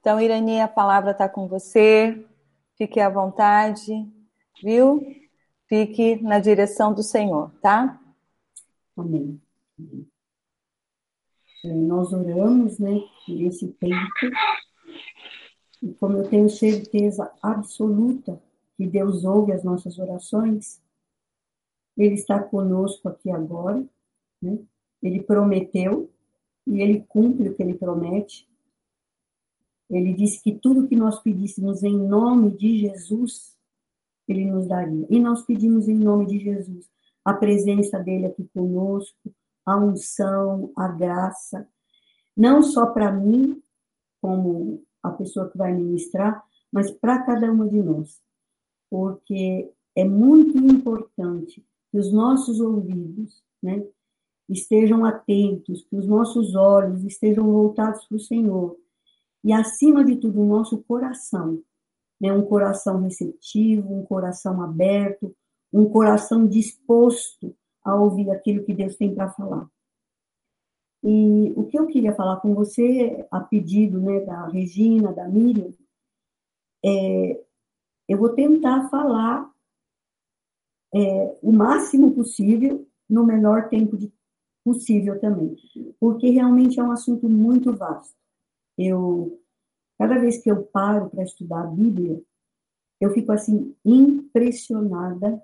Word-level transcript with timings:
Então, 0.00 0.18
Irani, 0.18 0.60
a 0.60 0.68
palavra 0.68 1.10
está 1.10 1.28
com 1.28 1.46
você. 1.46 2.26
Fique 2.76 2.98
à 2.98 3.10
vontade, 3.10 3.92
viu? 4.62 5.04
Fique 5.68 6.16
na 6.22 6.38
direção 6.38 6.94
do 6.94 7.02
Senhor, 7.02 7.52
tá? 7.60 8.00
Amém. 8.96 9.40
É, 11.64 11.72
nós 11.72 12.12
oramos, 12.12 12.78
né, 12.78 13.02
nesse 13.28 13.68
tempo, 13.74 13.94
e 15.82 15.92
como 15.94 16.16
eu 16.16 16.28
tenho 16.28 16.48
certeza 16.48 17.30
absoluta 17.42 18.42
que 18.76 18.86
Deus 18.86 19.24
ouve 19.24 19.52
as 19.52 19.62
nossas 19.62 19.98
orações, 19.98 20.80
Ele 21.96 22.14
está 22.14 22.42
conosco 22.42 23.08
aqui 23.08 23.30
agora, 23.30 23.84
né? 24.40 24.58
Ele 25.02 25.22
prometeu 25.22 26.10
e 26.66 26.80
Ele 26.80 27.04
cumpre 27.06 27.50
o 27.50 27.54
que 27.54 27.62
Ele 27.62 27.74
promete. 27.74 28.49
Ele 29.90 30.14
disse 30.14 30.40
que 30.42 30.52
tudo 30.52 30.86
que 30.86 30.94
nós 30.94 31.20
pedíssemos 31.20 31.82
em 31.82 31.98
nome 31.98 32.56
de 32.56 32.78
Jesus, 32.78 33.56
Ele 34.28 34.44
nos 34.44 34.66
daria. 34.68 35.06
E 35.10 35.18
nós 35.18 35.44
pedimos 35.44 35.88
em 35.88 35.96
nome 35.96 36.26
de 36.26 36.38
Jesus 36.38 36.88
a 37.24 37.34
presença 37.34 37.98
dele 37.98 38.26
aqui 38.26 38.48
conosco, 38.54 39.34
a 39.66 39.76
unção, 39.76 40.72
a 40.76 40.88
graça, 40.88 41.68
não 42.36 42.62
só 42.62 42.86
para 42.86 43.12
mim, 43.12 43.62
como 44.20 44.82
a 45.02 45.10
pessoa 45.10 45.50
que 45.50 45.58
vai 45.58 45.72
ministrar, 45.74 46.42
mas 46.72 46.90
para 46.90 47.22
cada 47.24 47.50
uma 47.50 47.68
de 47.68 47.82
nós. 47.82 48.20
Porque 48.88 49.70
é 49.94 50.04
muito 50.04 50.56
importante 50.58 51.64
que 51.90 51.98
os 51.98 52.12
nossos 52.12 52.60
ouvidos 52.60 53.42
né, 53.62 53.84
estejam 54.48 55.04
atentos, 55.04 55.84
que 55.84 55.96
os 55.96 56.06
nossos 56.06 56.54
olhos 56.54 57.04
estejam 57.04 57.44
voltados 57.50 58.04
para 58.06 58.16
o 58.16 58.20
Senhor. 58.20 58.76
E, 59.44 59.52
acima 59.52 60.04
de 60.04 60.16
tudo, 60.16 60.40
o 60.40 60.46
nosso 60.46 60.82
coração. 60.82 61.62
Né, 62.20 62.30
um 62.32 62.44
coração 62.44 63.00
receptivo, 63.00 63.94
um 63.94 64.04
coração 64.04 64.62
aberto, 64.62 65.34
um 65.72 65.88
coração 65.88 66.46
disposto 66.46 67.56
a 67.82 67.94
ouvir 67.94 68.30
aquilo 68.30 68.62
que 68.62 68.74
Deus 68.74 68.94
tem 68.96 69.14
para 69.14 69.30
falar. 69.30 69.66
E 71.02 71.52
o 71.56 71.64
que 71.64 71.78
eu 71.78 71.86
queria 71.86 72.14
falar 72.14 72.36
com 72.40 72.54
você, 72.54 73.26
a 73.30 73.40
pedido 73.40 73.98
né, 74.00 74.20
da 74.20 74.48
Regina, 74.48 75.12
da 75.14 75.26
Miriam, 75.26 75.72
é, 76.84 77.42
eu 78.06 78.18
vou 78.18 78.30
tentar 78.30 78.88
falar 78.90 79.50
é, 80.94 81.38
o 81.42 81.52
máximo 81.52 82.12
possível, 82.12 82.86
no 83.08 83.24
menor 83.24 83.68
tempo 83.68 83.96
de, 83.96 84.12
possível 84.64 85.18
também, 85.20 85.56
porque 85.98 86.30
realmente 86.30 86.78
é 86.78 86.82
um 86.82 86.92
assunto 86.92 87.28
muito 87.28 87.74
vasto. 87.74 88.14
Eu, 88.82 89.38
cada 89.98 90.18
vez 90.18 90.42
que 90.42 90.50
eu 90.50 90.62
paro 90.62 91.10
para 91.10 91.22
estudar 91.22 91.64
a 91.64 91.66
Bíblia, 91.66 92.22
eu 92.98 93.12
fico 93.12 93.30
assim 93.30 93.76
impressionada 93.84 95.42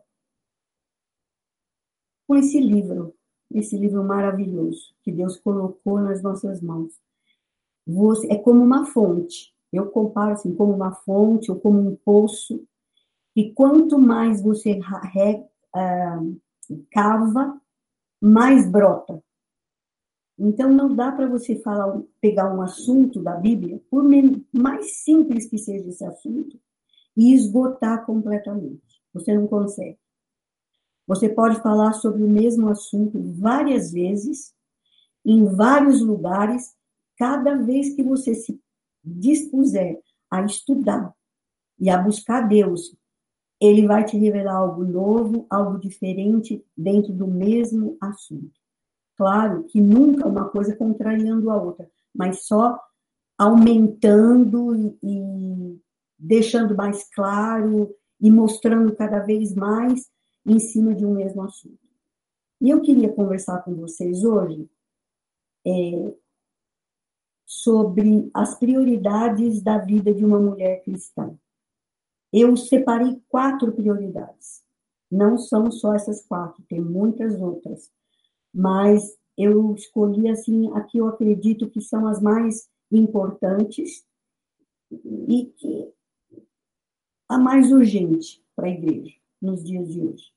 com 2.27 2.35
esse 2.35 2.59
livro, 2.59 3.15
esse 3.53 3.77
livro 3.77 4.03
maravilhoso 4.03 4.95
que 5.03 5.13
Deus 5.13 5.39
colocou 5.39 6.01
nas 6.01 6.23
nossas 6.23 6.63
mãos. 6.63 6.99
Você, 7.87 8.27
é 8.33 8.37
como 8.39 8.65
uma 8.65 8.87
fonte. 8.87 9.55
Eu 9.71 9.91
comparo 9.91 10.33
assim, 10.33 10.55
como 10.55 10.73
uma 10.73 10.93
fonte 10.93 11.51
ou 11.51 11.61
como 11.61 11.79
um 11.79 11.95
poço. 11.95 12.67
E 13.37 13.53
quanto 13.53 13.99
mais 13.99 14.43
você 14.43 14.81
re, 15.13 15.45
uh, 15.77 16.41
cava, 16.91 17.61
mais 18.19 18.67
brota. 18.71 19.23
Então 20.39 20.71
não 20.71 20.95
dá 20.95 21.11
para 21.11 21.27
você 21.27 21.57
falar, 21.57 22.01
pegar 22.21 22.55
um 22.55 22.61
assunto 22.61 23.23
da 23.23 23.35
Bíblia, 23.35 23.81
por 23.91 24.05
mais 24.53 25.03
simples 25.03 25.47
que 25.47 25.57
seja 25.57 25.89
esse 25.89 26.05
assunto, 26.05 26.59
e 27.17 27.33
esgotar 27.33 28.05
completamente. 28.05 29.01
Você 29.15 29.35
não 29.35 29.47
consegue. 29.47 29.99
Você 31.07 31.29
pode 31.29 31.61
falar 31.63 31.95
sobre 31.95 32.23
o 32.23 32.29
mesmo 32.29 32.69
assunto 32.69 33.19
várias 33.39 33.93
vezes, 33.93 34.53
em 35.25 35.47
vários 35.47 36.03
lugares, 36.03 36.75
cada 37.17 37.55
vez 37.55 37.95
que 37.95 38.03
você 38.03 38.35
se 38.35 38.61
dispuser 39.03 40.01
a 40.31 40.43
estudar 40.45 41.15
e 41.79 41.89
a 41.89 41.97
buscar 41.97 42.43
Deus, 42.43 42.95
ele 43.61 43.87
vai 43.87 44.05
te 44.05 44.19
revelar 44.19 44.57
algo 44.57 44.85
novo, 44.85 45.47
algo 45.49 45.79
diferente 45.79 46.63
dentro 46.77 47.13
do 47.13 47.27
mesmo 47.27 47.97
assunto. 48.01 48.66
Claro 49.17 49.65
que 49.65 49.81
nunca 49.81 50.29
uma 50.29 50.49
coisa 50.49 50.77
contrariando 50.77 51.51
a 51.51 51.57
outra, 51.61 51.91
mas 52.15 52.47
só 52.47 52.79
aumentando 53.39 54.75
e, 54.75 54.99
e 55.03 55.81
deixando 56.19 56.75
mais 56.75 57.09
claro 57.11 57.95
e 58.21 58.31
mostrando 58.31 58.95
cada 58.95 59.21
vez 59.21 59.55
mais 59.55 60.11
em 60.45 60.59
cima 60.59 60.95
de 60.95 61.05
um 61.05 61.15
mesmo 61.15 61.43
assunto. 61.43 61.79
E 62.61 62.71
eu 62.71 62.81
queria 62.81 63.13
conversar 63.13 63.63
com 63.63 63.75
vocês 63.75 64.25
hoje 64.25 64.69
é, 65.67 66.15
sobre 67.45 68.31
as 68.33 68.59
prioridades 68.59 69.63
da 69.63 69.79
vida 69.79 70.13
de 70.15 70.25
uma 70.25 70.39
mulher 70.39 70.83
cristã. 70.83 71.37
Eu 72.33 72.57
separei 72.57 73.21
quatro 73.29 73.73
prioridades. 73.73 74.65
Não 75.11 75.37
são 75.37 75.71
só 75.71 75.95
essas 75.95 76.25
quatro, 76.27 76.65
tem 76.69 76.81
muitas 76.81 77.41
outras. 77.41 77.91
Mas 78.55 79.17
eu 79.37 79.75
escolhi, 79.75 80.29
assim, 80.29 80.71
a 80.73 80.81
que 80.83 80.99
eu 80.99 81.09
acredito 81.09 81.69
que 81.69 81.81
são 81.81 82.07
as 82.07 82.21
mais 82.21 82.69
importantes 82.91 84.05
e 84.91 85.47
que 85.57 85.93
a 87.29 87.39
mais 87.39 87.71
urgente 87.73 88.43
para 88.55 88.67
a 88.67 88.71
igreja 88.71 89.15
nos 89.43 89.63
dias 89.63 89.93
de 89.93 90.01
hoje. 90.01 90.33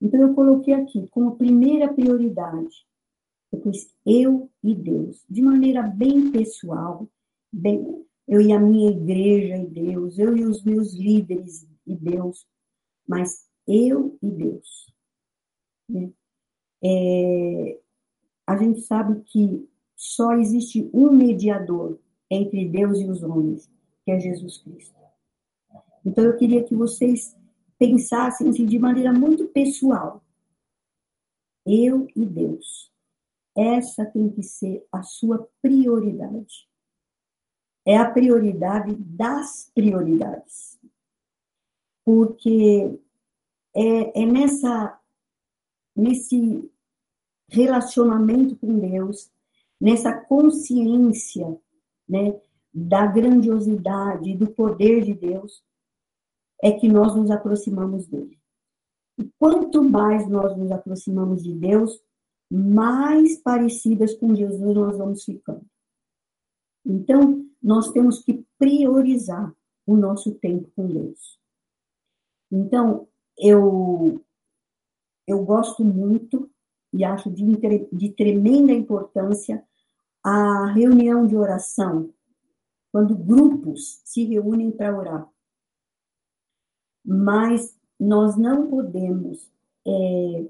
Então, 0.00 0.20
eu 0.20 0.34
coloquei 0.34 0.74
aqui 0.74 1.06
como 1.08 1.36
primeira 1.36 1.92
prioridade, 1.92 2.86
depois 3.50 3.92
eu 4.04 4.50
e 4.62 4.74
Deus, 4.74 5.24
de 5.28 5.40
maneira 5.40 5.82
bem 5.82 6.30
pessoal, 6.30 7.08
bem, 7.52 8.04
eu 8.26 8.40
e 8.40 8.52
a 8.52 8.58
minha 8.58 8.90
igreja 8.90 9.56
e 9.56 9.66
Deus, 9.66 10.18
eu 10.18 10.36
e 10.36 10.44
os 10.44 10.62
meus 10.62 10.94
líderes 10.94 11.66
e 11.86 11.94
Deus, 11.94 12.46
mas 13.06 13.48
eu 13.66 14.18
e 14.22 14.30
Deus. 14.30 14.92
Né? 15.88 16.12
É, 16.84 17.80
a 18.46 18.56
gente 18.56 18.82
sabe 18.82 19.22
que 19.22 19.68
só 19.96 20.32
existe 20.34 20.90
um 20.92 21.10
mediador 21.10 21.98
entre 22.30 22.68
Deus 22.68 22.98
e 23.00 23.08
os 23.08 23.22
homens, 23.22 23.70
que 24.04 24.10
é 24.10 24.20
Jesus 24.20 24.58
Cristo. 24.58 24.94
Então 26.04 26.24
eu 26.24 26.36
queria 26.36 26.62
que 26.62 26.74
vocês 26.74 27.34
pensassem 27.78 28.50
assim, 28.50 28.66
de 28.66 28.78
maneira 28.78 29.12
muito 29.12 29.46
pessoal. 29.48 30.22
Eu 31.66 32.06
e 32.14 32.26
Deus. 32.26 32.92
Essa 33.56 34.04
tem 34.04 34.30
que 34.30 34.42
ser 34.42 34.86
a 34.92 35.02
sua 35.02 35.48
prioridade. 35.62 36.68
É 37.86 37.96
a 37.96 38.10
prioridade 38.10 38.94
das 38.94 39.70
prioridades. 39.74 40.78
Porque 42.04 42.98
é, 43.74 44.22
é 44.22 44.26
nessa, 44.26 45.00
nesse 45.96 46.70
relacionamento 47.48 48.56
com 48.56 48.78
Deus, 48.78 49.30
nessa 49.80 50.12
consciência 50.12 51.58
né, 52.08 52.40
da 52.72 53.06
grandiosidade, 53.06 54.36
do 54.36 54.50
poder 54.50 55.04
de 55.04 55.14
Deus, 55.14 55.62
é 56.62 56.72
que 56.72 56.88
nós 56.88 57.14
nos 57.14 57.30
aproximamos 57.30 58.06
dele. 58.06 58.38
E 59.18 59.30
quanto 59.38 59.82
mais 59.82 60.28
nós 60.28 60.56
nos 60.56 60.72
aproximamos 60.72 61.42
de 61.42 61.54
Deus, 61.54 62.00
mais 62.50 63.40
parecidas 63.40 64.14
com 64.14 64.34
Jesus 64.34 64.74
nós 64.74 64.96
vamos 64.96 65.24
ficando. 65.24 65.64
Então, 66.84 67.44
nós 67.62 67.90
temos 67.92 68.22
que 68.22 68.44
priorizar 68.58 69.54
o 69.86 69.96
nosso 69.96 70.34
tempo 70.34 70.70
com 70.76 70.86
Deus. 70.86 71.38
Então, 72.50 73.08
eu, 73.38 74.22
eu 75.26 75.44
gosto 75.44 75.84
muito 75.84 76.50
e 76.94 77.04
acho 77.04 77.30
de, 77.30 77.44
de 77.92 78.08
tremenda 78.12 78.72
importância 78.72 79.62
a 80.22 80.72
reunião 80.72 81.26
de 81.26 81.36
oração, 81.36 82.08
quando 82.90 83.14
grupos 83.14 84.00
se 84.04 84.24
reúnem 84.24 84.70
para 84.70 84.96
orar 84.96 85.34
mas 87.04 87.78
nós 88.00 88.36
não 88.36 88.68
podemos 88.68 89.50
é, 89.86 90.46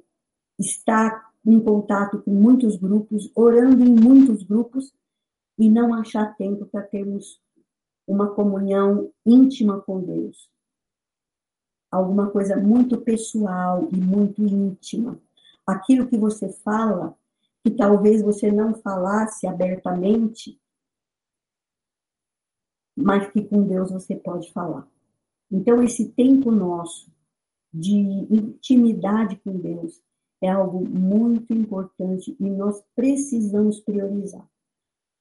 estar 0.59 1.33
em 1.45 1.61
contato 1.61 2.23
com 2.23 2.31
muitos 2.31 2.77
grupos, 2.77 3.31
orando 3.35 3.83
em 3.85 3.93
muitos 3.93 4.45
grupos 4.45 4.95
e 5.59 5.69
não 5.69 5.93
achar 5.93 6.37
tempo 6.37 6.65
para 6.67 6.83
termos 6.83 7.43
uma 8.07 8.35
comunhão 8.35 9.11
íntima 9.27 9.81
com 9.81 10.01
Deus. 10.01 10.49
Alguma 11.91 12.31
coisa 12.31 12.57
muito 12.57 13.01
pessoal 13.01 13.89
e 13.93 13.97
muito 13.97 14.43
íntima. 14.43 15.19
Aquilo 15.67 16.07
que 16.07 16.17
você 16.17 16.49
fala, 16.49 17.17
que 17.65 17.71
talvez 17.71 18.23
você 18.23 18.53
não 18.53 18.75
falasse 18.75 19.47
abertamente, 19.47 20.61
mas 22.97 23.31
que 23.33 23.43
com 23.43 23.67
Deus 23.67 23.91
você 23.91 24.15
pode 24.15 24.53
falar. 24.53 24.87
Então, 25.51 25.83
esse 25.83 26.11
tempo 26.11 26.51
nosso 26.51 27.13
de 27.73 27.97
intimidade 27.97 29.37
com 29.37 29.59
Deus 29.59 30.01
é 30.41 30.49
algo 30.49 30.89
muito 30.89 31.53
importante 31.53 32.37
e 32.39 32.51
nós 32.51 32.83
precisamos 32.95 33.81
priorizar. 33.81 34.49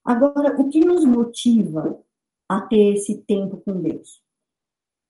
Agora, 0.04 0.60
o 0.60 0.70
que 0.70 0.82
nos 0.82 1.06
motiva 1.06 2.00
a 2.48 2.62
ter 2.62 2.96
esse 2.96 3.22
tempo 3.24 3.58
com 3.58 3.82
Deus? 3.82 4.22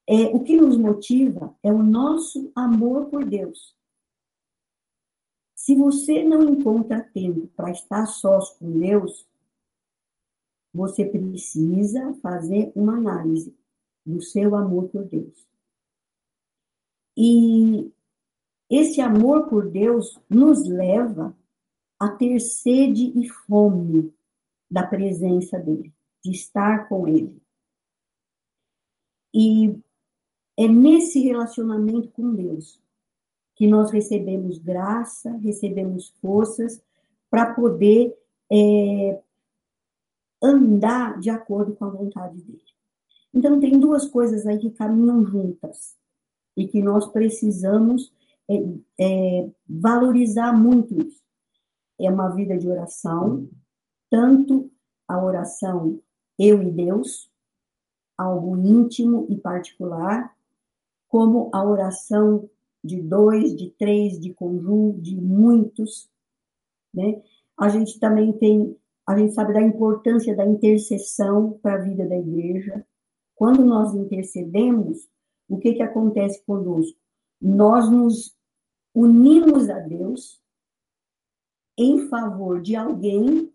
É, 0.08 0.26
o 0.28 0.44
que 0.44 0.56
nos 0.56 0.78
motiva 0.78 1.56
é 1.64 1.72
o 1.72 1.82
nosso 1.82 2.52
amor 2.56 3.08
por 3.08 3.26
Deus. 3.26 3.76
Se 5.64 5.76
você 5.76 6.26
não 6.26 6.44
encontra 6.44 7.02
tempo 7.02 7.48
para 7.56 7.72
estar 7.72 8.06
sós 8.06 8.50
com 8.58 8.70
Deus, 8.82 9.26
você 10.74 11.06
precisa 11.06 12.14
fazer 12.16 12.74
uma 12.76 12.98
análise 12.98 13.58
do 14.06 14.22
seu 14.22 14.58
amor 14.58 14.90
por 14.90 15.06
Deus. 15.06 15.48
E 17.16 17.90
esse 18.70 19.00
amor 19.00 19.48
por 19.48 19.72
Deus 19.72 20.20
nos 20.30 20.68
leva 20.68 21.34
a 21.98 22.10
ter 22.10 22.42
sede 22.42 23.18
e 23.18 23.30
fome 23.30 24.14
da 24.70 24.86
presença 24.86 25.58
dele, 25.58 25.94
de 26.22 26.32
estar 26.32 26.90
com 26.90 27.08
ele. 27.08 27.42
E 29.34 29.82
é 30.60 30.68
nesse 30.68 31.22
relacionamento 31.22 32.12
com 32.12 32.36
Deus 32.36 32.83
que 33.56 33.68
nós 33.68 33.92
recebemos 33.92 34.58
graça, 34.58 35.32
recebemos 35.38 36.10
forças 36.22 36.82
para 37.30 37.54
poder 37.54 38.16
é, 38.52 39.22
andar 40.42 41.20
de 41.20 41.30
acordo 41.30 41.76
com 41.76 41.86
a 41.86 41.90
vontade 41.90 42.42
dele. 42.42 42.62
Então, 43.34 43.60
tem 43.60 43.80
duas 43.80 44.08
coisas 44.08 44.46
aí 44.46 44.60
que 44.60 44.70
caminham 44.70 45.26
juntas 45.26 45.96
e 46.56 46.68
que 46.68 46.82
nós 46.82 47.08
precisamos 47.08 48.14
é, 48.50 48.56
é, 49.00 49.50
valorizar 49.68 50.54
muito 50.54 51.00
isso. 51.02 51.24
É 52.00 52.10
uma 52.10 52.30
vida 52.30 52.58
de 52.58 52.68
oração, 52.68 53.50
tanto 54.10 54.72
a 55.08 55.24
oração 55.24 56.00
eu 56.38 56.62
e 56.62 56.72
Deus, 56.72 57.32
algo 58.18 58.58
íntimo 58.58 59.26
e 59.30 59.38
particular, 59.38 60.36
como 61.08 61.50
a 61.54 61.64
oração 61.64 62.50
de 62.84 63.02
dois, 63.02 63.56
de 63.56 63.70
três, 63.72 64.20
de 64.20 64.34
conjunto, 64.34 65.02
de 65.02 65.16
muitos, 65.16 66.10
né? 66.94 67.22
A 67.58 67.70
gente 67.70 68.00
também 68.00 68.34
tem, 68.34 68.76
a 69.08 69.18
gente 69.18 69.34
sabe 69.34 69.54
da 69.54 69.62
importância 69.62 70.36
da 70.36 70.46
intercessão 70.46 71.60
para 71.62 71.76
a 71.76 71.84
vida 71.84 72.06
da 72.08 72.18
igreja. 72.18 72.86
Quando 73.36 73.64
nós 73.64 73.94
intercedemos, 73.94 75.08
o 75.48 75.58
que 75.58 75.74
que 75.74 75.84
acontece 75.84 76.44
conosco? 76.46 76.98
Nós 77.42 77.90
nos 77.90 78.36
unimos 78.94 79.70
a 79.70 79.80
Deus 79.80 80.42
em 81.78 82.08
favor 82.08 82.62
de 82.62 82.76
alguém 82.76 83.52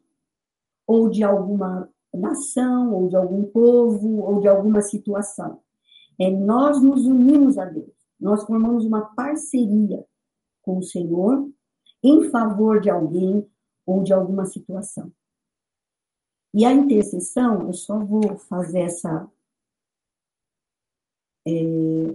ou 0.86 1.08
de 1.08 1.22
alguma 1.22 1.88
nação, 2.12 2.94
ou 2.94 3.08
de 3.08 3.16
algum 3.16 3.44
povo, 3.44 4.22
ou 4.22 4.40
de 4.40 4.48
alguma 4.48 4.80
situação. 4.80 5.60
É 6.18 6.30
nós 6.30 6.82
nos 6.82 7.04
unimos 7.04 7.58
a 7.58 7.66
Deus. 7.66 7.97
Nós 8.18 8.44
formamos 8.44 8.84
uma 8.84 9.14
parceria 9.14 10.04
com 10.62 10.78
o 10.78 10.82
Senhor 10.82 11.48
em 12.02 12.30
favor 12.30 12.80
de 12.80 12.90
alguém 12.90 13.48
ou 13.86 14.02
de 14.02 14.12
alguma 14.12 14.44
situação. 14.44 15.12
E 16.54 16.64
a 16.64 16.72
intercessão, 16.72 17.66
eu 17.66 17.72
só 17.72 17.98
vou 17.98 18.36
fazer 18.36 18.80
essa. 18.80 19.30
É, 21.46 21.52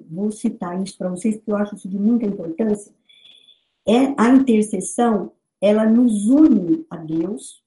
vou 0.09 0.31
citar 0.31 0.81
isso 0.81 0.97
para 0.97 1.09
vocês, 1.09 1.35
porque 1.35 1.51
eu 1.51 1.57
acho 1.57 1.75
isso 1.75 1.89
de 1.89 1.97
muita 1.97 2.25
importância. 2.25 2.93
É 3.87 4.13
a 4.17 4.29
intercessão, 4.29 5.31
ela 5.61 5.85
nos 5.85 6.27
une 6.27 6.85
a 6.89 6.97
Deus, 6.97 7.63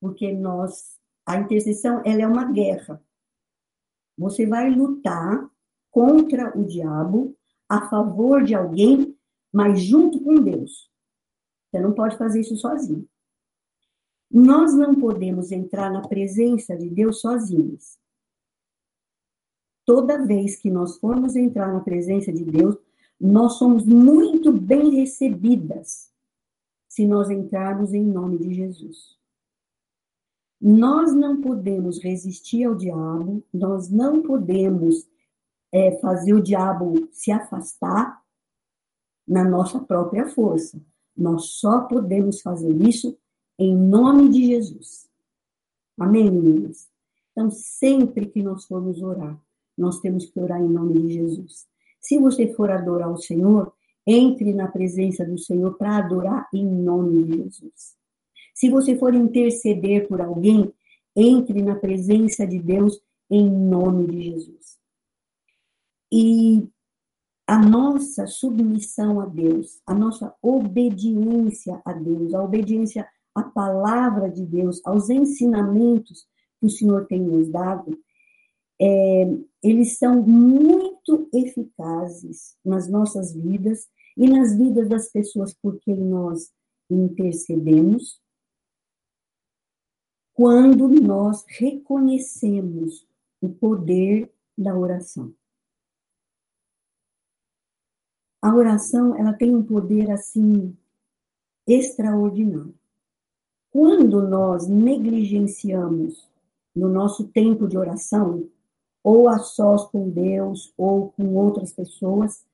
porque 0.00 0.32
nós. 0.32 0.98
A 1.26 1.36
intercessão, 1.36 2.02
ela 2.04 2.22
é 2.22 2.26
uma 2.26 2.50
guerra. 2.50 3.00
Você 4.18 4.46
vai 4.46 4.70
lutar 4.70 5.48
contra 5.90 6.56
o 6.58 6.64
diabo, 6.64 7.36
a 7.68 7.88
favor 7.88 8.42
de 8.42 8.54
alguém, 8.54 9.16
mas 9.52 9.80
junto 9.80 10.20
com 10.20 10.42
Deus. 10.42 10.90
Você 11.70 11.80
não 11.80 11.92
pode 11.92 12.16
fazer 12.16 12.40
isso 12.40 12.56
sozinho. 12.56 13.08
Nós 14.30 14.74
não 14.74 14.94
podemos 14.94 15.50
entrar 15.50 15.90
na 15.90 16.06
presença 16.06 16.76
de 16.76 16.88
Deus 16.88 17.20
sozinhos. 17.20 17.98
Toda 19.84 20.24
vez 20.24 20.56
que 20.56 20.70
nós 20.70 20.98
formos 20.98 21.34
entrar 21.34 21.72
na 21.72 21.80
presença 21.80 22.32
de 22.32 22.44
Deus, 22.44 22.76
nós 23.20 23.54
somos 23.54 23.84
muito 23.84 24.52
bem 24.52 24.90
recebidas 24.94 26.10
se 26.88 27.06
nós 27.06 27.28
entrarmos 27.28 27.92
em 27.92 28.04
nome 28.04 28.38
de 28.38 28.54
Jesus. 28.54 29.18
Nós 30.60 31.12
não 31.12 31.40
podemos 31.40 31.98
resistir 32.00 32.64
ao 32.64 32.74
diabo, 32.74 33.42
nós 33.52 33.90
não 33.90 34.22
podemos 34.22 35.09
é, 35.72 35.98
fazer 36.00 36.34
o 36.34 36.42
diabo 36.42 37.08
se 37.12 37.30
afastar 37.30 38.20
na 39.26 39.44
nossa 39.44 39.78
própria 39.78 40.28
força. 40.28 40.80
Nós 41.16 41.52
só 41.52 41.82
podemos 41.82 42.40
fazer 42.40 42.74
isso 42.82 43.16
em 43.58 43.76
nome 43.76 44.30
de 44.30 44.46
Jesus. 44.46 45.08
Amém, 45.98 46.30
meninas? 46.30 46.88
Então, 47.30 47.50
sempre 47.50 48.26
que 48.26 48.42
nós 48.42 48.64
formos 48.64 49.02
orar, 49.02 49.38
nós 49.76 50.00
temos 50.00 50.26
que 50.26 50.40
orar 50.40 50.60
em 50.60 50.68
nome 50.68 51.00
de 51.00 51.14
Jesus. 51.14 51.68
Se 52.00 52.18
você 52.18 52.52
for 52.54 52.70
adorar 52.70 53.12
o 53.12 53.18
Senhor, 53.18 53.72
entre 54.06 54.52
na 54.52 54.66
presença 54.68 55.24
do 55.24 55.38
Senhor 55.38 55.76
para 55.76 55.98
adorar 55.98 56.48
em 56.52 56.64
nome 56.66 57.24
de 57.24 57.36
Jesus. 57.36 57.96
Se 58.54 58.68
você 58.68 58.96
for 58.96 59.14
interceder 59.14 60.08
por 60.08 60.20
alguém, 60.20 60.72
entre 61.14 61.62
na 61.62 61.76
presença 61.76 62.46
de 62.46 62.58
Deus 62.58 63.00
em 63.30 63.48
nome 63.48 64.06
de 64.06 64.22
Jesus. 64.22 64.59
E 66.12 66.68
a 67.46 67.58
nossa 67.58 68.26
submissão 68.26 69.20
a 69.20 69.26
Deus, 69.26 69.80
a 69.86 69.94
nossa 69.94 70.34
obediência 70.42 71.80
a 71.84 71.92
Deus, 71.92 72.34
a 72.34 72.42
obediência 72.42 73.08
à 73.34 73.42
palavra 73.42 74.30
de 74.30 74.44
Deus, 74.44 74.80
aos 74.84 75.10
ensinamentos 75.10 76.28
que 76.60 76.66
o 76.66 76.70
Senhor 76.70 77.06
tem 77.06 77.20
nos 77.20 77.48
dado, 77.48 77.98
é, 78.80 79.22
eles 79.62 79.98
são 79.98 80.22
muito 80.22 81.28
eficazes 81.34 82.56
nas 82.64 82.88
nossas 82.88 83.34
vidas 83.34 83.88
e 84.16 84.28
nas 84.28 84.56
vidas 84.56 84.88
das 84.88 85.10
pessoas 85.10 85.52
por 85.54 85.78
quem 85.80 85.96
nós 85.96 86.52
intercedemos, 86.88 88.20
quando 90.34 90.88
nós 90.88 91.44
reconhecemos 91.48 93.06
o 93.40 93.48
poder 93.48 94.32
da 94.56 94.76
oração 94.76 95.34
a 98.42 98.54
oração 98.54 99.16
ela 99.16 99.32
tem 99.32 99.54
um 99.54 99.62
poder 99.62 100.10
assim 100.10 100.76
extraordinário. 101.66 102.74
Quando 103.70 104.26
nós 104.26 104.66
negligenciamos 104.66 106.28
no 106.74 106.88
nosso 106.88 107.28
tempo 107.28 107.68
de 107.68 107.76
oração, 107.76 108.48
ou 109.02 109.28
a 109.28 109.38
sós 109.38 109.84
com 109.86 110.10
Deus, 110.10 110.72
ou 110.76 111.10
com 111.12 111.34
outras 111.36 111.72
pessoas, 111.72 112.44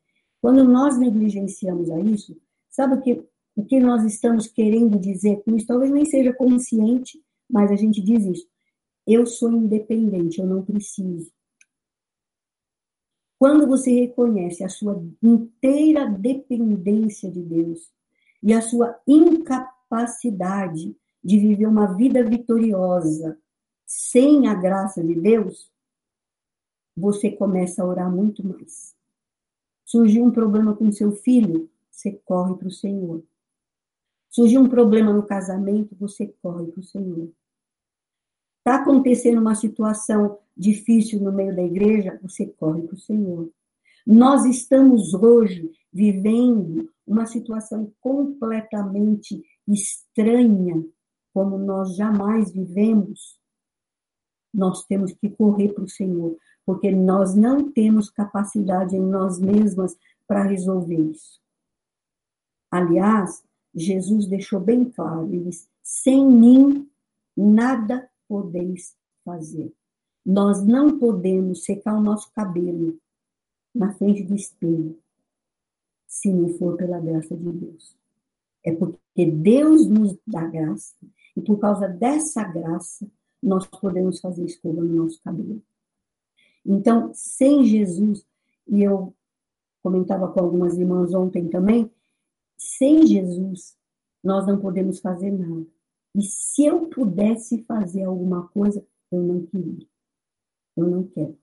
quando 0.40 0.64
nós 0.64 0.98
negligenciamos 0.98 1.90
a 1.90 1.98
isso, 2.00 2.36
sabe 2.68 2.96
o 2.96 3.00
que, 3.00 3.24
o 3.56 3.64
que 3.64 3.80
nós 3.80 4.04
estamos 4.04 4.46
querendo 4.46 4.98
dizer 4.98 5.42
com 5.42 5.56
isso? 5.56 5.66
Talvez 5.66 5.90
nem 5.90 6.04
seja 6.04 6.32
consciente, 6.32 7.20
mas 7.48 7.70
a 7.70 7.76
gente 7.76 8.00
diz 8.02 8.24
isso. 8.24 8.46
Eu 9.06 9.26
sou 9.26 9.50
independente, 9.52 10.40
eu 10.40 10.46
não 10.46 10.62
preciso. 10.62 11.32
Quando 13.38 13.66
você 13.66 13.90
reconhece 13.90 14.64
a 14.64 14.68
sua 14.68 15.02
inteira 15.22 16.06
dependência 16.06 17.30
de 17.30 17.42
Deus 17.42 17.92
e 18.42 18.52
a 18.54 18.62
sua 18.62 18.98
incapacidade 19.06 20.96
de 21.22 21.38
viver 21.38 21.66
uma 21.66 21.94
vida 21.94 22.24
vitoriosa 22.24 23.38
sem 23.84 24.48
a 24.48 24.54
graça 24.54 25.02
de 25.02 25.14
Deus, 25.14 25.70
você 26.96 27.30
começa 27.30 27.82
a 27.82 27.86
orar 27.86 28.10
muito 28.10 28.46
mais. 28.46 28.96
Surgiu 29.84 30.24
um 30.24 30.30
problema 30.30 30.74
com 30.74 30.90
seu 30.90 31.12
filho, 31.12 31.70
você 31.90 32.12
corre 32.24 32.56
para 32.56 32.68
o 32.68 32.72
Senhor. 32.72 33.22
Surgiu 34.30 34.62
um 34.62 34.68
problema 34.68 35.12
no 35.12 35.22
casamento, 35.22 35.94
você 35.96 36.26
corre 36.42 36.66
para 36.72 36.80
o 36.80 36.84
Senhor. 36.84 37.30
Está 38.66 38.82
acontecendo 38.82 39.40
uma 39.40 39.54
situação 39.54 40.40
difícil 40.56 41.20
no 41.20 41.30
meio 41.30 41.54
da 41.54 41.62
igreja, 41.62 42.18
você 42.20 42.46
corre 42.46 42.82
para 42.82 42.96
o 42.96 42.98
Senhor. 42.98 43.48
Nós 44.04 44.44
estamos 44.44 45.14
hoje 45.14 45.70
vivendo 45.92 46.90
uma 47.06 47.26
situação 47.26 47.92
completamente 48.00 49.40
estranha, 49.68 50.84
como 51.32 51.56
nós 51.56 51.94
jamais 51.94 52.50
vivemos. 52.50 53.38
nós 54.52 54.84
temos 54.84 55.12
que 55.12 55.30
correr 55.30 55.72
para 55.72 55.84
o 55.84 55.88
Senhor, 55.88 56.36
porque 56.64 56.90
nós 56.90 57.36
não 57.36 57.70
temos 57.70 58.10
capacidade 58.10 58.96
em 58.96 59.00
nós 59.00 59.38
mesmas 59.38 59.96
para 60.26 60.42
resolver 60.42 60.98
isso. 61.12 61.40
Aliás, 62.68 63.44
Jesus 63.72 64.26
deixou 64.26 64.58
bem 64.58 64.86
claro, 64.86 65.26
ele 65.26 65.44
disse, 65.44 65.68
sem 65.84 66.26
mim 66.26 66.90
nada 67.36 68.10
podeis 68.28 68.96
fazer. 69.24 69.72
Nós 70.24 70.64
não 70.64 70.98
podemos 70.98 71.64
secar 71.64 71.96
o 71.96 72.02
nosso 72.02 72.32
cabelo 72.32 72.98
na 73.74 73.92
frente 73.92 74.22
do 74.22 74.34
espelho 74.34 74.98
se 76.06 76.32
não 76.32 76.48
for 76.50 76.76
pela 76.76 76.98
graça 76.98 77.36
de 77.36 77.52
Deus. 77.52 77.96
É 78.64 78.72
porque 78.74 79.26
Deus 79.26 79.86
nos 79.86 80.16
dá 80.26 80.46
graça 80.46 80.94
e 81.36 81.40
por 81.40 81.58
causa 81.58 81.86
dessa 81.86 82.42
graça 82.44 83.08
nós 83.42 83.66
podemos 83.66 84.20
fazer 84.20 84.44
escova 84.44 84.82
no 84.82 85.04
nosso 85.04 85.22
cabelo. 85.22 85.62
Então, 86.64 87.12
sem 87.14 87.64
Jesus, 87.64 88.26
e 88.66 88.82
eu 88.82 89.14
comentava 89.82 90.26
com 90.32 90.40
algumas 90.40 90.76
irmãs 90.76 91.14
ontem 91.14 91.48
também, 91.48 91.90
sem 92.56 93.06
Jesus 93.06 93.76
nós 94.24 94.44
não 94.46 94.58
podemos 94.58 94.98
fazer 94.98 95.30
nada. 95.30 95.66
E 96.16 96.22
se 96.22 96.64
eu 96.64 96.86
pudesse 96.86 97.62
fazer 97.64 98.04
alguma 98.04 98.48
coisa, 98.48 98.82
eu 99.12 99.22
não 99.22 99.44
queria. 99.44 99.86
Eu 100.74 100.88
não 100.88 101.04
quero. 101.04 101.36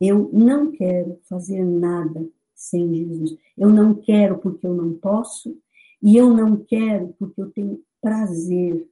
Eu 0.00 0.30
não 0.32 0.70
quero 0.70 1.18
fazer 1.24 1.64
nada 1.64 2.24
sem 2.54 2.94
Jesus. 2.94 3.36
Eu 3.58 3.68
não 3.68 3.94
quero 3.94 4.38
porque 4.38 4.64
eu 4.64 4.74
não 4.74 4.94
posso, 4.94 5.58
e 6.00 6.16
eu 6.16 6.32
não 6.32 6.56
quero 6.56 7.14
porque 7.18 7.40
eu 7.40 7.50
tenho 7.50 7.82
prazer 8.00 8.88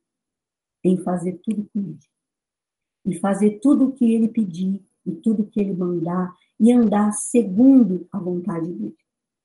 em 0.83 0.97
fazer 0.99 1.39
tudo 1.45 1.69
com 1.73 1.79
ele. 1.79 1.99
E 3.07 3.15
fazer 3.21 3.61
tudo 3.61 3.87
o 3.87 3.93
que 3.93 4.13
ele 4.13 4.27
pedir, 4.27 4.83
e 5.07 5.13
tudo 5.13 5.45
o 5.45 5.47
que 5.47 5.61
ele 5.61 5.75
mandar, 5.75 6.35
e 6.59 6.73
andar 6.73 7.13
segundo 7.13 8.09
a 8.11 8.19
vontade 8.19 8.67
dele. 8.67 8.97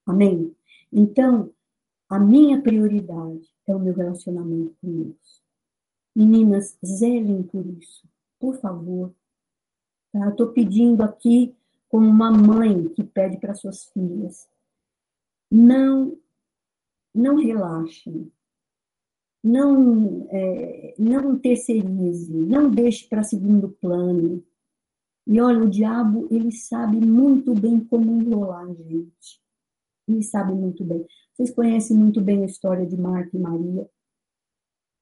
Amém? 0.03 0.55
Então, 0.91 1.51
a 2.09 2.17
minha 2.17 2.59
prioridade 2.59 3.47
é 3.67 3.75
o 3.75 3.79
meu 3.79 3.93
relacionamento 3.93 4.75
com 4.81 5.03
Deus. 5.03 5.39
Meninas, 6.19 6.77
zelem 6.85 7.43
por 7.43 7.65
isso, 7.65 8.05
por 8.37 8.59
favor. 8.59 9.15
Tá? 10.11 10.27
Estou 10.27 10.51
pedindo 10.51 11.01
aqui, 11.01 11.55
como 11.87 12.09
uma 12.09 12.29
mãe 12.29 12.89
que 12.89 13.05
pede 13.05 13.37
para 13.37 13.53
suas 13.53 13.85
filhas, 13.85 14.49
não, 15.49 16.19
não 17.15 17.37
relaxem, 17.37 18.29
não, 19.41 20.27
é, 20.29 20.93
não 20.99 21.39
terceirize, 21.39 22.33
não 22.33 22.69
deixe 22.69 23.07
para 23.07 23.23
segundo 23.23 23.69
plano. 23.69 24.43
E 25.25 25.39
olha, 25.39 25.63
o 25.63 25.69
diabo, 25.69 26.27
ele 26.29 26.51
sabe 26.51 26.97
muito 26.97 27.55
bem 27.55 27.79
como 27.85 28.21
enrolar 28.21 28.69
a 28.69 28.73
gente. 28.73 29.41
Ele 30.05 30.21
sabe 30.21 30.51
muito 30.51 30.83
bem. 30.83 31.07
Vocês 31.33 31.51
conhecem 31.51 31.95
muito 31.95 32.19
bem 32.19 32.43
a 32.43 32.47
história 32.47 32.85
de 32.85 32.97
Marta 32.97 33.37
e 33.37 33.39
Maria. 33.39 33.89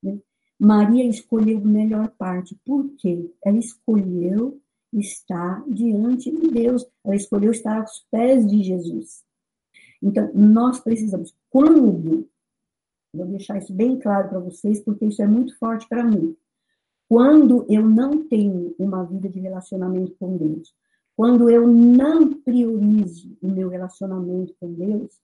Né? 0.03 0.19
Maria 0.59 1.05
escolheu 1.05 1.59
a 1.59 1.65
melhor 1.65 2.09
parte. 2.17 2.57
Por 2.65 2.89
quê? 2.97 3.31
Ela 3.43 3.57
escolheu 3.57 4.59
estar 4.91 5.63
diante 5.67 6.31
de 6.31 6.47
Deus. 6.49 6.85
Ela 7.03 7.15
escolheu 7.15 7.51
estar 7.51 7.79
aos 7.79 8.05
pés 8.09 8.45
de 8.47 8.63
Jesus. 8.63 9.23
Então, 10.01 10.31
nós 10.33 10.79
precisamos, 10.79 11.35
quando, 11.49 12.27
vou 13.13 13.25
deixar 13.27 13.57
isso 13.57 13.73
bem 13.73 13.99
claro 13.99 14.29
para 14.29 14.39
vocês, 14.39 14.79
porque 14.79 15.05
isso 15.05 15.21
é 15.21 15.27
muito 15.27 15.57
forte 15.57 15.87
para 15.87 16.03
mim. 16.03 16.35
Quando 17.09 17.65
eu 17.69 17.87
não 17.87 18.27
tenho 18.27 18.75
uma 18.77 19.03
vida 19.03 19.29
de 19.29 19.39
relacionamento 19.39 20.15
com 20.19 20.37
Deus, 20.37 20.73
quando 21.15 21.49
eu 21.49 21.67
não 21.67 22.33
priorizo 22.33 23.35
o 23.41 23.47
meu 23.47 23.69
relacionamento 23.69 24.53
com 24.59 24.71
Deus, 24.73 25.19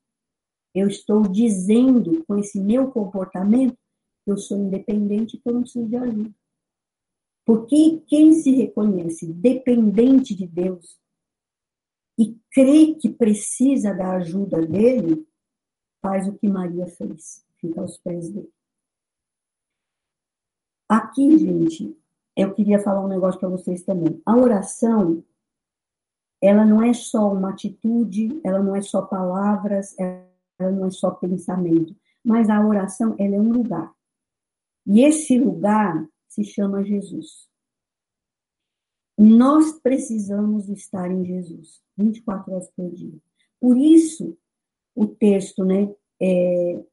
eu 0.74 0.88
estou 0.88 1.22
dizendo 1.24 2.24
com 2.26 2.38
esse 2.38 2.60
meu 2.60 2.90
comportamento 2.90 3.78
eu 4.32 4.38
sou 4.38 4.58
independente, 4.58 5.38
então 5.38 5.52
eu 5.52 5.56
não 5.56 5.62
preciso 5.64 5.88
de 5.88 5.96
ajuda. 5.96 6.36
Porque 7.46 8.02
quem 8.08 8.34
se 8.34 8.52
reconhece 8.52 9.32
dependente 9.34 10.34
de 10.34 10.48
Deus 10.48 11.00
e 12.18 12.38
crê 12.52 12.96
que 12.96 13.10
precisa 13.10 13.94
da 13.94 14.14
ajuda 14.18 14.66
dele, 14.66 15.28
faz 16.02 16.28
o 16.28 16.38
que 16.38 16.48
Maria 16.48 16.88
fez, 16.88 17.46
fica 17.60 17.82
aos 17.82 17.98
pés 17.98 18.30
dele. 18.30 18.52
Aqui, 20.88 21.38
gente, 21.38 21.98
eu 22.36 22.54
queria 22.54 22.82
falar 22.82 23.04
um 23.04 23.08
negócio 23.08 23.40
para 23.40 23.50
vocês 23.50 23.84
também. 23.84 24.22
A 24.26 24.36
oração, 24.36 25.24
ela 26.42 26.66
não 26.66 26.84
é 26.84 26.94
só 26.94 27.32
uma 27.32 27.52
atitude, 27.52 28.40
ela 28.44 28.62
não 28.62 28.76
é 28.76 28.82
só 28.82 29.02
palavras, 29.02 29.98
ela 29.98 30.72
não 30.72 30.86
é 30.86 30.92
só 30.92 31.12
pensamento, 31.12 31.96
mas 32.24 32.50
a 32.50 32.66
oração, 32.66 33.16
ela 33.18 33.36
é 33.36 33.40
um 33.40 33.52
lugar. 33.52 33.94
E 34.86 35.02
esse 35.02 35.38
lugar 35.38 36.08
se 36.28 36.44
chama 36.44 36.84
Jesus. 36.84 37.48
Nós 39.18 39.72
precisamos 39.80 40.70
estar 40.70 41.10
em 41.12 41.24
Jesus 41.24 41.82
24 41.98 42.52
horas 42.52 42.70
por 42.72 42.92
dia. 42.92 43.20
Por 43.60 43.78
isso, 43.78 44.38
o 44.96 45.08
texto, 45.08 45.64
né, 45.64 45.94
é 46.22 46.84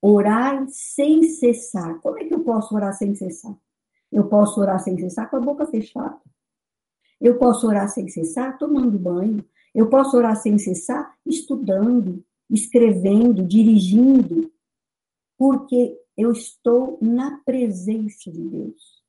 orar 0.00 0.66
sem 0.68 1.22
cessar. 1.24 2.00
Como 2.00 2.18
é 2.18 2.24
que 2.24 2.34
eu 2.34 2.44
posso 2.44 2.74
orar 2.74 2.94
sem 2.94 3.14
cessar? 3.14 3.56
Eu 4.10 4.28
posso 4.28 4.60
orar 4.60 4.80
sem 4.80 4.98
cessar 4.98 5.30
com 5.30 5.36
a 5.36 5.40
boca 5.40 5.66
fechada. 5.66 6.20
Eu 7.20 7.38
posso 7.38 7.66
orar 7.66 7.88
sem 7.88 8.08
cessar 8.08 8.58
tomando 8.58 8.98
banho. 8.98 9.44
Eu 9.74 9.88
posso 9.88 10.16
orar 10.16 10.36
sem 10.36 10.58
cessar 10.58 11.14
estudando, 11.24 12.24
escrevendo, 12.48 13.46
dirigindo. 13.46 14.50
Porque 15.38 15.98
eu 16.16 16.32
estou 16.32 16.98
na 17.00 17.38
presença 17.44 18.30
de 18.30 18.42
Deus. 18.42 19.02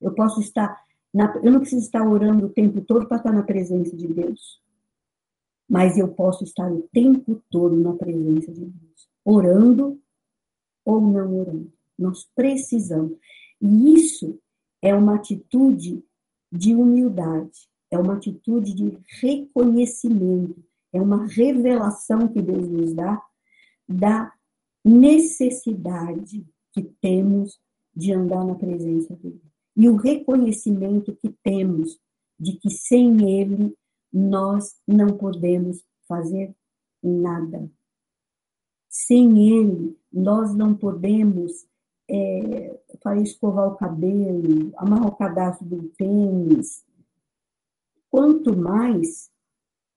Eu 0.00 0.14
posso 0.14 0.40
estar, 0.40 0.82
na, 1.12 1.34
eu 1.42 1.52
não 1.52 1.60
preciso 1.60 1.84
estar 1.84 2.06
orando 2.06 2.46
o 2.46 2.50
tempo 2.50 2.80
todo 2.80 3.06
para 3.06 3.18
estar 3.18 3.32
na 3.32 3.42
presença 3.42 3.96
de 3.96 4.08
Deus, 4.08 4.60
mas 5.68 5.98
eu 5.98 6.08
posso 6.08 6.44
estar 6.44 6.70
o 6.70 6.88
tempo 6.92 7.42
todo 7.50 7.76
na 7.76 7.94
presença 7.94 8.52
de 8.52 8.64
Deus, 8.64 9.08
orando 9.24 10.00
ou 10.84 11.00
não 11.00 11.38
orando. 11.38 11.72
Nós 11.98 12.28
precisamos. 12.34 13.18
E 13.60 13.94
isso 13.94 14.40
é 14.82 14.94
uma 14.94 15.16
atitude 15.16 16.02
de 16.50 16.74
humildade, 16.74 17.68
é 17.90 17.98
uma 17.98 18.14
atitude 18.14 18.74
de 18.74 18.98
reconhecimento, 19.20 20.64
é 20.92 21.00
uma 21.00 21.26
revelação 21.26 22.26
que 22.28 22.40
Deus 22.40 22.68
nos 22.68 22.94
dá 22.94 23.22
da 23.88 24.32
necessidade 24.84 26.46
que 26.72 26.82
temos 27.00 27.60
de 27.94 28.12
andar 28.12 28.44
na 28.44 28.54
presença 28.54 29.14
dele. 29.16 29.42
E 29.76 29.88
o 29.88 29.96
reconhecimento 29.96 31.16
que 31.16 31.30
temos 31.42 31.98
de 32.38 32.56
que 32.56 32.70
sem 32.70 33.40
ele 33.40 33.76
nós 34.12 34.76
não 34.86 35.16
podemos 35.16 35.84
fazer 36.08 36.54
nada. 37.02 37.70
Sem 38.88 39.48
ele, 39.48 39.96
nós 40.12 40.54
não 40.54 40.74
podemos 40.74 41.66
é, 42.08 42.80
escovar 43.22 43.68
o 43.68 43.76
cabelo, 43.76 44.72
amarrar 44.76 45.06
o 45.06 45.16
cadastro 45.16 45.66
do 45.66 45.88
tênis. 45.90 46.84
Quanto 48.10 48.56
mais 48.56 49.30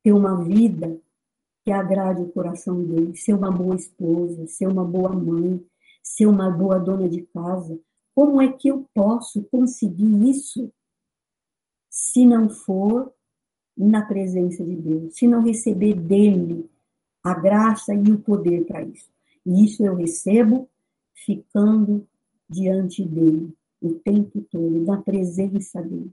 ter 0.03 0.13
uma 0.13 0.43
vida 0.43 1.01
que 1.63 1.71
agrade 1.71 2.21
o 2.21 2.29
coração 2.29 2.83
dele, 2.83 3.15
ser 3.15 3.33
uma 3.33 3.49
boa 3.49 3.75
esposa, 3.75 4.45
ser 4.47 4.67
uma 4.67 4.83
boa 4.83 5.13
mãe, 5.13 5.65
ser 6.03 6.25
uma 6.25 6.49
boa 6.49 6.77
dona 6.77 7.07
de 7.07 7.21
casa. 7.27 7.79
Como 8.13 8.41
é 8.41 8.51
que 8.51 8.67
eu 8.67 8.87
posso 8.93 9.43
conseguir 9.43 10.29
isso 10.29 10.71
se 11.89 12.25
não 12.25 12.49
for 12.49 13.13
na 13.75 14.05
presença 14.05 14.63
de 14.63 14.75
Deus, 14.75 15.15
se 15.15 15.27
não 15.27 15.41
receber 15.41 15.93
dele 15.93 16.69
a 17.23 17.33
graça 17.33 17.93
e 17.95 18.11
o 18.11 18.19
poder 18.19 18.65
para 18.65 18.83
isso? 18.83 19.09
E 19.45 19.65
isso 19.65 19.83
eu 19.83 19.95
recebo 19.95 20.69
ficando 21.13 22.05
diante 22.49 23.03
dele 23.03 23.53
o 23.81 23.93
tempo 23.95 24.41
todo, 24.51 24.81
na 24.81 25.01
presença 25.01 25.81
dele. 25.81 26.11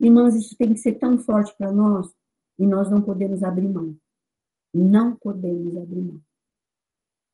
Irmãs, 0.00 0.34
isso 0.34 0.56
tem 0.56 0.72
que 0.72 0.80
ser 0.80 0.94
tão 0.94 1.18
forte 1.18 1.54
para 1.56 1.72
nós 1.72 2.10
e 2.58 2.66
nós 2.66 2.90
não 2.90 3.00
podemos 3.00 3.42
abrir 3.42 3.68
mão. 3.68 3.96
Não 4.78 5.16
podemos 5.16 5.74
abrir 5.74 6.02
mão. 6.02 6.20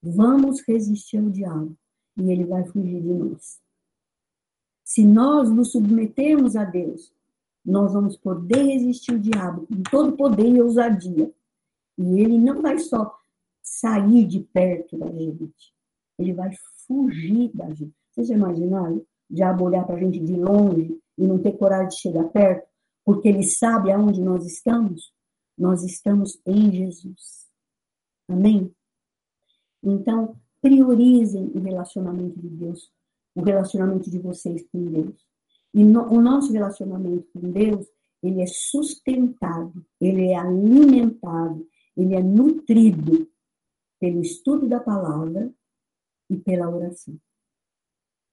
Vamos 0.01 0.61
resistir 0.61 1.17
ao 1.17 1.29
diabo 1.29 1.77
e 2.17 2.31
ele 2.31 2.45
vai 2.45 2.65
fugir 2.65 3.03
de 3.03 3.09
nós. 3.09 3.61
Se 4.85 5.05
nós 5.05 5.51
nos 5.51 5.73
submetermos 5.73 6.55
a 6.55 6.65
Deus, 6.65 7.13
nós 7.65 7.93
vamos 7.93 8.17
poder 8.17 8.63
resistir 8.63 9.13
ao 9.13 9.19
diabo 9.19 9.67
com 9.67 9.83
todo 9.83 10.17
poder 10.17 10.47
e 10.47 10.63
ousadia. 10.63 11.33
E 11.99 12.21
ele 12.21 12.39
não 12.39 12.63
vai 12.63 12.79
só 12.79 13.13
sair 13.61 14.25
de 14.25 14.39
perto 14.39 14.97
da 14.97 15.11
gente, 15.11 15.75
ele 16.19 16.33
vai 16.33 16.51
fugir 16.87 17.51
da 17.55 17.69
gente. 17.71 17.95
Vocês 18.13 18.29
já 18.29 18.35
imaginaram 18.35 18.99
o 18.99 19.07
diabo 19.29 19.65
olhar 19.65 19.85
para 19.85 19.97
a 19.97 19.99
gente 19.99 20.21
de 20.21 20.35
longe 20.35 20.97
e 21.19 21.27
não 21.27 21.39
ter 21.39 21.59
coragem 21.59 21.89
de 21.89 21.97
chegar 21.97 22.25
perto, 22.29 22.69
porque 23.05 23.29
ele 23.29 23.43
sabe 23.43 23.91
aonde 23.91 24.21
nós 24.21 24.47
estamos? 24.47 25.12
Nós 25.57 25.83
estamos 25.83 26.41
em 26.47 26.73
Jesus. 26.73 27.47
Amém? 28.29 28.75
Então, 29.83 30.37
priorizem 30.61 31.51
o 31.55 31.61
relacionamento 31.61 32.41
de 32.41 32.49
Deus, 32.49 32.93
o 33.35 33.43
relacionamento 33.43 34.11
de 34.11 34.19
vocês 34.19 34.65
com 34.71 34.85
Deus. 34.85 35.27
E 35.75 35.85
no, 35.85 36.03
o 36.13 36.21
nosso 36.21 36.53
relacionamento 36.53 37.27
com 37.33 37.51
Deus, 37.51 37.87
ele 38.23 38.41
é 38.41 38.47
sustentado, 38.47 39.85
ele 40.01 40.29
é 40.29 40.37
alimentado, 40.37 41.67
ele 41.97 42.15
é 42.15 42.23
nutrido 42.23 43.29
pelo 43.99 44.21
estudo 44.21 44.69
da 44.69 44.81
palavra 44.81 45.53
e 46.31 46.37
pela 46.37 46.69
oração. 46.69 47.19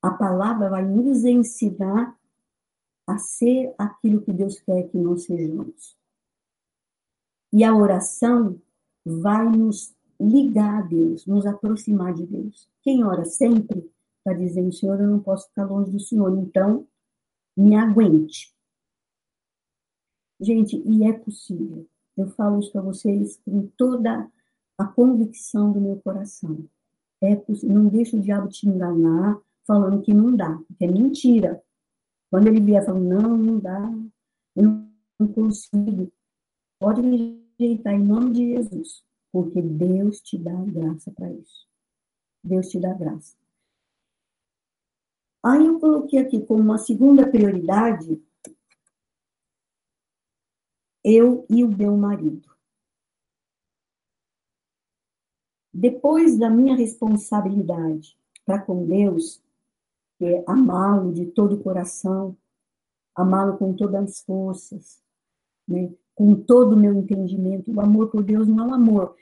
A 0.02 0.12
palavra 0.12 0.70
vai 0.70 0.86
nos 0.86 1.26
ensinar 1.26 2.18
a 3.06 3.18
ser 3.18 3.74
aquilo 3.78 4.22
que 4.22 4.32
Deus 4.32 4.60
quer 4.60 4.84
que 4.90 4.98
nós 4.98 5.24
sejamos. 5.24 5.99
E 7.52 7.64
a 7.64 7.76
oração 7.76 8.60
vai 9.06 9.50
nos 9.50 9.96
ligar 10.20 10.84
a 10.84 10.86
Deus, 10.86 11.26
nos 11.26 11.46
aproximar 11.46 12.14
de 12.14 12.26
Deus. 12.26 12.70
Quem 12.82 13.04
ora 13.04 13.26
sempre 13.26 13.90
está 14.18 14.34
dizendo, 14.34 14.74
Senhor, 14.74 15.00
eu 15.00 15.08
não 15.08 15.20
posso 15.20 15.48
ficar 15.48 15.66
longe 15.66 15.92
do 15.92 16.00
Senhor, 16.00 16.38
então 16.38 16.88
me 17.58 17.76
aguente. 17.76 18.54
Gente, 20.40 20.82
e 20.86 21.04
é 21.04 21.14
possível. 21.14 21.88
Eu 22.16 22.30
falo 22.32 22.60
isso 22.60 22.72
para 22.72 22.82
vocês 22.82 23.38
com 23.46 23.68
toda 23.78 24.30
a 24.78 24.86
convicção 24.86 25.72
do 25.72 25.82
meu 25.82 25.98
coração. 25.98 26.66
É 27.22 27.36
possível. 27.36 27.76
Não 27.76 27.88
deixa 27.88 28.16
o 28.16 28.22
diabo 28.22 28.48
te 28.48 28.68
enganar 28.68 29.40
falando 29.66 30.02
que 30.02 30.14
não 30.14 30.36
dá, 30.36 30.58
porque 30.68 30.86
é 30.86 30.88
mentira. 30.88 31.62
Quando 32.30 32.48
ele 32.48 32.62
vier 32.62 32.86
falando, 32.86 33.08
não, 33.08 33.38
não 33.38 33.60
dá, 33.60 33.92
eu 34.56 34.64
não 35.20 35.28
consigo, 35.28 36.12
pode 36.80 37.02
rejeitar 37.02 37.94
em 37.94 38.04
nome 38.04 38.32
de 38.32 38.56
Jesus, 38.56 39.04
porque 39.32 39.62
Deus 39.62 40.22
te 40.22 40.38
dá 40.38 40.54
graça 40.66 41.12
para 41.12 41.32
isso. 41.32 41.68
Deus 42.44 42.70
te 42.70 42.80
dá 42.80 42.94
graça. 42.94 43.38
Aí 45.44 45.66
eu 45.66 45.80
coloquei 45.80 46.20
aqui 46.20 46.46
como 46.46 46.62
uma 46.62 46.78
segunda 46.78 47.30
prioridade 47.30 48.22
eu 51.04 51.46
e 51.50 51.64
o 51.64 51.70
meu 51.70 51.96
marido. 51.96 52.50
Depois 55.74 56.38
da 56.38 56.50
minha 56.50 56.76
responsabilidade 56.76 58.18
para 58.46 58.62
com 58.62 58.86
Deus, 58.86 59.42
que 60.18 60.26
é 60.26 60.44
amá-lo 60.46 61.14
de 61.14 61.28
todo 61.28 61.56
o 61.56 61.64
coração, 61.64 62.38
amá-lo 63.16 63.58
com 63.58 63.74
todas 63.74 64.04
as 64.04 64.22
forças, 64.22 65.02
né? 65.68 65.94
Com 66.20 66.36
todo 66.36 66.74
o 66.74 66.78
meu 66.78 66.94
entendimento. 66.94 67.72
O 67.72 67.80
amor 67.80 68.10
por 68.10 68.22
Deus 68.22 68.46
não 68.46 68.66
é 68.66 68.68
um 68.68 68.74
amor 68.74 69.16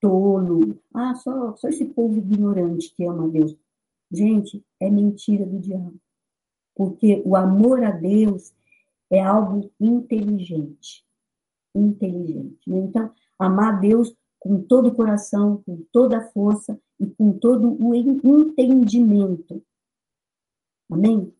tolo. 0.00 0.78
Ah, 0.94 1.12
só, 1.16 1.56
só 1.56 1.68
esse 1.68 1.84
povo 1.86 2.18
ignorante 2.18 2.94
que 2.94 3.04
ama 3.04 3.28
Deus. 3.28 3.56
Gente, 4.12 4.64
é 4.78 4.88
mentira 4.88 5.44
do 5.44 5.58
diabo. 5.58 5.96
Porque 6.72 7.20
o 7.26 7.34
amor 7.34 7.82
a 7.82 7.90
Deus 7.90 8.54
é 9.10 9.20
algo 9.20 9.72
inteligente. 9.80 11.04
Inteligente. 11.74 12.60
Né? 12.64 12.78
Então, 12.78 13.10
amar 13.36 13.80
Deus 13.80 14.14
com 14.38 14.62
todo 14.62 14.90
o 14.90 14.94
coração, 14.94 15.64
com 15.66 15.84
toda 15.90 16.18
a 16.18 16.30
força 16.30 16.80
e 17.00 17.08
com 17.08 17.32
todo 17.32 17.76
o 17.84 17.92
entendimento. 17.92 19.60
Amém? 20.88 21.34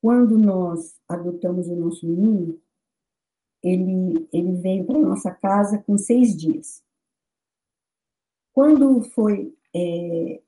Quando 0.00 0.38
nós 0.38 0.98
adotamos 1.06 1.68
o 1.68 1.76
nosso 1.76 2.06
menino, 2.06 2.61
ele, 3.62 4.28
ele 4.32 4.52
veio 4.56 4.84
para 4.84 4.98
nossa 4.98 5.30
casa 5.30 5.78
com 5.78 5.96
seis 5.96 6.36
dias. 6.36 6.82
Quando 8.52 9.02
foi, 9.02 9.54
é, 9.74 10.40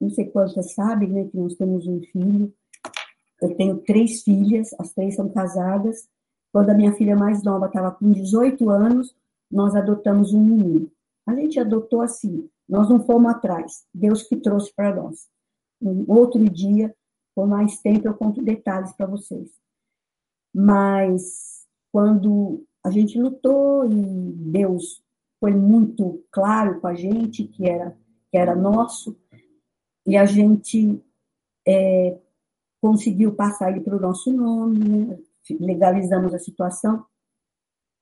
não 0.00 0.10
sei 0.10 0.26
quantas 0.26 0.74
sabem, 0.74 1.08
né, 1.08 1.24
que 1.24 1.36
nós 1.36 1.54
temos 1.54 1.86
um 1.86 2.00
filho, 2.02 2.52
eu 3.40 3.54
tenho 3.54 3.78
três 3.78 4.22
filhas, 4.22 4.74
as 4.78 4.92
três 4.92 5.14
são 5.14 5.28
casadas. 5.28 6.08
Quando 6.52 6.70
a 6.70 6.74
minha 6.74 6.92
filha 6.92 7.16
mais 7.16 7.42
nova 7.42 7.66
estava 7.66 7.92
com 7.92 8.10
18 8.10 8.68
anos, 8.70 9.14
nós 9.50 9.74
adotamos 9.74 10.32
um 10.32 10.42
menino. 10.42 10.90
A 11.26 11.34
gente 11.34 11.58
adotou 11.58 12.00
assim, 12.00 12.48
nós 12.68 12.88
não 12.88 13.04
fomos 13.04 13.30
atrás, 13.32 13.84
Deus 13.92 14.22
que 14.22 14.36
trouxe 14.36 14.72
para 14.74 14.94
nós. 14.94 15.28
Um 15.80 16.04
outro 16.08 16.48
dia, 16.48 16.94
com 17.34 17.46
mais 17.46 17.80
tempo, 17.80 18.08
eu 18.08 18.14
conto 18.14 18.42
detalhes 18.42 18.92
para 18.92 19.06
vocês. 19.06 19.50
Mas 20.54 21.55
quando 21.96 22.62
a 22.84 22.90
gente 22.90 23.18
lutou 23.18 23.90
e 23.90 24.32
Deus 24.52 25.02
foi 25.40 25.52
muito 25.52 26.22
claro 26.30 26.78
com 26.78 26.88
a 26.88 26.94
gente 26.94 27.44
que 27.44 27.66
era, 27.66 27.96
que 28.30 28.36
era 28.36 28.54
nosso, 28.54 29.18
e 30.06 30.14
a 30.14 30.26
gente 30.26 31.02
é, 31.66 32.18
conseguiu 32.82 33.34
passar 33.34 33.70
ele 33.70 33.80
para 33.80 33.96
o 33.96 34.00
nosso 34.00 34.30
nome, 34.30 34.78
né? 34.78 35.18
legalizamos 35.58 36.34
a 36.34 36.38
situação, 36.38 37.02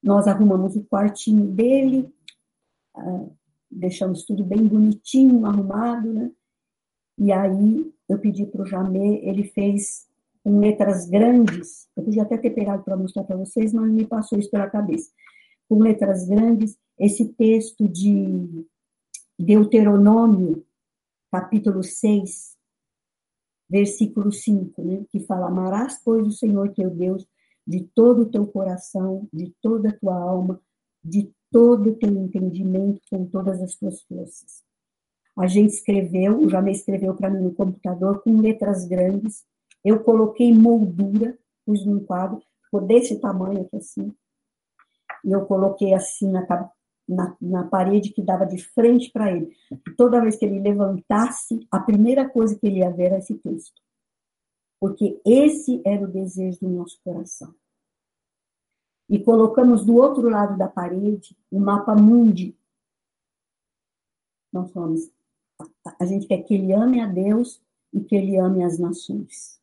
nós 0.02 0.26
arrumamos 0.26 0.74
o 0.74 0.82
quartinho 0.82 1.46
dele, 1.46 2.12
ah, 2.96 3.26
deixamos 3.70 4.24
tudo 4.24 4.42
bem 4.42 4.66
bonitinho, 4.66 5.46
arrumado, 5.46 6.12
né? 6.12 6.32
E 7.16 7.30
aí 7.30 7.94
eu 8.08 8.18
pedi 8.18 8.44
para 8.44 8.62
o 8.62 8.66
Jamê, 8.66 9.20
ele 9.22 9.44
fez 9.44 10.08
com 10.44 10.60
letras 10.60 11.08
grandes, 11.08 11.88
eu 11.96 12.04
podia 12.04 12.22
até 12.22 12.36
ter 12.36 12.50
pegado 12.50 12.84
para 12.84 12.96
mostrar 12.96 13.24
para 13.24 13.36
vocês, 13.36 13.72
mas 13.72 13.90
me 13.90 14.06
passou 14.06 14.38
isso 14.38 14.50
pela 14.50 14.68
cabeça. 14.68 15.10
Com 15.66 15.78
letras 15.78 16.28
grandes, 16.28 16.76
esse 16.98 17.32
texto 17.32 17.88
de 17.88 18.66
Deuteronômio, 19.38 20.64
capítulo 21.32 21.82
6, 21.82 22.56
versículo 23.68 24.30
5, 24.30 24.82
né, 24.82 25.04
que 25.08 25.18
fala: 25.20 25.46
Amarás, 25.46 25.98
pois, 26.04 26.26
o 26.28 26.32
Senhor 26.32 26.68
teu 26.74 26.90
Deus 26.90 27.26
de 27.66 27.82
todo 27.94 28.22
o 28.22 28.30
teu 28.30 28.46
coração, 28.46 29.26
de 29.32 29.50
toda 29.62 29.88
a 29.88 29.98
tua 29.98 30.14
alma, 30.14 30.60
de 31.02 31.32
todo 31.50 31.90
o 31.90 31.94
teu 31.94 32.10
entendimento, 32.10 33.00
com 33.10 33.24
todas 33.24 33.62
as 33.62 33.74
tuas 33.76 34.02
forças. 34.02 34.62
A 35.36 35.46
gente 35.46 35.70
escreveu, 35.70 36.38
o 36.38 36.50
Jamé 36.50 36.72
escreveu 36.72 37.14
para 37.14 37.30
mim 37.30 37.42
no 37.42 37.54
computador 37.54 38.22
com 38.22 38.40
letras 38.40 38.86
grandes. 38.86 39.42
Eu 39.84 40.02
coloquei 40.02 40.52
moldura, 40.52 41.38
pus 41.64 41.84
num 41.84 42.04
quadro, 42.04 42.42
ficou 42.64 42.80
desse 42.80 43.20
tamanho 43.20 43.62
aqui 43.62 43.76
assim. 43.76 44.14
E 45.24 45.32
eu 45.32 45.44
coloquei 45.46 45.94
assim 45.94 46.30
na, 46.30 46.46
na, 47.08 47.36
na 47.40 47.64
parede 47.64 48.10
que 48.12 48.22
dava 48.22 48.46
de 48.46 48.58
frente 48.58 49.10
para 49.10 49.30
ele. 49.30 49.54
E 49.70 49.90
toda 49.92 50.20
vez 50.20 50.36
que 50.36 50.44
ele 50.44 50.60
levantasse, 50.60 51.66
a 51.70 51.78
primeira 51.78 52.28
coisa 52.28 52.58
que 52.58 52.66
ele 52.66 52.78
ia 52.78 52.90
ver 52.90 53.04
era 53.04 53.18
esse 53.18 53.34
texto. 53.34 53.80
Porque 54.80 55.20
esse 55.24 55.82
era 55.84 56.04
o 56.04 56.10
desejo 56.10 56.60
do 56.60 56.68
nosso 56.68 57.00
coração. 57.02 57.54
E 59.08 59.18
colocamos 59.18 59.84
do 59.84 59.96
outro 59.96 60.28
lado 60.28 60.56
da 60.56 60.68
parede 60.68 61.36
o 61.50 61.60
mapa 61.60 61.94
mundi. 61.94 62.56
Nós 64.52 64.70
somos 64.70 65.12
a 66.00 66.04
gente 66.04 66.26
quer 66.26 66.42
que 66.42 66.54
ele 66.54 66.72
ame 66.72 67.00
a 67.00 67.06
Deus 67.06 67.62
e 67.92 68.00
que 68.00 68.14
ele 68.14 68.36
ame 68.36 68.64
as 68.64 68.78
nações. 68.78 69.60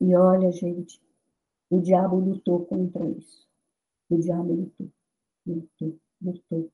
E 0.00 0.14
olha, 0.14 0.50
gente, 0.52 1.00
o 1.70 1.80
diabo 1.80 2.16
lutou 2.16 2.64
contra 2.66 3.04
isso. 3.08 3.46
O 4.08 4.16
diabo 4.16 4.54
lutou, 4.54 4.90
lutou, 5.46 5.98
lutou. 6.22 6.72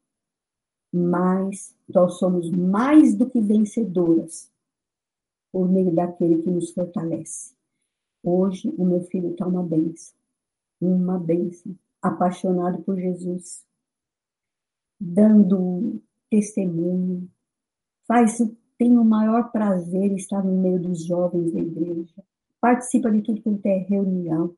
Mas 0.92 1.76
nós 1.88 2.18
somos 2.18 2.50
mais 2.50 3.16
do 3.16 3.28
que 3.28 3.40
vencedoras 3.40 4.52
por 5.50 5.68
meio 5.68 5.92
daquele 5.92 6.42
que 6.42 6.50
nos 6.50 6.72
fortalece. 6.72 7.54
Hoje, 8.22 8.72
o 8.76 8.84
meu 8.84 9.00
filho 9.02 9.32
está 9.32 9.46
uma 9.46 9.62
bênção. 9.62 10.14
Uma 10.80 11.18
bênção. 11.18 11.76
Apaixonado 12.00 12.82
por 12.82 12.96
Jesus. 12.96 13.64
Dando 15.00 16.00
testemunho, 16.30 17.30
faz, 18.06 18.38
tem 18.78 18.98
o 18.98 19.04
maior 19.04 19.50
prazer 19.50 20.12
estar 20.12 20.42
no 20.42 20.60
meio 20.60 20.80
dos 20.80 21.04
jovens 21.04 21.52
da 21.52 21.60
igreja, 21.60 22.24
participa 22.64 23.10
de 23.10 23.20
tudo 23.20 23.42
quanto 23.42 23.66
é 23.66 23.76
reunião. 23.76 24.56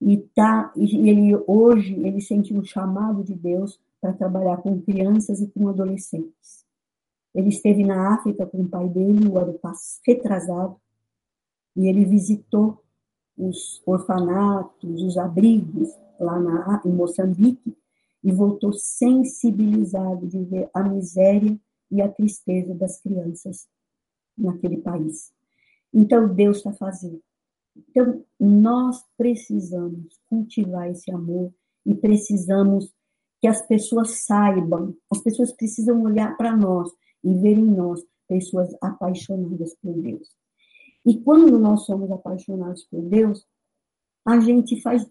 E, 0.00 0.18
tá, 0.18 0.72
e 0.76 1.10
ele 1.10 1.34
hoje 1.48 1.94
ele 1.94 2.20
sente 2.20 2.54
um 2.54 2.62
chamado 2.62 3.24
de 3.24 3.34
Deus 3.34 3.80
para 4.00 4.12
trabalhar 4.12 4.58
com 4.58 4.80
crianças 4.80 5.40
e 5.40 5.48
com 5.48 5.68
adolescentes. 5.68 6.64
Ele 7.34 7.48
esteve 7.48 7.84
na 7.84 8.14
África 8.14 8.46
com 8.46 8.62
o 8.62 8.68
pai 8.68 8.88
dele, 8.88 9.26
o 9.26 9.36
ano 9.36 9.58
retrasado, 10.06 10.80
e 11.74 11.88
ele 11.88 12.04
visitou 12.04 12.84
os 13.36 13.82
orfanatos, 13.84 15.02
os 15.02 15.18
abrigos 15.18 15.88
lá 16.20 16.38
na, 16.38 16.82
em 16.84 16.92
Moçambique, 16.92 17.76
e 18.22 18.30
voltou 18.30 18.72
sensibilizado 18.72 20.24
de 20.24 20.38
ver 20.44 20.70
a 20.72 20.84
miséria 20.84 21.58
e 21.90 22.00
a 22.00 22.08
tristeza 22.08 22.76
das 22.76 23.00
crianças 23.00 23.66
naquele 24.36 24.76
país. 24.76 25.36
Então, 25.92 26.34
Deus 26.34 26.58
está 26.58 26.72
fazendo. 26.72 27.22
Então, 27.76 28.24
nós 28.38 29.02
precisamos 29.16 30.20
cultivar 30.28 30.90
esse 30.90 31.10
amor 31.10 31.52
e 31.86 31.94
precisamos 31.94 32.92
que 33.40 33.46
as 33.46 33.64
pessoas 33.66 34.24
saibam, 34.24 34.96
as 35.10 35.20
pessoas 35.20 35.52
precisam 35.52 36.02
olhar 36.02 36.36
para 36.36 36.56
nós 36.56 36.90
e 37.22 37.32
ver 37.34 37.56
em 37.56 37.70
nós 37.70 38.04
pessoas 38.28 38.68
apaixonadas 38.80 39.74
por 39.80 39.94
Deus. 39.94 40.28
E 41.06 41.20
quando 41.20 41.58
nós 41.58 41.86
somos 41.86 42.10
apaixonados 42.10 42.84
por 42.84 43.00
Deus, 43.02 43.46
a 44.26 44.40
gente 44.40 44.80
faz 44.82 45.08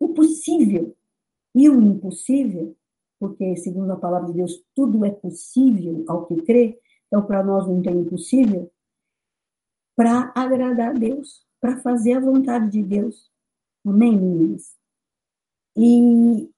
o 0.00 0.08
possível 0.08 0.96
e 1.54 1.68
o 1.68 1.80
impossível, 1.80 2.76
porque, 3.20 3.56
segundo 3.56 3.92
a 3.92 3.96
palavra 3.96 4.28
de 4.28 4.34
Deus, 4.34 4.64
tudo 4.74 5.04
é 5.04 5.10
possível 5.10 6.04
ao 6.08 6.26
que 6.26 6.36
crê, 6.42 6.78
então 7.06 7.24
para 7.24 7.42
nós 7.42 7.66
não 7.66 7.82
tem 7.82 8.00
impossível, 8.00 8.70
para 9.98 10.30
agradar 10.32 10.90
a 10.90 10.92
Deus, 10.92 11.44
para 11.60 11.78
fazer 11.78 12.12
a 12.12 12.20
vontade 12.20 12.70
de 12.70 12.84
Deus. 12.84 13.28
Amém, 13.84 14.16
meninas? 14.16 14.76
E 15.76 16.48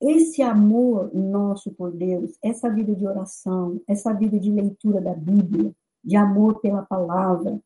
esse 0.00 0.42
amor 0.42 1.14
nosso 1.14 1.72
por 1.72 1.92
Deus, 1.92 2.36
essa 2.42 2.68
vida 2.68 2.92
de 2.96 3.06
oração, 3.06 3.80
essa 3.86 4.12
vida 4.12 4.40
de 4.40 4.50
leitura 4.50 5.00
da 5.00 5.14
Bíblia, 5.14 5.72
de 6.02 6.16
amor 6.16 6.60
pela 6.60 6.82
palavra, 6.82 7.60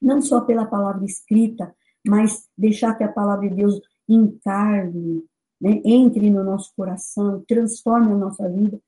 não 0.00 0.20
só 0.20 0.40
pela 0.40 0.66
palavra 0.66 1.04
escrita, 1.04 1.72
mas 2.04 2.48
deixar 2.58 2.96
que 2.96 3.04
a 3.04 3.12
palavra 3.12 3.48
de 3.48 3.54
Deus 3.54 3.80
encarne, 4.08 5.24
né, 5.60 5.80
entre 5.84 6.28
no 6.30 6.42
nosso 6.42 6.72
coração, 6.74 7.44
transforme 7.46 8.10
a 8.10 8.16
nossa 8.16 8.48
vida. 8.48 8.80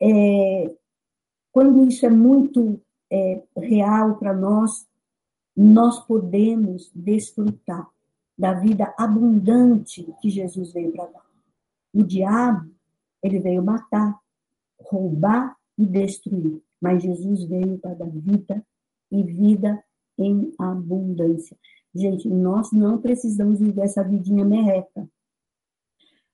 É, 0.00 0.74
quando 1.52 1.86
isso 1.86 2.06
é 2.06 2.10
muito 2.10 2.80
é, 3.10 3.42
real 3.56 4.16
para 4.16 4.34
nós, 4.34 4.86
nós 5.56 5.98
podemos 6.06 6.90
desfrutar 6.94 7.88
da 8.38 8.52
vida 8.54 8.94
abundante 8.96 10.06
que 10.20 10.30
Jesus 10.30 10.72
veio 10.72 10.92
para 10.92 11.06
dar. 11.06 11.26
O 11.92 12.04
diabo, 12.04 12.70
ele 13.22 13.40
veio 13.40 13.62
matar, 13.62 14.16
roubar 14.78 15.56
e 15.76 15.84
destruir. 15.84 16.62
Mas 16.80 17.02
Jesus 17.02 17.42
veio 17.44 17.78
para 17.78 17.94
dar 17.94 18.08
vida 18.08 18.64
e 19.10 19.22
vida 19.22 19.82
em 20.16 20.52
abundância. 20.58 21.56
Gente, 21.94 22.28
nós 22.28 22.70
não 22.70 22.98
precisamos 22.98 23.58
viver 23.58 23.82
essa 23.82 24.04
vidinha 24.04 24.44
merreca. 24.44 25.08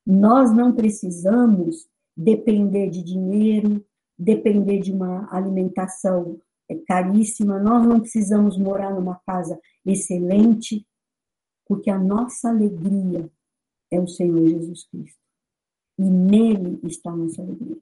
Nós 0.06 0.52
não 0.52 0.74
precisamos 0.74 1.88
depender 2.14 2.90
de 2.90 3.02
dinheiro, 3.02 3.84
depender 4.18 4.80
de 4.80 4.92
uma 4.92 5.26
alimentação 5.34 6.38
caríssima, 6.86 7.58
nós 7.58 7.86
não 7.86 8.00
precisamos 8.00 8.56
morar 8.56 8.94
numa 8.94 9.20
casa 9.26 9.60
excelente, 9.84 10.86
porque 11.66 11.90
a 11.90 11.98
nossa 11.98 12.48
alegria 12.48 13.30
é 13.90 14.00
o 14.00 14.08
Senhor 14.08 14.46
Jesus 14.46 14.86
Cristo. 14.88 15.18
E 15.98 16.02
nele 16.02 16.80
está 16.84 17.10
a 17.10 17.16
nossa 17.16 17.42
alegria. 17.42 17.78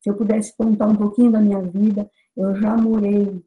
Se 0.00 0.10
eu 0.10 0.16
pudesse 0.16 0.56
contar 0.56 0.86
um 0.86 0.96
pouquinho 0.96 1.32
da 1.32 1.40
minha 1.40 1.60
vida, 1.60 2.10
eu 2.36 2.54
já 2.56 2.76
morei 2.76 3.42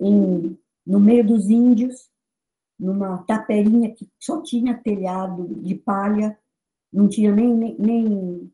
em, 0.00 0.58
no 0.86 1.00
meio 1.00 1.26
dos 1.26 1.48
índios, 1.50 2.08
numa 2.78 3.18
taperinha 3.24 3.92
que 3.94 4.08
só 4.18 4.40
tinha 4.42 4.80
telhado 4.80 5.46
de 5.62 5.74
palha, 5.74 6.38
não 6.92 7.08
tinha 7.08 7.34
nem, 7.34 7.54
nem, 7.54 7.76
nem, 7.78 8.52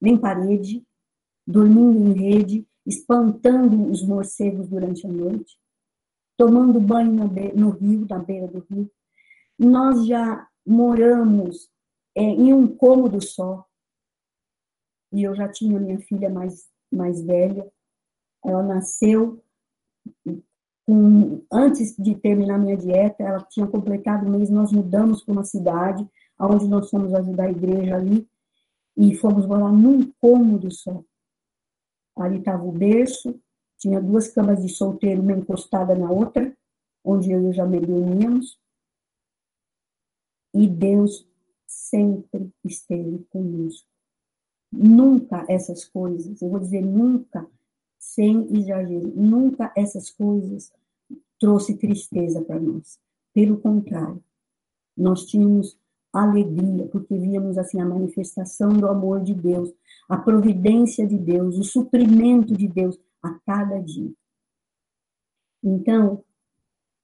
nem 0.00 0.18
parede, 0.18 0.84
dormindo 1.46 1.98
em 1.98 2.12
rede, 2.12 2.66
espantando 2.88 3.90
os 3.90 4.02
morcegos 4.02 4.66
durante 4.66 5.06
a 5.06 5.10
noite, 5.10 5.58
tomando 6.38 6.80
banho 6.80 7.12
no 7.54 7.70
rio, 7.70 8.06
na 8.08 8.18
beira 8.18 8.48
do 8.48 8.66
rio. 8.70 8.90
Nós 9.58 10.06
já 10.06 10.48
moramos 10.66 11.68
é, 12.16 12.22
em 12.22 12.52
um 12.52 12.66
cômodo 12.66 13.20
só, 13.20 13.66
e 15.12 15.22
eu 15.22 15.34
já 15.34 15.48
tinha 15.48 15.78
minha 15.78 15.98
filha 16.00 16.30
mais, 16.30 16.68
mais 16.90 17.22
velha. 17.22 17.70
Ela 18.44 18.62
nasceu 18.62 19.42
antes 21.52 21.94
de 21.96 22.14
terminar 22.14 22.58
minha 22.58 22.76
dieta, 22.76 23.22
ela 23.22 23.44
tinha 23.44 23.66
completado 23.66 24.26
o 24.26 24.30
mês, 24.30 24.48
nós 24.48 24.72
mudamos 24.72 25.22
para 25.22 25.32
uma 25.32 25.44
cidade, 25.44 26.08
onde 26.40 26.66
nós 26.66 26.88
fomos 26.88 27.12
ajudar 27.12 27.44
a 27.44 27.50
igreja 27.50 27.96
ali, 27.96 28.26
e 28.96 29.14
fomos 29.14 29.44
morar 29.44 29.70
num 29.70 30.10
cômodo 30.18 30.70
só. 30.70 31.04
Ali 32.18 32.38
estava 32.38 32.64
o 32.64 32.72
berço, 32.72 33.40
tinha 33.78 34.00
duas 34.00 34.28
camas 34.28 34.62
de 34.62 34.68
solteiro, 34.68 35.22
uma 35.22 35.32
encostada 35.32 35.94
na 35.94 36.10
outra, 36.10 36.56
onde 37.04 37.30
eu 37.30 37.42
e 37.42 37.46
o 37.46 37.52
Jamel 37.52 37.80
dormíamos. 37.80 38.58
E 40.52 40.66
Deus 40.66 41.28
sempre 41.66 42.52
esteve 42.64 43.24
conosco. 43.30 43.86
Nunca 44.72 45.46
essas 45.48 45.84
coisas, 45.84 46.42
eu 46.42 46.50
vou 46.50 46.58
dizer 46.58 46.82
nunca, 46.82 47.48
sem 47.98 48.52
exagero, 48.56 49.12
nunca 49.14 49.72
essas 49.76 50.10
coisas 50.10 50.72
trouxe 51.38 51.76
tristeza 51.76 52.42
para 52.42 52.58
nós. 52.58 52.98
Pelo 53.32 53.60
contrário, 53.60 54.22
nós 54.96 55.24
tínhamos 55.26 55.77
alegria, 56.12 56.86
porque 56.88 57.16
víamos 57.16 57.58
assim 57.58 57.80
a 57.80 57.86
manifestação 57.86 58.70
do 58.70 58.88
amor 58.88 59.22
de 59.22 59.34
Deus, 59.34 59.72
a 60.08 60.16
providência 60.16 61.06
de 61.06 61.18
Deus, 61.18 61.58
o 61.58 61.64
suprimento 61.64 62.56
de 62.56 62.66
Deus 62.66 62.98
a 63.22 63.34
cada 63.46 63.80
dia. 63.80 64.12
Então, 65.62 66.24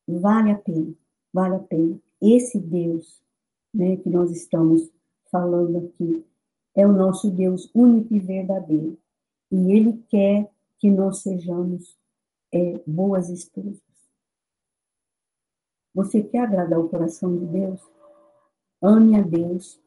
vale 0.07 0.51
a 0.51 0.59
pena, 0.59 0.95
vale 1.33 1.57
a 1.57 1.61
pena. 1.61 1.99
Esse 2.21 2.59
Deus 2.59 3.23
né, 3.75 3.97
que 3.97 4.09
nós 4.09 4.31
estamos 4.31 4.89
falando 5.31 5.79
aqui, 5.79 6.25
é 6.77 6.87
o 6.87 6.93
nosso 6.93 7.31
Deus 7.31 7.69
único 7.75 8.15
e 8.15 8.21
verdadeiro. 8.21 8.97
E 9.51 9.73
Ele 9.73 10.05
quer 10.09 10.49
que 10.79 10.91
nós 10.91 11.19
sejamos 11.19 11.99
é, 12.53 12.81
boas 12.87 13.29
esposas. 13.29 13.83
Você 15.93 16.23
quer 16.23 16.41
agradar 16.41 16.79
o 16.79 16.89
coração 16.89 17.37
de 17.37 17.47
Deus? 17.47 17.81
Ame 18.87 19.17
a 19.17 19.23
Deus 19.23 19.81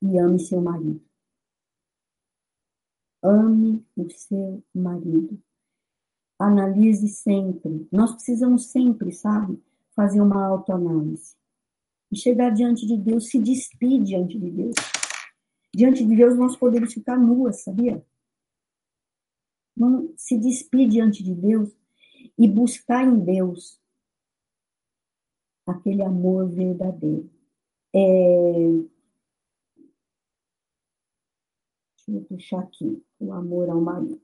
e 0.00 0.18
ame 0.18 0.38
seu 0.38 0.62
marido. 0.62 1.04
Ame 3.22 3.86
o 3.94 4.08
seu 4.08 4.64
marido. 4.74 5.38
Analise 6.38 7.08
sempre. 7.08 7.86
Nós 7.92 8.12
precisamos 8.12 8.70
sempre, 8.70 9.12
sabe, 9.12 9.62
fazer 9.94 10.22
uma 10.22 10.46
autoanálise. 10.46 11.36
E 12.10 12.16
chegar 12.16 12.48
diante 12.48 12.86
de 12.86 12.96
Deus, 12.96 13.28
se 13.28 13.38
despedir 13.38 14.02
diante 14.02 14.38
de 14.38 14.50
Deus. 14.50 14.76
Diante 15.74 16.06
de 16.06 16.16
Deus 16.16 16.38
nós 16.38 16.56
podemos 16.56 16.94
ficar 16.94 17.18
nuas, 17.18 17.62
sabia? 17.62 18.02
Não 19.76 20.10
se 20.16 20.38
despir 20.38 20.88
diante 20.88 21.22
de 21.22 21.34
Deus 21.34 21.76
e 22.38 22.48
buscar 22.48 23.04
em 23.04 23.22
Deus 23.22 23.78
aquele 25.66 26.02
amor 26.02 26.48
verdadeiro. 26.48 27.37
É... 27.94 27.98
Deixa 32.06 32.20
eu 32.20 32.24
puxar 32.24 32.60
aqui 32.60 33.02
o 33.20 33.32
amor 33.32 33.68
ao 33.68 33.80
marido. 33.80 34.20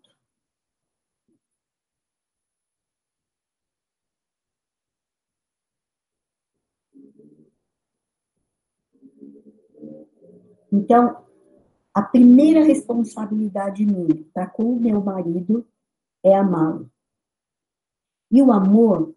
Então, 10.73 11.25
a 11.95 12.03
primeira 12.03 12.65
responsabilidade 12.65 13.87
minha 13.87 14.25
para 14.33 14.49
com 14.49 14.65
o 14.65 14.81
meu 14.81 15.01
marido 15.01 15.65
é 16.21 16.35
amá-lo. 16.35 16.91
E 18.29 18.43
o 18.43 18.51
amor, 18.51 19.14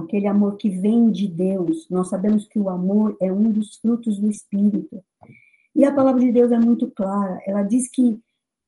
aquele 0.00 0.26
amor 0.26 0.56
que 0.56 0.68
vem 0.68 1.10
de 1.10 1.28
Deus, 1.28 1.88
nós 1.88 2.08
sabemos 2.08 2.46
que 2.46 2.58
o 2.58 2.68
amor 2.68 3.16
é 3.20 3.32
um 3.32 3.50
dos 3.50 3.76
frutos 3.76 4.18
do 4.18 4.30
Espírito. 4.30 5.04
E 5.74 5.84
a 5.84 5.94
palavra 5.94 6.20
de 6.20 6.32
Deus 6.32 6.50
é 6.50 6.58
muito 6.58 6.90
clara. 6.90 7.40
Ela 7.46 7.62
diz 7.62 7.88
que 7.90 8.20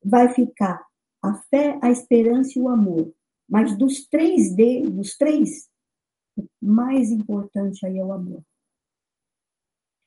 vai 0.05 0.29
ficar 0.29 0.85
a 1.23 1.35
fé, 1.35 1.79
a 1.83 1.91
esperança 1.91 2.59
e 2.59 2.63
o 2.63 2.69
amor. 2.69 3.13
Mas 3.49 3.77
dos 3.77 4.07
três 4.07 4.55
D, 4.55 4.83
dos 4.83 5.17
três, 5.17 5.69
o 6.37 6.47
mais 6.61 7.11
importante 7.11 7.85
aí 7.85 7.99
é 7.99 8.05
o 8.05 8.13
amor. 8.13 8.43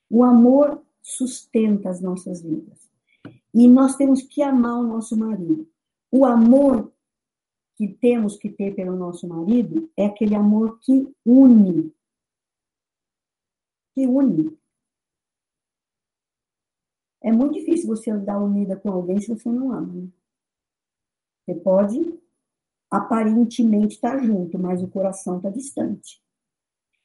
O 0.10 0.24
amor 0.24 0.82
sustenta 1.02 1.90
as 1.90 2.00
nossas 2.00 2.42
vidas. 2.42 2.90
E 3.54 3.68
nós 3.68 3.96
temos 3.96 4.22
que 4.22 4.42
amar 4.42 4.80
o 4.80 4.88
nosso 4.88 5.18
marido. 5.18 5.68
O 6.12 6.26
amor 6.26 6.93
que 7.84 7.94
temos 7.96 8.38
que 8.38 8.50
ter 8.50 8.74
pelo 8.74 8.96
nosso 8.96 9.28
marido 9.28 9.92
é 9.98 10.06
aquele 10.06 10.36
amor 10.36 10.80
que 10.80 11.14
une. 11.26 11.94
Que 13.94 14.08
une. 14.08 14.58
É 17.22 17.30
muito 17.30 17.56
difícil 17.56 17.88
você 17.88 18.10
andar 18.10 18.40
unida 18.40 18.78
com 18.78 18.90
alguém 18.90 19.20
se 19.20 19.28
você 19.28 19.50
não 19.50 19.74
ama. 19.74 19.94
Né? 19.94 20.08
Você 21.46 21.56
pode 21.56 22.20
aparentemente 22.90 23.96
estar 23.96 24.18
junto, 24.24 24.58
mas 24.58 24.82
o 24.82 24.88
coração 24.88 25.38
está 25.38 25.50
distante. 25.50 26.24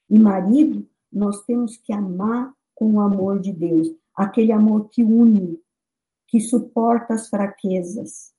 E 0.09 0.17
marido, 0.17 0.89
nós 1.11 1.45
temos 1.45 1.77
que 1.77 1.93
amar 1.93 2.55
com 2.73 2.93
o 2.93 3.01
amor 3.01 3.41
de 3.41 3.53
Deus, 3.53 3.89
aquele 4.15 4.53
amor 4.53 4.89
que 4.91 5.03
une, 5.03 5.61
que 6.29 6.41
suporta 6.41 7.15
as 7.15 7.29
fraquezas, 7.29 8.33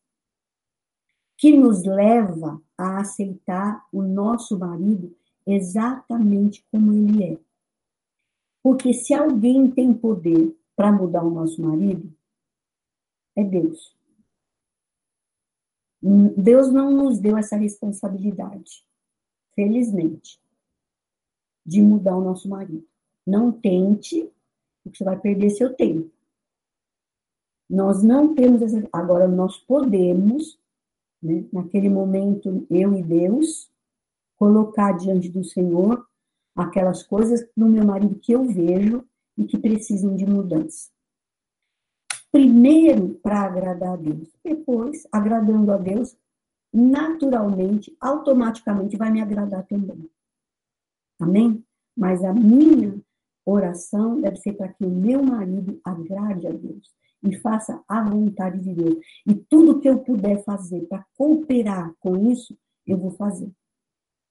que 1.40 1.56
nos 1.56 1.86
leva 1.86 2.62
a 2.78 3.00
aceitar 3.00 3.88
o 3.94 4.02
nosso 4.02 4.60
marido 4.60 5.16
exatamente 5.48 6.66
como 6.70 6.92
ele 6.94 7.24
é. 7.24 7.40
Porque 8.62 8.94
se 8.94 9.14
alguém 9.14 9.72
tem 9.72 9.94
poder 9.94 10.54
para 10.76 10.92
mudar 10.92 11.24
o 11.24 11.30
nosso 11.30 11.62
marido, 11.62 12.14
é 13.38 13.44
Deus. 13.44 13.98
Deus 16.02 16.74
não 16.74 16.92
nos 16.92 17.20
deu 17.20 17.38
essa 17.38 17.56
responsabilidade, 17.56 18.86
felizmente, 19.56 20.42
de 21.66 21.82
mudar 21.82 22.18
o 22.18 22.24
nosso 22.24 22.50
marido. 22.50 22.86
Não 23.26 23.50
tente, 23.50 24.30
porque 24.84 24.98
você 24.98 25.04
vai 25.06 25.18
perder 25.18 25.52
seu 25.52 25.74
tempo. 25.74 26.12
Nós 27.70 28.04
não 28.04 28.36
temos 28.36 28.62
essa. 28.62 28.90
Agora, 28.92 29.26
nós 29.26 29.58
podemos, 29.58 30.60
né, 31.22 31.46
naquele 31.52 31.90
momento, 31.90 32.66
eu 32.70 32.98
e 32.98 33.04
Deus, 33.04 33.70
colocar 34.38 34.94
diante 34.94 35.30
do 35.30 35.44
Senhor 35.44 36.08
aquelas 36.56 37.04
coisas 37.04 37.48
no 37.56 37.68
meu 37.68 37.86
marido 37.86 38.20
que 38.20 38.32
eu 38.32 38.46
vejo 38.46 39.04
e 39.38 39.46
que 39.46 39.58
precisam 39.58 40.16
de 40.16 40.26
mudança. 40.26 40.90
Primeiro, 42.32 43.16
para 43.24 43.42
agradar 43.42 43.94
a 43.94 43.98
Deus. 43.98 44.30
Depois, 44.44 45.08
agradando 45.12 45.72
a 45.72 45.78
Deus, 45.78 46.16
naturalmente, 46.72 47.96
automaticamente 48.00 48.98
vai 48.98 49.12
me 49.12 49.22
agradar 49.22 49.66
também. 49.66 50.10
Amém? 51.20 51.64
Mas 51.98 52.24
a 52.24 52.34
minha 52.34 53.02
oração 53.46 54.22
deve 54.22 54.38
ser 54.38 54.54
para 54.54 54.70
que 54.70 54.86
o 54.86 54.90
meu 54.90 55.24
marido 55.24 55.82
agrade 55.84 56.48
a 56.48 56.52
Deus 56.52 56.99
e 57.24 57.36
faça 57.38 57.84
a 57.88 58.04
vontade 58.04 58.60
de 58.62 58.74
Deus. 58.74 58.98
E 59.26 59.36
tudo 59.36 59.80
que 59.80 59.90
eu 59.90 60.00
puder 60.00 60.44
fazer 60.44 60.82
para 60.88 61.06
cooperar 61.16 61.94
com 62.00 62.32
isso, 62.32 62.58
eu 62.86 62.98
vou 62.98 63.12
fazer. 63.12 63.52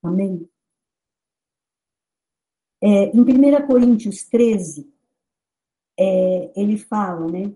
Amém? 0.03 0.49
É, 2.81 3.11
em 3.15 3.19
1 3.19 3.67
Coríntios 3.67 4.23
13, 4.23 4.91
é, 5.99 6.51
ele 6.55 6.77
fala, 6.77 7.27
né, 7.27 7.53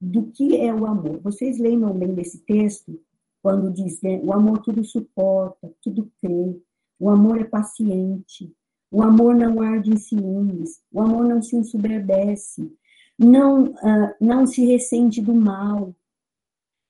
do 0.00 0.30
que 0.30 0.56
é 0.56 0.74
o 0.74 0.86
amor. 0.86 1.20
Vocês 1.20 1.58
lembram 1.58 1.96
bem 1.96 2.14
desse 2.14 2.40
texto, 2.40 3.00
quando 3.40 3.72
diz, 3.72 4.00
né, 4.02 4.20
o 4.22 4.32
amor 4.32 4.60
tudo 4.62 4.84
suporta, 4.84 5.72
tudo 5.80 6.10
crê, 6.20 6.60
o 6.98 7.08
amor 7.08 7.40
é 7.40 7.44
paciente, 7.44 8.52
o 8.90 9.02
amor 9.02 9.34
não 9.34 9.60
arde 9.60 9.90
em 9.92 9.96
ciúmes, 9.96 10.82
o 10.92 11.00
amor 11.00 11.24
não 11.26 11.40
se 11.40 11.54
ensoberbece, 11.56 12.72
não, 13.18 13.64
uh, 13.64 14.14
não 14.20 14.46
se 14.46 14.64
ressente 14.64 15.20
do 15.20 15.34
mal, 15.34 15.94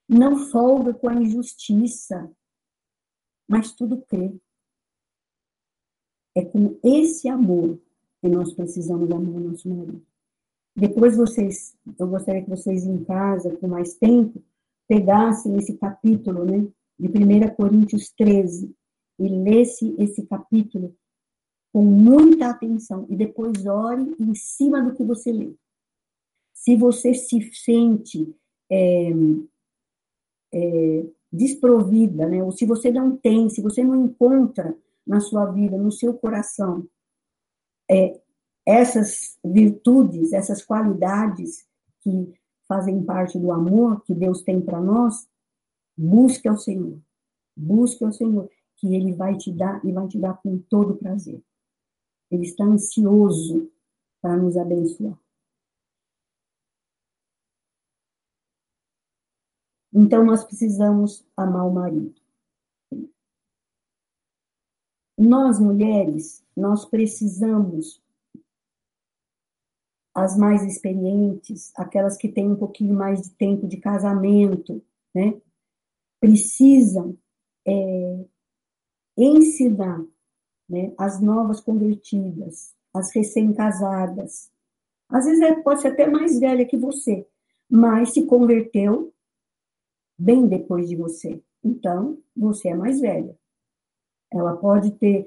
não 0.09 0.39
folga 0.51 0.93
com 0.93 1.09
a 1.09 1.15
injustiça, 1.15 2.31
mas 3.49 3.73
tudo 3.73 4.03
crê. 4.03 4.35
É 6.37 6.45
com 6.45 6.79
esse 6.85 7.29
amor 7.29 7.81
que 8.21 8.29
nós 8.29 8.53
precisamos 8.53 9.11
amar 9.11 9.35
o 9.35 9.41
nosso 9.41 9.69
marido. 9.69 10.07
Depois 10.77 11.17
vocês, 11.17 11.77
eu 11.99 12.07
gostaria 12.07 12.43
que 12.43 12.51
vocês 12.51 12.87
em 12.87 13.05
casa, 13.05 13.57
com 13.57 13.67
mais 13.67 13.95
tempo, 13.95 14.43
pegassem 14.87 15.57
esse 15.57 15.77
capítulo, 15.77 16.45
né, 16.45 16.69
de 16.99 17.09
1 17.09 17.55
Coríntios 17.57 18.11
13 18.11 18.75
e 19.19 19.29
lesse 19.29 19.95
esse 19.99 20.25
capítulo 20.27 20.97
com 21.73 21.83
muita 21.83 22.51
atenção 22.51 23.07
e 23.09 23.17
depois 23.17 23.67
ore 23.67 24.15
em 24.19 24.35
cima 24.35 24.83
do 24.83 24.95
que 24.95 25.05
você 25.05 25.33
lê. 25.33 25.55
Se 26.59 26.75
você 26.75 27.15
se 27.15 27.41
sente 27.53 28.35
é, 28.69 29.11
é, 30.53 31.07
desprovida, 31.33 32.27
né? 32.27 32.43
ou 32.43 32.51
se 32.51 32.67
você 32.67 32.91
não 32.91 33.17
tem, 33.17 33.49
se 33.49 33.63
você 33.63 33.85
não 33.85 34.05
encontra 34.05 34.77
na 35.07 35.21
sua 35.21 35.47
vida, 35.53 35.79
no 35.79 35.93
seu 35.93 36.15
coração, 36.15 36.85
é, 37.89 38.21
essas 38.67 39.39
virtudes, 39.43 40.33
essas 40.33 40.63
qualidades 40.63 41.65
que 42.01 42.35
fazem 42.67 43.05
parte 43.05 43.39
do 43.39 43.53
amor 43.53 44.03
que 44.03 44.13
Deus 44.13 44.43
tem 44.43 44.61
para 44.61 44.81
nós, 44.81 45.29
busque 45.97 46.49
ao 46.49 46.59
Senhor. 46.59 46.99
Busque 47.57 48.05
ao 48.05 48.13
Senhor, 48.13 48.51
que 48.77 48.97
Ele 48.97 49.13
vai 49.13 49.37
te 49.37 49.53
dar 49.53 49.83
e 49.85 49.93
vai 49.93 50.09
te 50.09 50.19
dar 50.19 50.35
com 50.43 50.59
todo 50.59 50.97
prazer. 50.97 51.41
Ele 52.31 52.43
está 52.43 52.65
ansioso 52.65 53.71
para 54.21 54.37
nos 54.37 54.57
abençoar. 54.57 55.19
Então, 60.01 60.25
nós 60.25 60.45
precisamos 60.45 61.27
amar 61.37 61.67
o 61.67 61.75
marido. 61.75 62.15
Nós, 65.19 65.59
mulheres, 65.59 66.41
nós 66.57 66.85
precisamos, 66.85 68.01
as 70.15 70.39
mais 70.39 70.63
experientes, 70.63 71.73
aquelas 71.75 72.17
que 72.17 72.29
têm 72.29 72.49
um 72.49 72.55
pouquinho 72.55 72.95
mais 72.95 73.23
de 73.23 73.31
tempo 73.31 73.67
de 73.67 73.79
casamento, 73.79 74.81
né? 75.13 75.43
Precisam 76.21 77.19
é, 77.67 78.25
ensinar 79.17 80.01
né, 80.69 80.95
as 80.97 81.21
novas 81.21 81.61
convertidas, 81.61 82.73
as 82.95 83.13
recém-casadas. 83.13 84.49
Às 85.09 85.25
vezes 85.25 85.41
é, 85.41 85.61
pode 85.61 85.83
ser 85.83 85.89
até 85.89 86.07
mais 86.07 86.39
velha 86.39 86.65
que 86.65 86.77
você, 86.77 87.27
mas 87.69 88.13
se 88.13 88.25
converteu 88.25 89.13
bem 90.19 90.47
depois 90.47 90.89
de 90.89 90.97
você. 90.97 91.41
Então, 91.63 92.19
você 92.37 92.69
é 92.69 92.75
mais 92.75 93.01
velha. 93.01 93.37
Ela 94.33 94.57
pode 94.57 94.93
ter 94.93 95.27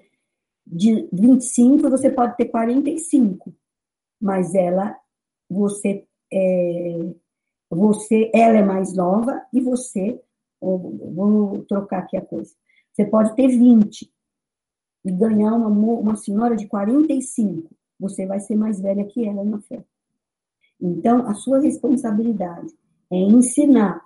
de 0.65 1.07
25, 1.11 1.89
você 1.89 2.11
pode 2.11 2.37
ter 2.37 2.45
45, 2.45 3.53
mas 4.19 4.53
ela, 4.53 4.95
você 5.49 6.05
é, 6.31 7.13
você, 7.69 8.29
ela 8.33 8.57
é 8.57 8.63
mais 8.63 8.93
nova 8.95 9.41
e 9.53 9.59
você, 9.59 10.21
vou 10.61 11.63
trocar 11.65 11.99
aqui 11.99 12.15
a 12.15 12.21
coisa, 12.21 12.53
você 12.93 13.05
pode 13.05 13.35
ter 13.35 13.47
20, 13.47 14.11
e 15.03 15.11
ganhar 15.11 15.53
uma, 15.55 15.67
uma 15.67 16.15
senhora 16.15 16.55
de 16.55 16.67
45, 16.67 17.69
você 17.99 18.25
vai 18.25 18.39
ser 18.39 18.55
mais 18.55 18.79
velha 18.79 19.05
que 19.05 19.25
ela 19.25 19.43
na 19.43 19.59
fé. 19.61 19.83
Então, 20.79 21.27
a 21.27 21.33
sua 21.33 21.59
responsabilidade 21.59 22.73
é 23.11 23.17
ensinar 23.17 24.03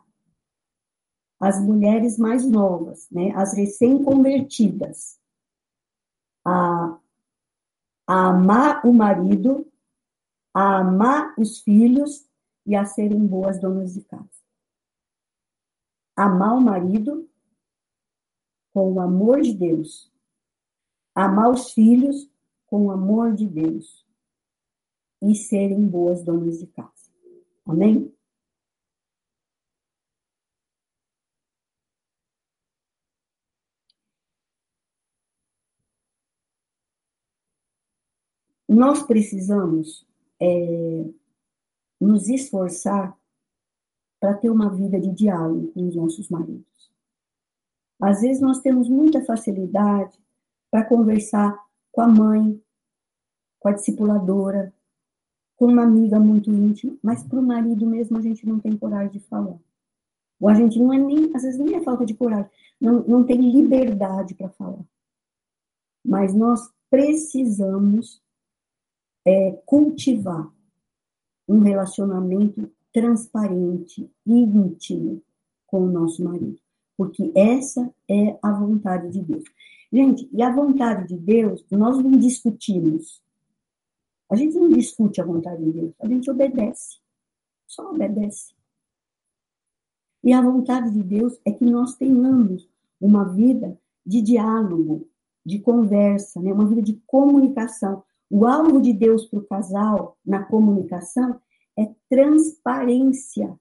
as 1.40 1.62
mulheres 1.62 2.18
mais 2.18 2.50
novas, 2.50 3.10
né, 3.10 3.32
as 3.36 3.54
recém-convertidas, 3.54 5.20
a, 6.46 7.00
a 8.08 8.30
amar 8.30 8.86
o 8.86 8.94
marido, 8.94 9.70
a 10.54 10.78
amar 10.78 11.36
os 11.38 11.60
filhos 11.60 12.28
e 12.66 12.76
a 12.76 12.86
serem 12.86 13.26
boas 13.28 13.60
donas 13.60 13.94
de 13.94 14.02
casa. 14.04 14.30
Amar 16.16 16.56
o 16.56 16.62
marido 16.62 17.30
com 18.74 18.94
o 18.94 19.00
amor 19.00 19.42
de 19.42 19.54
Deus 19.54 20.12
amar 21.16 21.50
os 21.50 21.72
filhos 21.72 22.30
com 22.68 22.88
o 22.88 22.92
amor 22.92 23.34
de 23.34 23.48
Deus 23.48 24.06
e 25.22 25.34
serem 25.34 25.88
boas 25.88 26.22
donas 26.22 26.60
de 26.60 26.68
casa. 26.68 27.10
Amém? 27.66 28.14
Nós 38.68 39.04
precisamos 39.04 40.06
é, 40.42 41.06
nos 42.00 42.28
esforçar 42.28 43.18
para 44.20 44.34
ter 44.36 44.50
uma 44.50 44.70
vida 44.70 45.00
de 45.00 45.12
diálogo 45.12 45.72
com 45.72 45.88
os 45.88 45.96
nossos 45.96 46.30
maridos. 46.30 46.66
Às 48.02 48.22
vezes 48.22 48.42
nós 48.42 48.60
temos 48.60 48.90
muita 48.90 49.24
facilidade 49.24 50.18
para 50.72 50.84
conversar 50.84 51.58
com 51.92 52.02
a 52.02 52.08
mãe, 52.08 52.62
com 53.60 53.70
a 53.70 53.72
discipuladora, 53.72 54.74
com 55.56 55.68
uma 55.68 55.84
amiga 55.84 56.20
muito 56.20 56.52
íntima, 56.52 56.98
mas 57.02 57.24
para 57.24 57.40
o 57.40 57.44
marido 57.44 57.86
mesmo 57.86 58.18
a 58.18 58.22
gente 58.22 58.46
não 58.46 58.60
tem 58.60 58.78
coragem 58.78 59.12
de 59.12 59.20
falar. 59.22 59.58
Ou 60.40 60.50
a 60.50 60.54
gente 60.54 60.78
não 60.78 60.92
é 60.92 60.98
nem, 60.98 61.34
às 61.34 61.44
vezes 61.44 61.60
nem 61.60 61.76
é 61.76 61.82
falta 61.82 62.06
de 62.06 62.14
coragem, 62.14 62.52
não, 62.80 63.04
não 63.04 63.24
tem 63.24 63.40
liberdade 63.50 64.36
para 64.36 64.50
falar. 64.50 64.84
Mas 66.04 66.34
nós 66.34 66.70
precisamos 66.90 68.22
é, 69.26 69.52
cultivar 69.66 70.52
um 71.48 71.60
relacionamento 71.60 72.72
transparente, 72.94 74.10
íntimo 74.26 75.22
com 75.68 75.82
o 75.82 75.92
nosso 75.92 76.24
marido, 76.24 76.60
porque 76.96 77.32
essa 77.36 77.94
é 78.08 78.38
a 78.42 78.52
vontade 78.52 79.12
de 79.12 79.22
Deus. 79.22 79.44
Gente, 79.92 80.30
e 80.32 80.42
a 80.42 80.54
vontade 80.54 81.08
de 81.08 81.18
Deus, 81.18 81.66
nós 81.70 81.98
não 81.98 82.12
discutimos. 82.12 83.22
A 84.30 84.36
gente 84.36 84.56
não 84.56 84.70
discute 84.70 85.22
a 85.22 85.26
vontade 85.26 85.64
de 85.64 85.72
Deus, 85.72 85.94
a 86.00 86.08
gente 86.08 86.30
obedece. 86.30 87.00
Só 87.68 87.92
obedece. 87.92 88.54
E 90.24 90.34
a 90.34 90.42
vontade 90.42 90.92
de 90.92 91.04
Deus 91.04 91.40
é 91.46 91.52
que 91.52 91.66
nós 91.66 91.96
tenhamos 91.96 92.68
uma 93.00 93.26
vida 93.26 93.78
de 94.06 94.22
diálogo, 94.22 95.08
de 95.46 95.60
conversa, 95.60 96.42
né? 96.42 96.52
uma 96.52 96.66
vida 96.66 96.82
de 96.82 96.94
comunicação. 97.06 98.04
O 98.30 98.46
alvo 98.46 98.82
de 98.82 98.92
Deus 98.94 99.26
para 99.26 99.40
o 99.40 99.46
casal 99.46 100.18
na 100.26 100.44
comunicação 100.44 101.40
é 101.78 101.94
transparência. 102.10 103.60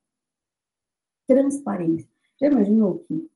Transparência. 1.26 2.08
Já 2.40 2.48
imaginou 2.48 2.98
que 3.00 3.30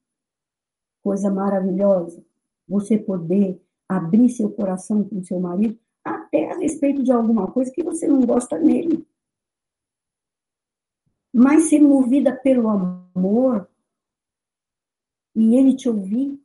coisa 1.02 1.30
maravilhosa 1.30 2.24
você 2.66 2.98
poder 2.98 3.60
abrir 3.88 4.28
seu 4.28 4.50
coração 4.50 5.02
com 5.08 5.22
seu 5.22 5.40
marido 5.40 5.78
até 6.04 6.52
a 6.52 6.58
respeito 6.58 7.02
de 7.02 7.10
alguma 7.10 7.50
coisa 7.50 7.72
que 7.72 7.82
você 7.82 8.06
não 8.06 8.20
gosta 8.20 8.58
nele. 8.58 9.06
Mas 11.32 11.68
ser 11.68 11.80
movida 11.80 12.34
pelo 12.36 12.68
amor 12.68 13.68
e 15.34 15.54
ele 15.54 15.76
te 15.76 15.88
ouvir. 15.88 16.40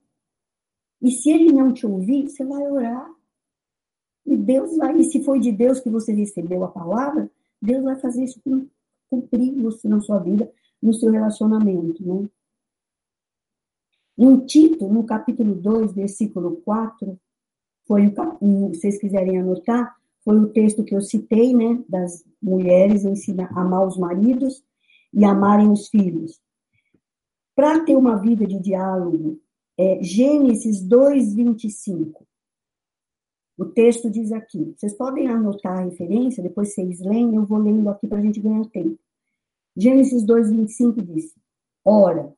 E 1.02 1.12
se 1.12 1.30
ele 1.30 1.52
não 1.52 1.74
te 1.74 1.86
ouvir, 1.86 2.30
você 2.30 2.46
vai 2.46 2.64
orar. 2.70 3.14
E 4.26 4.38
Deus 4.38 4.78
vai, 4.78 4.98
e 4.98 5.04
se 5.04 5.24
foi 5.24 5.40
de 5.40 5.52
Deus 5.52 5.80
que 5.80 5.90
você 5.90 6.14
recebeu 6.14 6.64
a 6.64 6.70
palavra, 6.70 7.30
Deus 7.62 7.84
vai 7.84 7.96
fazer 7.98 8.24
isso 8.24 8.42
cumprir 9.10 9.54
você 9.62 9.88
na 9.88 10.02
sua 10.02 10.20
vida, 10.20 10.52
no 10.82 10.94
seu 10.94 11.12
relacionamento, 11.12 12.06
né? 12.06 12.30
Em 14.18 14.46
Tito, 14.46 14.88
no 14.88 15.04
capítulo 15.04 15.56
2, 15.56 15.94
versículo 15.94 16.58
4, 16.58 17.20
foi 17.86 18.14
o, 18.40 18.74
se 18.74 18.82
vocês 18.82 19.00
quiserem 19.00 19.40
anotar, 19.40 19.96
foi 20.24 20.40
o 20.40 20.50
texto 20.50 20.84
que 20.84 20.96
eu 20.96 21.02
citei, 21.02 21.54
né, 21.54 21.84
das 21.90 22.24
mulheres 22.42 23.04
ensinam 23.06 23.46
a 23.46 23.62
amar 23.62 23.86
os 23.86 23.98
maridos 23.98 24.64
e 25.14 25.26
amarem 25.26 25.70
os 25.70 25.90
filhos. 25.90 26.40
Para 27.56 27.84
ter 27.84 27.96
uma 27.96 28.16
vida 28.16 28.48
de 28.48 28.60
diálogo, 28.60 29.40
é 29.78 30.02
Gênesis 30.02 30.82
2, 30.82 31.34
25. 31.34 32.26
O 33.58 33.66
texto 33.66 34.10
diz 34.10 34.32
aqui, 34.32 34.74
vocês 34.76 34.96
podem 34.96 35.28
anotar 35.28 35.78
a 35.78 35.84
referência, 35.84 36.42
depois 36.42 36.74
vocês 36.74 37.00
leem, 37.00 37.36
eu 37.36 37.46
vou 37.46 37.60
lendo 37.60 37.88
aqui 37.90 38.08
para 38.08 38.18
a 38.18 38.22
gente 38.22 38.40
ganhar 38.40 38.66
tempo. 38.70 39.00
Gênesis 39.78 40.24
2, 40.26 40.52
25 40.52 41.02
diz: 41.04 41.36
Ora, 41.86 42.36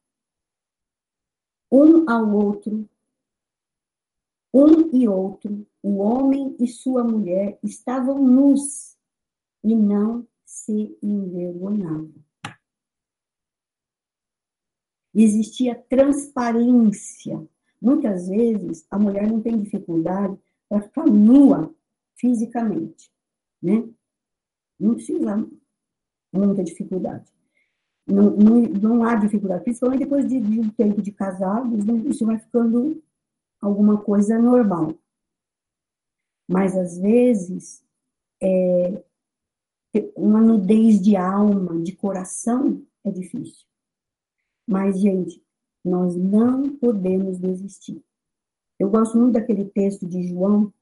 um 1.72 2.10
ao 2.10 2.36
outro, 2.36 2.88
um 4.54 4.90
e 4.94 5.08
outro, 5.08 5.66
o 5.82 5.98
homem 5.98 6.56
e 6.60 6.68
sua 6.68 7.04
mulher 7.04 7.60
estavam 7.64 8.22
nus 8.22 8.98
e 9.64 9.74
não 9.76 10.28
se 10.46 10.98
envergonhavam. 11.02 12.14
Existia 15.14 15.76
transparência. 15.76 17.48
Muitas 17.82 18.28
vezes 18.28 18.86
a 18.90 19.00
mulher 19.00 19.30
não 19.30 19.42
tem 19.42 19.62
dificuldade 19.62 20.38
para 20.76 20.82
ficar 20.82 21.06
nua 21.06 21.74
fisicamente, 22.18 23.10
né? 23.62 23.88
Não 24.78 24.96
precisa 24.96 25.50
muita 26.34 26.64
dificuldade. 26.64 27.32
Não, 28.06 28.32
não, 28.32 28.62
não 28.62 29.04
há 29.04 29.16
dificuldade, 29.16 29.64
principalmente 29.64 30.04
depois 30.04 30.28
de, 30.28 30.40
de 30.40 30.60
um 30.60 30.70
tempo 30.70 31.02
de 31.02 31.12
casados, 31.12 31.86
né? 31.86 31.94
isso 32.10 32.26
vai 32.26 32.38
ficando 32.38 33.02
alguma 33.62 34.02
coisa 34.02 34.38
normal. 34.38 34.94
Mas, 36.48 36.78
às 36.78 37.00
vezes, 37.00 37.84
é, 38.44 39.04
uma 40.16 40.42
nudez 40.42 41.02
de 41.02 41.16
alma, 41.16 41.82
de 41.82 41.96
coração, 41.96 42.86
é 43.04 43.10
difícil. 43.10 43.66
Mas, 44.68 45.00
gente, 45.00 45.42
nós 45.84 46.16
não 46.16 46.76
podemos 46.78 47.40
desistir. 47.40 48.05
Eu 48.80 48.90
gosto 48.90 49.18
muito 49.18 49.34
daquele 49.34 49.66
texto 49.66 50.06
de 50.06 50.28
João, 50.28 50.74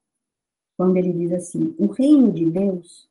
quando 0.76 0.96
ele 0.96 1.12
diz 1.12 1.32
assim: 1.32 1.74
o 1.78 1.86
reino 1.86 2.32
de 2.32 2.50
Deus, 2.50 3.08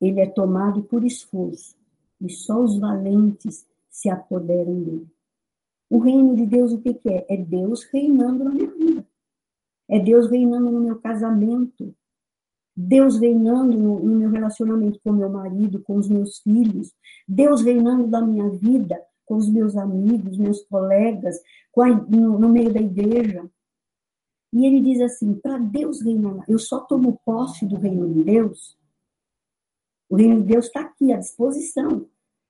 ele 0.00 0.20
é 0.20 0.26
tomado 0.26 0.82
por 0.82 1.04
esforço, 1.04 1.76
e 2.20 2.30
só 2.30 2.60
os 2.60 2.78
valentes 2.78 3.66
se 3.90 4.08
apoderam 4.08 4.82
dele. 4.82 5.06
O 5.88 5.98
reino 5.98 6.34
de 6.34 6.46
Deus, 6.46 6.72
o 6.72 6.80
que, 6.80 6.94
que 6.94 7.08
é? 7.08 7.26
É 7.28 7.36
Deus 7.36 7.84
reinando 7.84 8.44
na 8.44 8.50
minha 8.50 8.70
vida. 8.70 9.06
É 9.88 9.98
Deus 9.98 10.30
reinando 10.30 10.70
no 10.70 10.80
meu 10.80 10.98
casamento. 10.98 11.94
Deus 12.74 13.18
reinando 13.18 13.76
no, 13.76 14.00
no 14.00 14.16
meu 14.16 14.30
relacionamento 14.30 14.98
com 15.04 15.12
meu 15.12 15.28
marido, 15.28 15.82
com 15.82 15.96
os 15.96 16.08
meus 16.08 16.38
filhos. 16.38 16.94
Deus 17.28 17.60
reinando 17.60 18.06
da 18.06 18.22
minha 18.22 18.48
vida 18.48 18.98
com 19.32 19.36
os 19.36 19.48
meus 19.48 19.76
amigos, 19.76 20.36
meus 20.36 20.62
colegas, 20.64 21.40
a, 21.78 21.86
no, 21.88 22.38
no 22.38 22.48
meio 22.48 22.72
da 22.72 22.80
igreja. 22.80 23.48
E 24.52 24.66
ele 24.66 24.80
diz 24.80 25.00
assim: 25.00 25.34
para 25.34 25.58
Deus 25.58 26.02
reinar, 26.02 26.44
eu 26.48 26.58
só 26.58 26.80
tomo 26.80 27.18
posse 27.24 27.64
do 27.66 27.76
reino 27.76 28.12
de 28.12 28.22
Deus. 28.22 28.76
O 30.08 30.16
reino 30.16 30.42
de 30.42 30.48
Deus 30.48 30.66
está 30.66 30.82
aqui 30.82 31.12
à 31.12 31.18
disposição. 31.18 32.06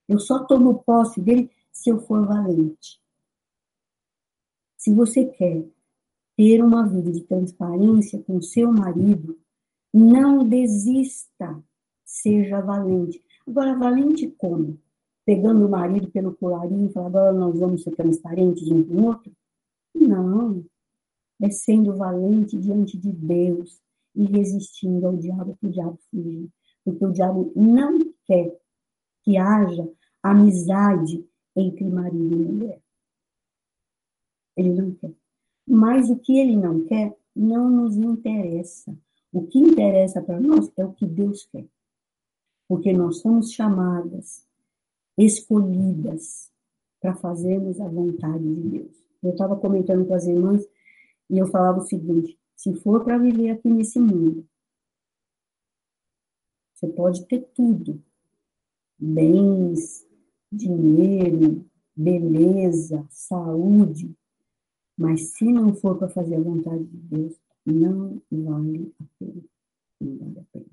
Eu 0.09 0.19
só 0.19 0.45
tomo 0.45 0.83
posse 0.83 1.21
dele 1.21 1.51
se 1.71 1.91
eu 1.91 2.01
for 2.01 2.27
valente. 2.27 3.01
Se 4.77 4.93
você 4.93 5.25
quer 5.25 5.65
ter 6.37 6.63
uma 6.63 6.89
vida 6.89 7.13
de 7.13 7.21
transparência 7.21 8.21
com 8.25 8.43
seu 8.43 8.73
marido, 8.73 9.39
não 9.95 10.49
desista, 10.49 11.63
seja 12.05 12.61
valente. 12.61 13.23
Agora, 13.47 13.79
valente 13.79 14.29
como? 14.39 14.77
Pegando 15.25 15.67
o 15.67 15.71
marido 15.71 16.11
pelo 16.11 16.35
colarinho 16.35 16.89
e 16.89 16.93
falando, 16.93 17.17
agora 17.17 17.33
nós 17.33 17.59
vamos 17.61 17.83
ser 17.83 17.95
transparentes 17.95 18.69
um 18.71 18.83
com 18.83 18.95
o 18.95 19.07
outro? 19.07 19.33
Não. 19.95 20.65
É 21.43 21.51
sendo 21.51 21.97
valente 21.97 22.57
diante 22.57 22.97
de 22.97 23.11
Deus 23.11 23.83
e 24.15 24.25
resistindo 24.25 25.07
ao 25.07 25.17
diabo, 25.17 25.57
que 25.61 25.67
o 25.67 25.71
diabo 25.71 25.99
fugir. 26.09 26.49
Porque 26.85 27.05
o 27.05 27.13
diabo 27.13 27.53
não 27.57 27.99
quer 28.25 28.57
que 29.25 29.37
haja 29.37 29.89
amizade 30.23 31.29
entre 31.57 31.85
marido 31.85 32.35
e 32.35 32.39
mulher. 32.39 32.83
Ele 34.57 34.71
não 34.71 34.95
quer. 34.95 35.13
Mas 35.67 36.11
o 36.11 36.17
que 36.17 36.39
ele 36.39 36.57
não 36.57 36.85
quer 36.85 37.17
não 37.35 37.69
nos 37.69 37.97
interessa. 37.97 38.97
O 39.33 39.47
que 39.47 39.59
interessa 39.59 40.23
para 40.23 40.41
nós 40.41 40.71
é 40.77 40.85
o 40.85 40.93
que 40.93 41.07
Deus 41.07 41.47
quer. 41.47 41.67
Porque 42.69 42.93
nós 42.93 43.19
somos 43.19 43.53
chamadas, 43.53 44.47
escolhidas 45.19 46.53
para 47.01 47.15
fazermos 47.15 47.81
a 47.81 47.89
vontade 47.89 48.45
de 48.45 48.69
Deus. 48.69 49.03
Eu 49.23 49.31
estava 49.31 49.57
comentando 49.57 50.07
com 50.07 50.15
as 50.15 50.27
irmãs 50.27 50.67
e 51.33 51.39
eu 51.39 51.47
falava 51.47 51.79
o 51.79 51.87
seguinte: 51.87 52.39
se 52.55 52.75
for 52.75 53.03
para 53.03 53.17
viver 53.17 53.51
aqui 53.51 53.69
nesse 53.69 53.99
mundo, 53.99 54.47
você 56.75 56.87
pode 56.89 57.27
ter 57.27 57.41
tudo: 57.55 58.01
bens, 58.99 60.07
dinheiro, 60.53 61.65
beleza, 61.97 63.07
saúde, 63.09 64.15
mas 64.97 65.33
se 65.33 65.51
não 65.51 65.75
for 65.75 65.97
para 65.97 66.11
fazer 66.11 66.37
a 66.37 66.41
vontade 66.41 66.85
de 66.85 66.97
Deus, 66.99 67.41
não 67.65 68.21
vale 68.31 68.93
a 69.01 69.05
pena. 69.19 69.43
Não 69.99 70.19
vale 70.19 70.39
a 70.39 70.45
pena. 70.53 70.67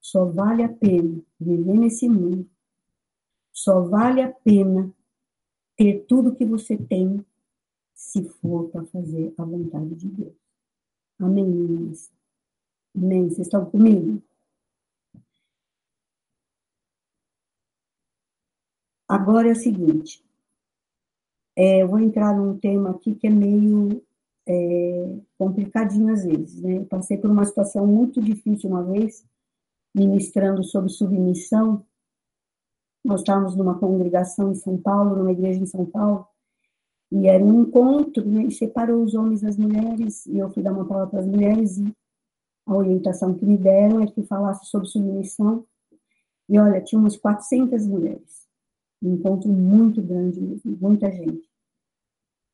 Só 0.00 0.24
vale 0.24 0.64
a 0.64 0.68
pena 0.68 1.22
viver 1.38 1.78
nesse 1.78 2.08
mundo. 2.08 2.50
Só 3.52 3.82
vale 3.82 4.22
a 4.22 4.32
pena 4.32 4.92
ter 5.76 6.04
tudo 6.06 6.34
que 6.34 6.44
você 6.44 6.76
tem 6.76 7.24
se 8.00 8.24
for 8.24 8.70
para 8.70 8.84
fazer 8.86 9.32
a 9.36 9.44
vontade 9.44 9.94
de 9.94 10.08
Deus. 10.08 10.34
Amém, 11.18 11.44
meninas? 11.44 12.10
Amém? 12.96 13.28
Vocês 13.28 13.46
estão 13.46 13.70
comigo? 13.70 14.22
Agora 19.06 19.48
é 19.48 19.52
o 19.52 19.56
seguinte, 19.56 20.24
é, 21.54 21.82
eu 21.82 21.88
vou 21.88 21.98
entrar 21.98 22.34
num 22.34 22.58
tema 22.58 22.90
aqui 22.90 23.14
que 23.14 23.26
é 23.26 23.30
meio 23.30 24.02
é, 24.48 25.18
complicadinho 25.36 26.12
às 26.12 26.24
vezes, 26.24 26.62
né? 26.62 26.78
Eu 26.78 26.86
passei 26.86 27.18
por 27.18 27.30
uma 27.30 27.44
situação 27.44 27.86
muito 27.86 28.22
difícil 28.22 28.70
uma 28.70 28.82
vez, 28.82 29.26
ministrando 29.94 30.64
sobre 30.64 30.88
submissão. 30.88 31.84
Nós 33.04 33.20
estávamos 33.20 33.54
numa 33.56 33.78
congregação 33.78 34.52
em 34.52 34.54
São 34.54 34.80
Paulo, 34.80 35.16
numa 35.16 35.32
igreja 35.32 35.60
em 35.60 35.66
São 35.66 35.84
Paulo, 35.84 36.29
e 37.10 37.26
era 37.28 37.44
um 37.44 37.62
encontro, 37.62 38.24
né? 38.24 38.44
E 38.44 38.50
separou 38.50 39.02
os 39.02 39.14
homens 39.14 39.42
das 39.42 39.56
mulheres, 39.56 40.26
e 40.26 40.38
eu 40.38 40.50
fui 40.50 40.62
dar 40.62 40.72
uma 40.72 40.86
palavra 40.86 41.10
para 41.10 41.20
as 41.20 41.26
mulheres, 41.26 41.78
e 41.78 41.94
a 42.66 42.74
orientação 42.74 43.34
que 43.34 43.44
me 43.44 43.56
deram 43.56 44.00
é 44.00 44.06
que 44.06 44.22
falasse 44.22 44.66
sobre 44.66 44.88
submissão. 44.88 45.64
E 46.48 46.58
olha, 46.58 46.80
tinha 46.80 46.98
umas 46.98 47.16
400 47.16 47.86
mulheres 47.86 48.40
um 49.02 49.14
encontro 49.14 49.50
muito 49.50 50.02
grande 50.02 50.40
mesmo, 50.40 50.76
muita 50.80 51.10
gente. 51.10 51.48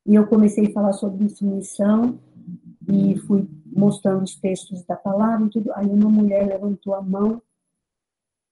E 0.05 0.15
eu 0.15 0.25
comecei 0.25 0.67
a 0.67 0.71
falar 0.71 0.93
sobre 0.93 1.27
submissão, 1.27 2.17
e 2.89 3.17
fui 3.17 3.47
mostrando 3.65 4.23
os 4.23 4.35
textos 4.35 4.83
da 4.85 4.95
palavra 4.95 5.45
e 5.45 5.49
tudo. 5.49 5.71
Aí 5.73 5.87
uma 5.87 6.09
mulher 6.09 6.47
levantou 6.47 6.95
a 6.95 7.01
mão 7.01 7.41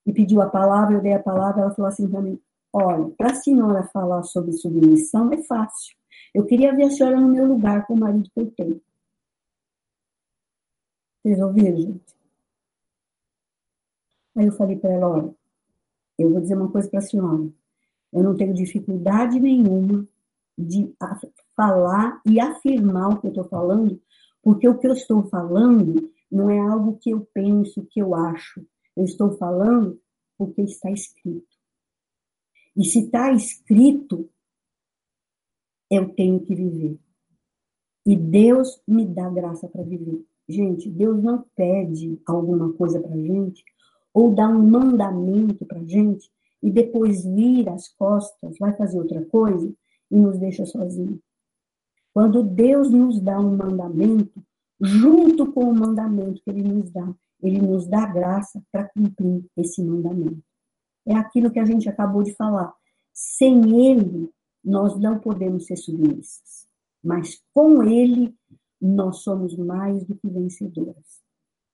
e 0.05 0.11
pediu 0.11 0.41
a 0.41 0.49
palavra, 0.49 0.95
eu 0.95 1.01
dei 1.01 1.13
a 1.13 1.23
palavra, 1.23 1.61
ela 1.61 1.73
falou 1.73 1.87
assim 1.87 2.07
para 2.07 2.21
mim, 2.21 2.39
olha, 2.75 3.09
para 3.11 3.31
a 3.31 3.35
senhora 3.35 3.87
falar 3.87 4.23
sobre 4.23 4.51
submissão 4.51 5.31
é 5.31 5.41
fácil. 5.43 5.95
Eu 6.33 6.45
queria 6.45 6.75
ver 6.75 6.83
a 6.83 6.89
senhora 6.89 7.17
no 7.19 7.29
meu 7.29 7.45
lugar 7.47 7.87
com 7.87 7.93
o 7.93 7.99
marido 7.99 8.29
que 8.29 8.41
eu 8.41 8.51
tenho. 8.51 8.81
Vocês 11.23 11.39
ouviram, 11.39 11.77
gente? 11.77 12.15
Aí 14.35 14.45
eu 14.45 14.51
falei 14.51 14.75
para 14.75 14.91
ela, 14.91 15.07
olha, 15.07 15.35
eu 16.19 16.29
vou 16.29 16.41
dizer 16.41 16.57
uma 16.57 16.69
coisa 16.69 16.89
para 16.89 16.99
a 16.99 17.01
senhora. 17.01 17.49
Eu 18.11 18.23
não 18.23 18.35
tenho 18.35 18.53
dificuldade 18.53 19.39
nenhuma 19.39 20.05
de 20.57 20.93
falar 21.55 22.21
e 22.25 22.39
afirmar 22.41 23.09
o 23.09 23.21
que 23.21 23.27
eu 23.27 23.31
estou 23.31 23.45
falando, 23.45 24.01
porque 24.43 24.67
o 24.67 24.77
que 24.77 24.87
eu 24.87 24.93
estou 24.93 25.23
falando 25.29 26.11
não 26.29 26.49
é 26.49 26.59
algo 26.59 26.97
que 26.97 27.11
eu 27.11 27.25
penso, 27.33 27.85
que 27.85 28.01
eu 28.01 28.13
acho. 28.13 28.65
Eu 28.95 29.05
estou 29.05 29.37
falando 29.37 29.97
porque 30.37 30.61
está 30.61 30.91
escrito. 30.91 31.54
E 32.75 32.83
se 32.83 32.99
está 33.05 33.31
escrito, 33.31 34.29
eu 35.89 36.09
tenho 36.09 36.39
que 36.41 36.53
viver. 36.53 36.97
E 38.05 38.15
Deus 38.15 38.81
me 38.87 39.05
dá 39.05 39.29
graça 39.29 39.67
para 39.67 39.83
viver. 39.83 40.23
Gente, 40.47 40.89
Deus 40.89 41.23
não 41.23 41.43
pede 41.55 42.19
alguma 42.25 42.71
coisa 42.73 42.99
para 42.99 43.17
gente 43.17 43.63
ou 44.13 44.33
dá 44.33 44.47
um 44.47 44.63
mandamento 44.63 45.65
para 45.65 45.83
gente 45.83 46.29
e 46.61 46.71
depois 46.71 47.25
vira 47.25 47.73
as 47.73 47.87
costas, 47.87 48.57
vai 48.59 48.75
fazer 48.75 48.97
outra 48.97 49.23
coisa 49.25 49.73
e 50.11 50.17
nos 50.17 50.37
deixa 50.37 50.65
sozinhos. 50.65 51.19
Quando 52.13 52.43
Deus 52.43 52.89
nos 52.91 53.19
dá 53.19 53.39
um 53.39 53.57
mandamento, 53.57 54.41
junto 54.79 55.51
com 55.51 55.65
o 55.65 55.75
mandamento 55.75 56.41
que 56.41 56.49
Ele 56.49 56.63
nos 56.63 56.89
dá, 56.91 57.13
Ele 57.41 57.61
nos 57.61 57.87
dá 57.87 58.05
graça 58.05 58.63
para 58.71 58.87
cumprir 58.89 59.43
esse 59.57 59.83
mandamento. 59.83 60.41
É 61.07 61.15
aquilo 61.15 61.51
que 61.51 61.59
a 61.59 61.65
gente 61.65 61.87
acabou 61.87 62.23
de 62.23 62.33
falar. 62.33 62.73
Sem 63.13 63.87
Ele, 63.87 64.29
nós 64.63 64.99
não 64.99 65.19
podemos 65.19 65.65
ser 65.65 65.77
submissas. 65.77 66.67
Mas 67.03 67.41
com 67.53 67.83
Ele, 67.83 68.35
nós 68.81 69.17
somos 69.17 69.55
mais 69.57 70.03
do 70.03 70.15
que 70.15 70.27
vencedoras. 70.27 71.23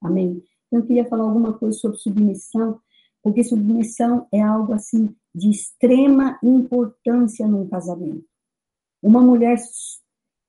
Amém? 0.02 0.44
Eu 0.72 0.86
queria 0.86 1.08
falar 1.08 1.24
alguma 1.24 1.54
coisa 1.54 1.78
sobre 1.78 1.98
submissão, 1.98 2.80
porque 3.22 3.44
submissão 3.44 4.28
é 4.32 4.42
algo 4.42 4.74
assim 4.74 5.16
de 5.34 5.50
extrema 5.50 6.40
importância 6.44 7.48
num 7.48 7.68
casamento. 7.68 8.26
Uma 9.02 9.22
mulher 9.22 9.58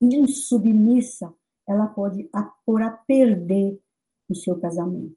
insubmissa, 0.01 1.33
ela 1.67 1.87
pode 1.87 2.29
pôr 2.67 2.83
a 2.83 2.91
perder 2.91 3.81
o 4.29 4.35
seu 4.35 4.59
casamento, 4.59 5.17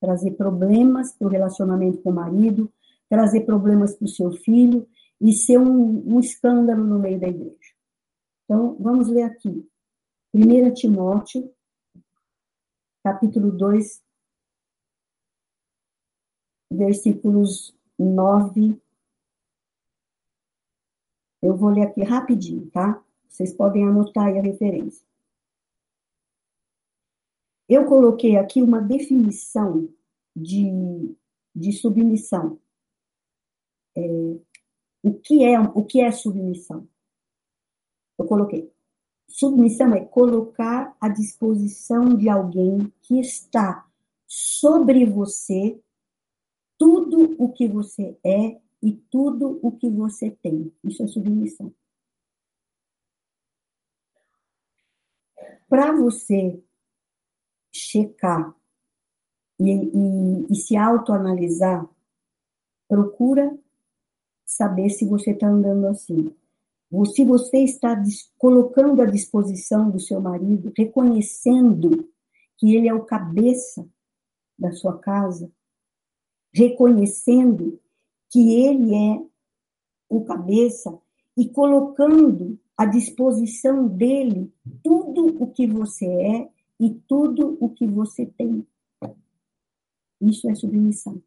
trazer 0.00 0.32
problemas 0.32 1.12
para 1.12 1.26
o 1.26 1.30
relacionamento 1.30 2.02
com 2.02 2.10
o 2.10 2.14
marido, 2.14 2.70
trazer 3.08 3.42
problemas 3.42 3.94
para 3.94 4.04
o 4.04 4.08
seu 4.08 4.32
filho 4.32 4.88
e 5.20 5.32
ser 5.32 5.58
um, 5.58 6.14
um 6.14 6.20
escândalo 6.20 6.84
no 6.84 6.98
meio 6.98 7.18
da 7.18 7.28
igreja. 7.28 7.74
Então, 8.44 8.76
vamos 8.78 9.08
ler 9.08 9.22
aqui. 9.22 9.68
1 10.34 10.74
Timóteo, 10.74 11.52
capítulo 13.02 13.50
2, 13.50 14.02
versículos 16.70 17.74
9. 17.98 18.80
Eu 21.42 21.56
vou 21.56 21.70
ler 21.70 21.82
aqui 21.82 22.02
rapidinho, 22.02 22.70
tá? 22.70 23.02
Vocês 23.28 23.52
podem 23.52 23.84
anotar 23.84 24.26
aí 24.26 24.38
a 24.38 24.42
referência. 24.42 25.06
Eu 27.68 27.86
coloquei 27.86 28.36
aqui 28.36 28.62
uma 28.62 28.80
definição 28.80 29.88
de, 30.34 31.14
de 31.54 31.72
submissão. 31.72 32.60
É, 33.96 34.00
o, 35.02 35.14
que 35.14 35.44
é, 35.44 35.58
o 35.58 35.84
que 35.84 36.00
é 36.00 36.10
submissão? 36.12 36.86
Eu 38.18 38.26
coloquei. 38.26 38.70
Submissão 39.28 39.94
é 39.94 40.04
colocar 40.04 40.96
à 41.00 41.08
disposição 41.08 42.16
de 42.16 42.28
alguém 42.28 42.92
que 43.02 43.18
está 43.20 43.86
sobre 44.26 45.04
você 45.06 45.80
tudo 46.78 47.34
o 47.42 47.52
que 47.52 47.66
você 47.66 48.18
é 48.24 48.60
e 48.82 48.92
tudo 49.10 49.58
o 49.62 49.72
que 49.72 49.88
você 49.90 50.30
tem. 50.30 50.72
Isso 50.84 51.02
é 51.02 51.06
submissão. 51.06 51.74
Para 55.68 55.92
você 55.92 56.62
checar 57.72 58.54
e, 59.58 59.70
e, 59.70 60.52
e 60.52 60.54
se 60.54 60.76
autoanalisar, 60.76 61.88
procura 62.88 63.58
saber 64.46 64.88
se 64.90 65.04
você 65.04 65.32
está 65.32 65.48
andando 65.48 65.88
assim. 65.88 66.32
Ou 66.90 67.04
se 67.04 67.24
você 67.24 67.58
está 67.58 68.00
colocando 68.38 69.02
à 69.02 69.06
disposição 69.06 69.90
do 69.90 69.98
seu 69.98 70.20
marido, 70.20 70.72
reconhecendo 70.76 72.08
que 72.56 72.76
ele 72.76 72.88
é 72.88 72.94
o 72.94 73.04
cabeça 73.04 73.86
da 74.56 74.70
sua 74.70 74.96
casa, 74.98 75.50
reconhecendo 76.54 77.78
que 78.30 78.54
ele 78.54 78.94
é 78.94 79.26
o 80.08 80.24
cabeça 80.24 80.96
e 81.36 81.48
colocando 81.48 82.58
à 82.76 82.86
disposição 82.86 83.88
dele 83.88 84.50
tudo 84.82 85.42
o 85.42 85.50
que 85.50 85.66
você 85.66 86.06
é 86.06 86.48
e 86.78 86.94
tudo 87.08 87.58
o 87.60 87.68
que 87.68 87.86
você 87.86 88.24
tem. 88.24 88.66
Isso 90.20 90.48
é 90.48 90.54
submissão. 90.54 91.20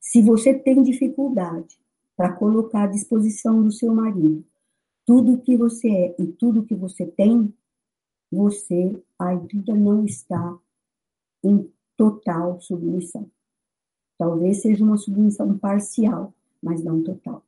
Se 0.00 0.22
você 0.22 0.54
tem 0.54 0.82
dificuldade 0.82 1.78
para 2.16 2.32
colocar 2.32 2.84
à 2.84 2.86
disposição 2.86 3.62
do 3.62 3.70
seu 3.70 3.94
marido 3.94 4.44
tudo 5.06 5.34
o 5.34 5.40
que 5.40 5.56
você 5.56 5.88
é 5.88 6.16
e 6.18 6.26
tudo 6.26 6.60
o 6.60 6.66
que 6.66 6.74
você 6.74 7.06
tem, 7.06 7.54
você 8.30 9.00
ainda 9.16 9.72
não 9.72 10.04
está 10.04 10.58
em 11.44 11.72
total 11.96 12.60
submissão. 12.60 13.30
Talvez 14.18 14.62
seja 14.62 14.82
uma 14.82 14.96
submissão 14.96 15.56
parcial, 15.56 16.34
mas 16.60 16.82
não 16.82 17.02
total. 17.04 17.44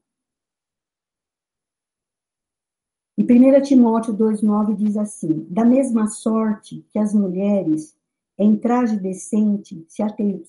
E 3.17 3.23
1 3.25 3.63
Timóteo 3.63 4.17
2,9 4.17 4.77
diz 4.77 4.97
assim: 4.97 5.45
Da 5.51 5.65
mesma 5.65 6.07
sorte 6.07 6.87
que 6.91 6.99
as 7.01 7.13
mulheres, 7.13 7.97
em 8.39 8.57
traje 8.57 8.97
decente, 8.97 9.85
se 9.89 10.03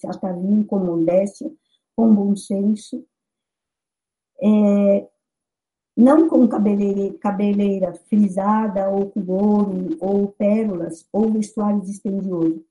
ataviem 0.06 0.62
com 0.62 0.78
modéstia, 0.78 1.52
com 1.96 2.14
bom 2.14 2.36
senso, 2.36 3.04
é, 4.42 5.10
não 5.96 6.30
com 6.30 6.48
cabeleira, 6.48 7.18
cabeleira 7.18 7.94
frisada, 7.94 8.90
ou 8.90 9.10
com 9.10 9.26
ouro, 9.28 9.98
ou 10.00 10.30
pérolas, 10.30 11.08
ou 11.12 11.32
vestuário 11.32 11.82
dispendioso, 11.82 12.66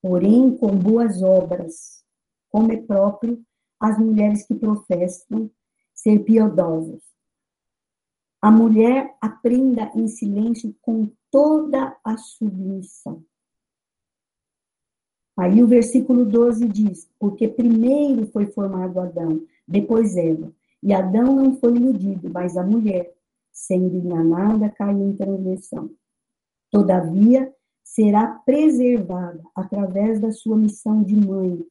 porém 0.00 0.56
com 0.56 0.76
boas 0.76 1.22
obras, 1.22 2.04
como 2.50 2.72
é 2.72 2.76
próprio 2.76 3.42
às 3.80 3.98
mulheres 3.98 4.46
que 4.46 4.54
professam 4.54 5.50
ser 5.92 6.20
piedosas. 6.20 7.02
A 8.40 8.50
mulher 8.50 9.16
aprenda 9.20 9.90
em 9.96 10.06
silêncio 10.06 10.74
com 10.80 11.10
toda 11.30 11.98
a 12.04 12.16
submissão. 12.16 13.24
Aí 15.36 15.62
o 15.62 15.66
versículo 15.66 16.24
12 16.24 16.68
diz: 16.68 17.10
Porque 17.18 17.48
primeiro 17.48 18.26
foi 18.28 18.46
formado 18.46 19.00
Adão, 19.00 19.44
depois 19.66 20.16
Eva. 20.16 20.52
E 20.82 20.92
Adão 20.92 21.34
não 21.34 21.56
foi 21.58 21.74
iludido, 21.74 22.30
mas 22.30 22.56
a 22.56 22.64
mulher, 22.64 23.12
sendo 23.50 23.96
enganada, 23.96 24.70
caiu 24.70 25.08
em 25.08 25.16
transgressão. 25.16 25.90
Todavia, 26.70 27.52
será 27.82 28.26
preservada 28.44 29.42
através 29.54 30.20
da 30.20 30.30
sua 30.30 30.56
missão 30.56 31.02
de 31.02 31.16
mãe, 31.16 31.64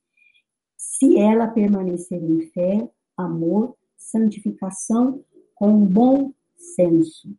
se 0.76 1.18
ela 1.18 1.48
permanecer 1.48 2.22
em 2.22 2.48
fé, 2.48 2.90
amor, 3.16 3.76
santificação, 3.96 5.24
com 5.56 5.86
bom 5.86 6.34
senso. 6.56 7.36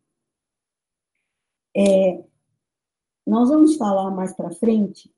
É, 1.75 2.23
nós 3.25 3.49
vamos 3.49 3.75
falar 3.75 4.11
mais 4.11 4.33
para 4.33 4.51
frente, 4.51 5.13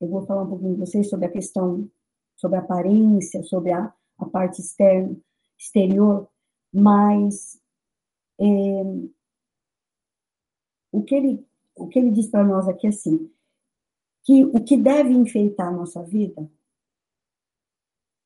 eu 0.00 0.08
vou 0.08 0.22
falar 0.26 0.42
um 0.42 0.48
pouquinho 0.48 0.74
com 0.74 0.86
vocês 0.86 1.08
sobre 1.08 1.26
a 1.26 1.30
questão, 1.30 1.90
sobre 2.36 2.58
a 2.58 2.60
aparência, 2.60 3.42
sobre 3.42 3.72
a, 3.72 3.92
a 4.18 4.26
parte 4.26 4.60
externa, 4.60 5.16
exterior, 5.58 6.28
mas 6.72 7.60
é, 8.38 8.44
o, 10.92 11.02
que 11.02 11.14
ele, 11.14 11.46
o 11.74 11.88
que 11.88 11.98
ele 11.98 12.10
diz 12.10 12.28
para 12.28 12.44
nós 12.44 12.68
aqui 12.68 12.86
é 12.86 12.90
assim, 12.90 13.30
que 14.22 14.44
o 14.44 14.62
que 14.62 14.76
deve 14.76 15.10
enfeitar 15.10 15.68
a 15.68 15.76
nossa 15.76 16.02
vida 16.02 16.50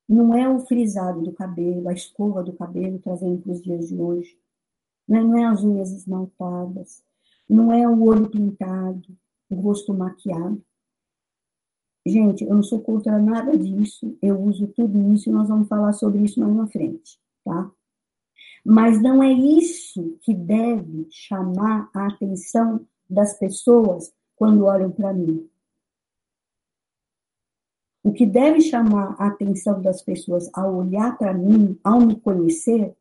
não 0.09 0.35
é 0.35 0.49
o 0.49 0.59
frisado 0.67 1.23
do 1.23 1.33
cabelo, 1.33 1.89
a 1.89 1.93
escova 1.93 2.43
do 2.43 2.53
cabelo, 2.53 2.99
trazendo 2.99 3.41
para 3.41 3.53
os 3.53 3.63
dias 3.63 3.89
de 3.89 3.97
hoje. 3.97 4.37
Não 5.07 5.19
é, 5.19 5.23
não 5.23 5.39
é 5.39 5.45
as 5.45 5.63
unhas 5.63 5.93
esmaltadas. 5.93 7.05
Não 7.49 7.73
é 7.73 7.87
o 7.87 8.03
olho 8.03 8.29
pintado. 8.29 9.17
o 9.49 9.55
rosto 9.55 9.95
maquiado. 9.95 10.65
Gente, 12.07 12.45
eu 12.45 12.55
não 12.55 12.63
sou 12.63 12.81
contra 12.81 13.19
nada 13.19 13.57
disso, 13.57 14.17
eu 14.23 14.41
uso 14.41 14.67
tudo 14.69 15.13
isso 15.13 15.29
e 15.29 15.33
nós 15.33 15.49
vamos 15.49 15.69
falar 15.69 15.93
sobre 15.93 16.23
isso 16.23 16.41
mais 16.41 16.55
na 16.55 16.67
frente, 16.67 17.21
tá? 17.45 17.71
Mas 18.65 19.01
não 19.03 19.23
é 19.23 19.31
isso 19.33 20.19
que 20.23 20.35
deve 20.35 21.07
chamar 21.11 21.91
a 21.95 22.07
atenção 22.07 22.87
das 23.09 23.39
pessoas 23.39 24.13
quando 24.35 24.65
olham 24.65 24.91
para 24.91 25.13
mim. 25.13 25.49
O 28.03 28.13
que 28.13 28.25
deve 28.25 28.63
chamar 28.63 29.15
a 29.19 29.27
atenção 29.27 29.83
das 29.83 30.03
pessoas 30.03 30.49
ao 30.55 30.77
olhar 30.77 31.19
para 31.19 31.35
mim, 31.35 31.79
ao 31.85 32.01
me 32.01 32.19
conhecer, 32.19 32.97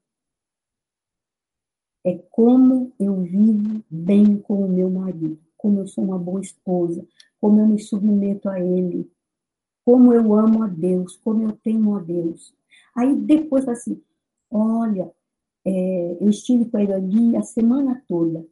é 2.06 2.18
como 2.30 2.93
eu 3.00 3.22
vivo 3.22 3.84
bem 3.89 4.38
com 4.39 4.66
o 4.66 4.70
meu 4.70 4.89
marido, 4.89 5.39
como 5.56 5.80
eu 5.80 5.88
sou 5.88 6.04
uma 6.04 6.18
boa 6.18 6.41
esposa, 6.41 7.06
como 7.39 7.61
eu 7.61 7.67
me 7.67 7.79
submeto 7.79 8.49
a 8.49 8.59
ele, 8.59 9.09
como 9.85 10.13
eu 10.13 10.33
amo 10.33 10.63
a 10.63 10.67
Deus, 10.67 11.17
como 11.17 11.43
eu 11.43 11.53
temo 11.63 11.95
a 11.95 11.99
Deus. 11.99 12.53
Aí 12.95 13.15
depois 13.15 13.67
assim, 13.67 14.01
olha, 14.51 15.11
é, 15.65 16.17
eu 16.19 16.29
estive 16.29 16.65
com 16.65 16.79
ele 16.79 16.93
ali 16.93 17.37
a 17.37 17.41
semana 17.41 18.01
toda. 18.07 18.45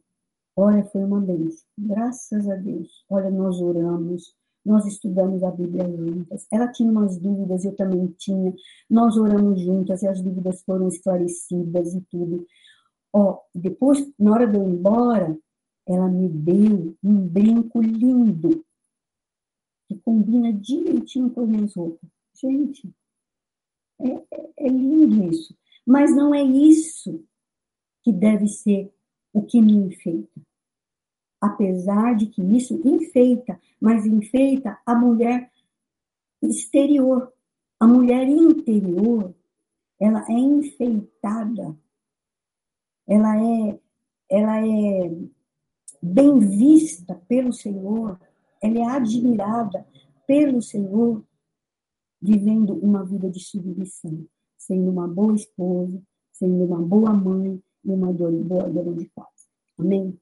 Olha, 0.56 0.84
foi 0.86 1.04
uma 1.04 1.20
bênção. 1.20 1.64
Graças 1.78 2.48
a 2.48 2.56
Deus. 2.56 3.04
Olha, 3.08 3.30
nós 3.30 3.60
oramos, 3.60 4.34
nós 4.64 4.84
estudamos 4.86 5.42
a 5.44 5.50
Bíblia 5.50 5.88
juntas. 5.88 6.46
Ela 6.52 6.68
tinha 6.68 6.90
umas 6.90 7.16
dúvidas, 7.16 7.64
eu 7.64 7.76
também 7.76 8.08
tinha. 8.18 8.52
Nós 8.90 9.16
oramos 9.16 9.60
juntas 9.60 10.02
e 10.02 10.08
as 10.08 10.20
dúvidas 10.20 10.62
foram 10.62 10.88
esclarecidas 10.88 11.94
e 11.94 12.00
tudo. 12.10 12.44
Ó, 13.12 13.38
depois, 13.54 14.04
na 14.18 14.32
hora 14.32 14.46
de 14.46 14.56
eu 14.56 14.68
ir 14.68 14.72
embora, 14.72 15.38
ela 15.86 16.08
me 16.08 16.28
deu 16.28 16.94
um 17.02 17.26
brinco 17.26 17.80
lindo, 17.80 18.64
combina 19.98 20.52
direitinho 20.52 21.30
com 21.30 21.42
as 21.42 21.48
minhas 21.48 21.74
roupas. 21.74 22.08
Gente, 22.34 22.88
é, 24.00 24.08
é, 24.08 24.50
é 24.58 24.68
lindo 24.68 25.24
isso. 25.30 25.56
Mas 25.86 26.14
não 26.14 26.34
é 26.34 26.42
isso 26.42 27.24
que 28.02 28.12
deve 28.12 28.48
ser 28.48 28.92
o 29.32 29.42
que 29.42 29.60
me 29.60 29.72
enfeita. 29.72 30.40
Apesar 31.40 32.14
de 32.16 32.26
que 32.26 32.42
isso 32.42 32.80
enfeita, 32.84 33.60
mas 33.80 34.06
enfeita 34.06 34.78
a 34.84 34.94
mulher 34.94 35.50
exterior. 36.42 37.32
A 37.80 37.86
mulher 37.86 38.28
interior, 38.28 39.34
ela 40.00 40.24
é 40.28 40.32
enfeitada 40.32 41.76
ela 43.08 43.34
é, 43.36 43.80
ela 44.30 44.58
é 44.58 45.10
bem 46.02 46.38
vista 46.38 47.14
pelo 47.26 47.54
Senhor, 47.54 48.20
ela 48.62 48.78
é 48.78 48.84
admirada 48.84 49.86
pelo 50.26 50.60
Senhor, 50.60 51.24
vivendo 52.20 52.74
uma 52.74 53.04
vida 53.04 53.30
de 53.30 53.40
submissão, 53.40 54.26
sendo 54.56 54.90
uma 54.90 55.06
boa 55.06 55.34
esposa, 55.34 56.02
sendo 56.32 56.64
uma 56.64 56.80
boa 56.80 57.12
mãe 57.12 57.62
e 57.84 57.90
uma 57.90 58.12
boa 58.12 58.68
dona 58.68 58.94
de 58.94 59.06
casa. 59.10 59.28
Amém? 59.78 60.18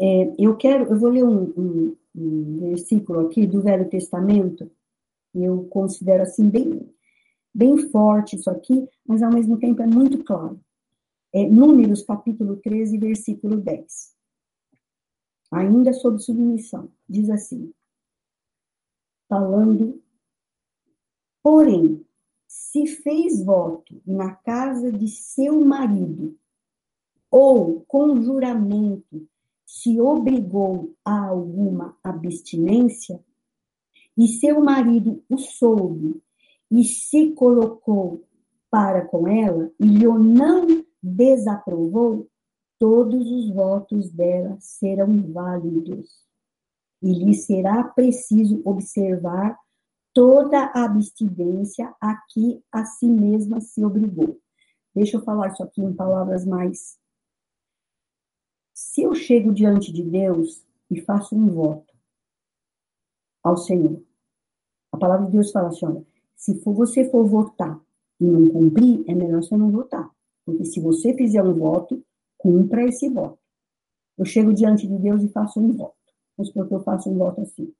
É, 0.00 0.34
eu 0.38 0.56
quero, 0.56 0.84
eu 0.92 0.98
vou 0.98 1.10
ler 1.10 1.24
um, 1.24 1.44
um, 1.56 1.96
um 2.14 2.60
versículo 2.60 3.20
aqui 3.20 3.46
do 3.46 3.62
Velho 3.62 3.88
Testamento, 3.88 4.70
eu 5.34 5.64
considero 5.64 6.22
assim 6.22 6.48
bem, 6.48 6.92
bem 7.54 7.78
forte 7.90 8.36
isso 8.36 8.50
aqui, 8.50 8.88
mas 9.06 9.22
ao 9.22 9.32
mesmo 9.32 9.58
tempo 9.58 9.80
é 9.82 9.86
muito 9.86 10.24
claro. 10.24 10.60
É 11.32 11.48
Números 11.48 12.02
capítulo 12.02 12.56
13, 12.56 12.98
versículo 12.98 13.56
10. 13.56 14.14
Ainda 15.52 15.92
sobre 15.92 16.20
submissão, 16.20 16.90
diz 17.08 17.30
assim, 17.30 17.72
falando, 19.28 20.02
porém, 21.42 22.04
se 22.46 22.86
fez 22.86 23.44
voto 23.44 24.00
na 24.06 24.34
casa 24.34 24.90
de 24.90 25.08
seu 25.08 25.60
marido, 25.64 26.36
ou 27.30 27.84
com 27.86 28.20
juramento 28.22 29.28
se 29.66 30.00
obrigou 30.00 30.94
a 31.04 31.26
alguma 31.26 31.96
abstinência, 32.02 33.20
e 34.16 34.28
seu 34.28 34.60
marido 34.60 35.22
o 35.28 35.36
soube 35.36 36.22
e 36.74 36.82
se 36.82 37.30
colocou 37.34 38.26
para 38.68 39.06
com 39.06 39.28
ela 39.28 39.70
e 39.78 39.86
lhe 39.86 40.08
não 40.08 40.84
desaprovou, 41.00 42.28
todos 42.80 43.30
os 43.30 43.48
votos 43.54 44.10
dela 44.10 44.56
serão 44.58 45.22
válidos. 45.32 46.24
E 47.00 47.12
lhe 47.12 47.32
será 47.32 47.84
preciso 47.84 48.60
observar 48.64 49.56
toda 50.12 50.64
a 50.74 50.84
abstinência 50.84 51.94
a 52.00 52.16
que 52.28 52.60
a 52.72 52.84
si 52.84 53.06
mesma 53.06 53.60
se 53.60 53.84
obrigou. 53.84 54.40
Deixa 54.92 55.18
eu 55.18 55.22
falar 55.22 55.52
isso 55.52 55.62
aqui 55.62 55.80
em 55.80 55.94
palavras 55.94 56.44
mais 56.44 56.98
se 58.74 59.02
eu 59.02 59.14
chego 59.14 59.54
diante 59.54 59.92
de 59.92 60.02
Deus 60.02 60.66
e 60.90 61.00
faço 61.00 61.36
um 61.36 61.46
voto 61.46 61.94
ao 63.44 63.56
Senhor, 63.56 64.02
a 64.90 64.96
palavra 64.96 65.26
de 65.26 65.32
Deus 65.32 65.52
fala 65.52 65.68
assim: 65.68 65.86
olha, 65.86 66.13
se 66.44 66.60
for, 66.60 66.74
você 66.74 67.10
for 67.10 67.26
votar 67.26 67.80
e 68.20 68.24
não 68.26 68.46
cumprir, 68.50 69.02
é 69.08 69.14
melhor 69.14 69.42
você 69.42 69.56
não 69.56 69.70
votar. 69.70 70.14
Porque 70.44 70.66
se 70.66 70.78
você 70.78 71.14
fizer 71.14 71.42
um 71.42 71.54
voto, 71.54 72.04
cumpra 72.36 72.84
esse 72.84 73.08
voto. 73.08 73.38
Eu 74.18 74.26
chego 74.26 74.52
diante 74.52 74.86
de 74.86 74.98
Deus 74.98 75.22
e 75.22 75.28
faço 75.28 75.58
um 75.58 75.72
voto. 75.72 75.96
Vamos 76.36 76.48
supor 76.48 76.68
que 76.68 76.74
eu 76.74 76.82
faço 76.82 77.08
um 77.08 77.16
voto 77.16 77.40
assim. 77.40 77.74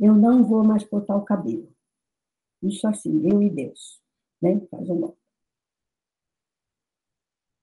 Eu 0.00 0.16
não 0.16 0.42
vou 0.42 0.64
mais 0.64 0.82
cortar 0.82 1.16
o 1.16 1.24
cabelo. 1.24 1.72
Isso 2.60 2.88
assim, 2.88 3.24
eu 3.24 3.40
e 3.40 3.48
Deus. 3.48 4.02
Né? 4.42 4.60
Faz 4.68 4.90
um 4.90 4.98
voto. 4.98 5.18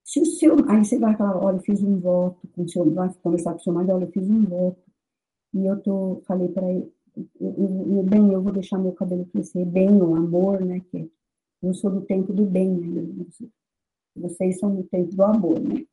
Se 0.04 0.20
o 0.20 0.24
seu, 0.24 0.56
aí 0.70 0.82
você 0.82 0.98
vai 0.98 1.14
falar, 1.18 1.36
olha, 1.36 1.56
eu 1.56 1.62
fiz 1.62 1.82
um 1.82 2.00
voto 2.00 2.48
com 2.48 2.62
o 2.62 2.68
seu, 2.68 2.90
vai 2.94 3.12
conversar 3.22 3.52
com 3.52 3.58
o 3.58 3.62
seu 3.62 3.74
marido, 3.74 3.92
olha, 3.92 4.04
eu 4.04 4.12
fiz 4.12 4.26
um 4.26 4.42
voto, 4.44 4.82
e 5.52 5.66
eu 5.66 5.82
tô, 5.82 6.22
falei 6.26 6.48
para 6.48 6.70
ele, 6.70 6.90
eu, 7.16 8.02
bem, 8.02 8.32
eu 8.32 8.42
vou 8.42 8.52
deixar 8.52 8.78
meu 8.78 8.92
cabelo 8.92 9.26
crescer, 9.26 9.64
bem, 9.64 9.90
o 10.02 10.14
amor, 10.14 10.64
né, 10.64 10.80
que 10.90 11.10
eu 11.62 11.74
sou 11.74 11.90
do 11.90 12.02
tempo 12.02 12.32
do 12.32 12.44
bem, 12.44 12.70
né, 12.70 13.26
vocês 14.16 14.58
são 14.58 14.74
do 14.74 14.84
tempo 14.84 15.14
do 15.14 15.22
amor, 15.22 15.60
né. 15.60 15.84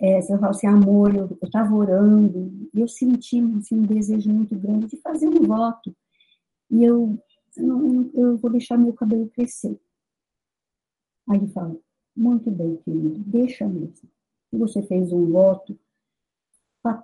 É, 0.00 0.20
você 0.20 0.36
fala 0.38 0.50
assim, 0.50 0.66
amor, 0.66 1.14
eu 1.14 1.38
estava 1.42 1.74
orando, 1.74 2.68
e 2.74 2.80
eu 2.80 2.88
senti 2.88 3.40
assim, 3.58 3.78
um 3.78 3.82
desejo 3.82 4.30
muito 4.30 4.54
grande 4.56 4.88
de 4.88 4.96
fazer 4.98 5.28
um 5.28 5.46
voto, 5.46 5.94
e 6.70 6.84
eu, 6.84 7.18
eu, 7.56 8.10
eu 8.12 8.36
vou 8.36 8.50
deixar 8.50 8.76
meu 8.76 8.92
cabelo 8.92 9.30
crescer. 9.30 9.78
Aí 11.28 11.38
ele 11.38 11.48
fala, 11.48 11.76
muito 12.14 12.50
bem, 12.50 12.76
querido, 12.76 13.18
deixa 13.20 13.66
mesmo. 13.66 14.08
Se 14.50 14.58
você 14.58 14.82
fez 14.82 15.12
um 15.12 15.30
voto, 15.30 15.78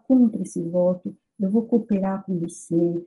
cumpra 0.05 0.43
esse 0.43 0.63
voto, 0.63 1.17
eu 1.41 1.51
vou 1.51 1.67
cooperar 1.67 2.25
com 2.25 2.39
você 2.39 3.05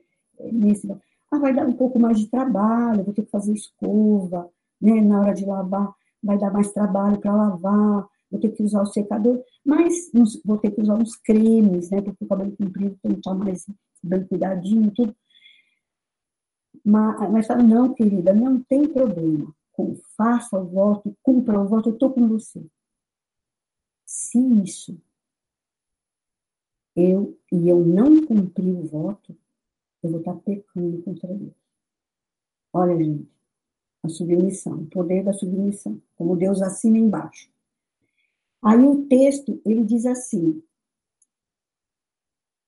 nesse. 0.52 0.90
Ah, 1.30 1.38
vai 1.38 1.54
dar 1.54 1.66
um 1.66 1.72
pouco 1.72 1.98
mais 1.98 2.18
de 2.18 2.28
trabalho, 2.28 3.04
vou 3.04 3.14
ter 3.14 3.22
que 3.22 3.30
fazer 3.30 3.52
escova, 3.52 4.48
né? 4.80 5.00
Na 5.00 5.20
hora 5.20 5.34
de 5.34 5.44
lavar, 5.44 5.92
vai 6.22 6.38
dar 6.38 6.52
mais 6.52 6.72
trabalho 6.72 7.18
para 7.18 7.34
lavar, 7.34 8.06
vou 8.30 8.40
ter 8.40 8.50
que 8.50 8.62
usar 8.62 8.82
o 8.82 8.86
secador, 8.86 9.42
mas 9.64 10.10
vou 10.44 10.58
ter 10.58 10.70
que 10.70 10.80
usar 10.80 10.94
uns 10.94 11.16
cremes, 11.16 11.90
né? 11.90 12.00
Porque 12.02 12.24
o 12.24 12.28
cabelo 12.28 12.56
comprido 12.56 12.96
tem 13.02 13.12
que 13.12 13.18
estar 13.18 13.34
mais 13.34 13.66
bem 14.02 14.24
cuidadinho, 14.26 14.90
tudo. 14.92 15.14
Mas, 16.84 17.30
mas 17.30 17.46
fala, 17.46 17.62
não, 17.62 17.92
querida, 17.92 18.32
não 18.32 18.60
tem 18.62 18.88
problema 18.88 19.52
faça 20.16 20.58
o 20.58 20.64
voto, 20.64 21.16
cumpra 21.22 21.60
o 21.60 21.68
voto, 21.68 21.90
eu 21.90 21.94
estou 21.94 22.12
com 22.12 22.26
você. 22.26 22.64
Se 24.04 24.38
isso 24.62 24.98
eu 26.94 27.38
e 27.52 27.68
eu 27.68 27.84
não 27.84 28.24
cumprir 28.24 28.74
o 28.74 28.86
voto, 28.86 29.36
eu 30.06 30.10
vou 30.10 30.20
estar 30.20 30.34
pecando 30.36 31.02
contra 31.02 31.34
Deus. 31.34 31.54
Olha, 32.72 32.96
gente, 32.96 33.28
a 34.02 34.08
submissão, 34.08 34.82
o 34.82 34.86
poder 34.86 35.24
da 35.24 35.32
submissão, 35.32 36.00
como 36.16 36.36
Deus 36.36 36.62
assina 36.62 36.98
embaixo. 36.98 37.50
Aí 38.62 38.84
o 38.84 39.06
texto, 39.06 39.60
ele 39.64 39.84
diz 39.84 40.06
assim, 40.06 40.62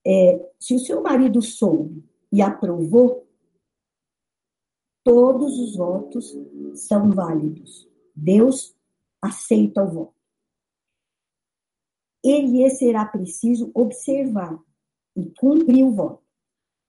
é, 0.07 0.53
se 0.59 0.75
o 0.75 0.79
seu 0.79 1.03
marido 1.03 1.41
soube 1.43 2.05
e 2.33 2.41
aprovou, 2.43 3.27
todos 5.05 5.59
os 5.59 5.77
votos 5.77 6.37
são 6.75 7.11
válidos. 7.11 7.89
Deus 8.15 8.77
aceita 9.23 9.83
o 9.83 9.91
voto. 9.91 10.15
Ele 12.23 12.69
será 12.71 13.05
preciso 13.05 13.71
observar 13.75 14.59
e 15.17 15.31
cumprir 15.31 15.85
o 15.85 15.93
voto. 15.93 16.28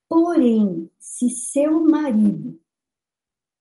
Porém, 0.09 0.89
se 0.97 1.29
seu 1.29 1.81
marido 1.81 2.59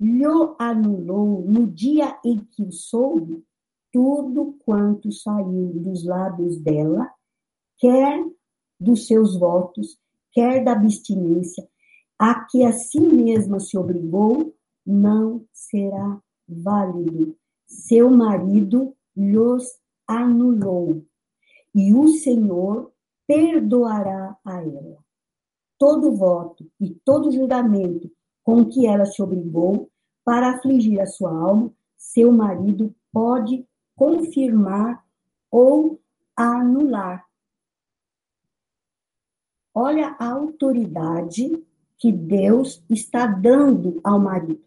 lhe 0.00 0.24
anulou 0.58 1.42
no 1.42 1.66
dia 1.66 2.18
em 2.24 2.38
que 2.38 2.62
o 2.62 2.72
soube 2.72 3.44
tudo 3.92 4.56
quanto 4.64 5.12
saiu 5.12 5.72
dos 5.74 6.04
lábios 6.04 6.58
dela, 6.58 7.12
quer 7.76 8.24
dos 8.80 9.06
seus 9.06 9.38
votos, 9.38 9.98
quer 10.32 10.64
da 10.64 10.72
abstinência, 10.72 11.68
a 12.18 12.44
que 12.46 12.64
a 12.64 12.72
si 12.72 13.00
mesma 13.00 13.60
se 13.60 13.76
obrigou, 13.76 14.54
não 14.86 15.44
será 15.52 16.18
válido. 16.48 17.36
Seu 17.66 18.10
marido 18.10 18.96
lhos 19.14 19.64
anulou, 20.06 21.04
e 21.74 21.92
o 21.92 22.08
Senhor 22.08 22.90
perdoará 23.26 24.38
a 24.42 24.62
ela. 24.62 25.07
Todo 25.78 26.12
voto 26.12 26.68
e 26.80 26.90
todo 27.04 27.30
juramento 27.30 28.10
com 28.42 28.64
que 28.64 28.86
ela 28.86 29.06
se 29.06 29.22
obrigou 29.22 29.90
para 30.24 30.50
afligir 30.50 31.00
a 31.00 31.06
sua 31.06 31.30
alma, 31.30 31.72
seu 31.96 32.32
marido 32.32 32.94
pode 33.12 33.66
confirmar 33.96 35.04
ou 35.50 36.00
anular. 36.36 37.26
Olha 39.74 40.16
a 40.18 40.32
autoridade 40.32 41.64
que 41.98 42.12
Deus 42.12 42.82
está 42.90 43.26
dando 43.26 44.00
ao 44.02 44.18
marido. 44.18 44.64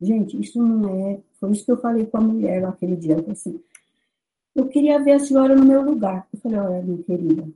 Gente, 0.00 0.40
isso 0.40 0.62
não 0.62 0.88
é. 0.88 1.22
Foi 1.40 1.52
isso 1.52 1.64
que 1.64 1.72
eu 1.72 1.80
falei 1.80 2.06
com 2.06 2.18
a 2.18 2.20
mulher 2.20 2.60
naquele 2.60 2.96
dia. 2.96 3.16
Assim, 3.30 3.62
eu 4.54 4.68
queria 4.68 5.02
ver 5.02 5.12
a 5.12 5.18
senhora 5.18 5.54
no 5.54 5.64
meu 5.64 5.82
lugar. 5.82 6.28
Eu 6.32 6.40
falei, 6.40 6.58
olha, 6.58 6.82
minha 6.82 7.02
querida, 7.02 7.52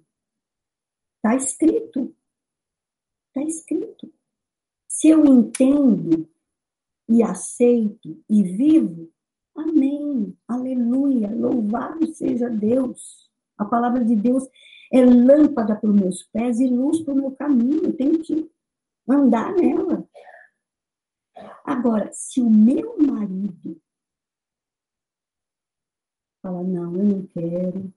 está 1.16 1.36
escrito. 1.36 2.14
Está 3.28 3.42
escrito. 3.42 4.12
Se 4.88 5.09
eu 5.09 5.24
entendo 5.24 6.28
e 7.09 7.22
aceito 7.22 8.22
e 8.28 8.42
vivo, 8.42 9.12
amém, 9.55 10.36
aleluia, 10.46 11.30
louvado 11.30 12.07
seja 12.14 12.49
Deus. 12.49 13.30
A 13.57 13.64
palavra 13.64 14.05
de 14.05 14.16
Deus 14.16 14.49
é 14.92 15.05
lâmpada 15.05 15.76
para 15.76 15.90
os 15.90 15.94
meus 15.94 16.22
pés 16.24 16.59
e 16.61 16.66
luz 16.66 17.01
para 17.01 17.14
o 17.14 17.16
meu 17.16 17.30
caminho. 17.32 17.84
Eu 17.84 17.96
tenho 17.96 18.18
que 18.20 18.51
andar 19.09 19.55
nela. 19.55 20.09
Agora, 21.64 22.11
se 22.12 22.40
o 22.40 22.51
meu 22.51 22.96
marido 22.99 23.80
fala, 26.43 26.62
não, 26.62 26.95
eu 26.95 27.05
não 27.05 27.26
quero, 27.26 27.93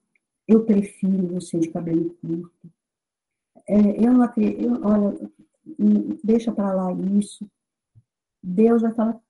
eu 0.47 0.65
prefiro 0.65 1.27
você 1.27 1.59
de 1.59 1.69
cabelo 1.69 2.15
curto, 2.15 2.71
é, 3.67 4.05
eu 4.05 4.13
não 4.13 4.23
acredito, 4.23 4.79
olha, 4.83 5.31
deixa 6.23 6.51
para 6.51 6.73
lá 6.73 6.91
isso, 6.91 7.49
Deus 8.41 8.81
vai 8.81 8.93
falar, 8.93 9.21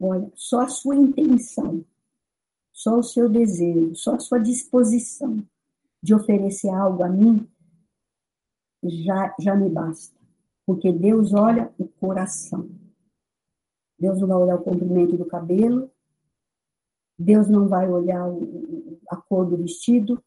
olha, 0.00 0.30
só 0.34 0.62
a 0.62 0.68
sua 0.68 0.96
intenção, 0.96 1.84
só 2.72 2.98
o 2.98 3.02
seu 3.02 3.28
desejo, 3.28 3.94
só 3.94 4.14
a 4.14 4.20
sua 4.20 4.38
disposição 4.38 5.46
de 6.02 6.14
oferecer 6.14 6.70
algo 6.70 7.02
a 7.02 7.08
mim, 7.08 7.46
já, 8.82 9.34
já 9.38 9.54
me 9.54 9.68
basta. 9.68 10.18
Porque 10.64 10.92
Deus 10.92 11.34
olha 11.34 11.72
o 11.78 11.86
coração. 11.86 12.70
Deus 13.98 14.20
não 14.20 14.28
vai 14.28 14.36
olhar 14.38 14.56
o 14.56 14.62
comprimento 14.62 15.16
do 15.16 15.26
cabelo, 15.26 15.90
Deus 17.20 17.48
não 17.48 17.68
vai 17.68 17.86
olhar 17.86 18.26
a 19.10 19.16
cor 19.16 19.44
do 19.44 19.58
vestido, 19.58 20.22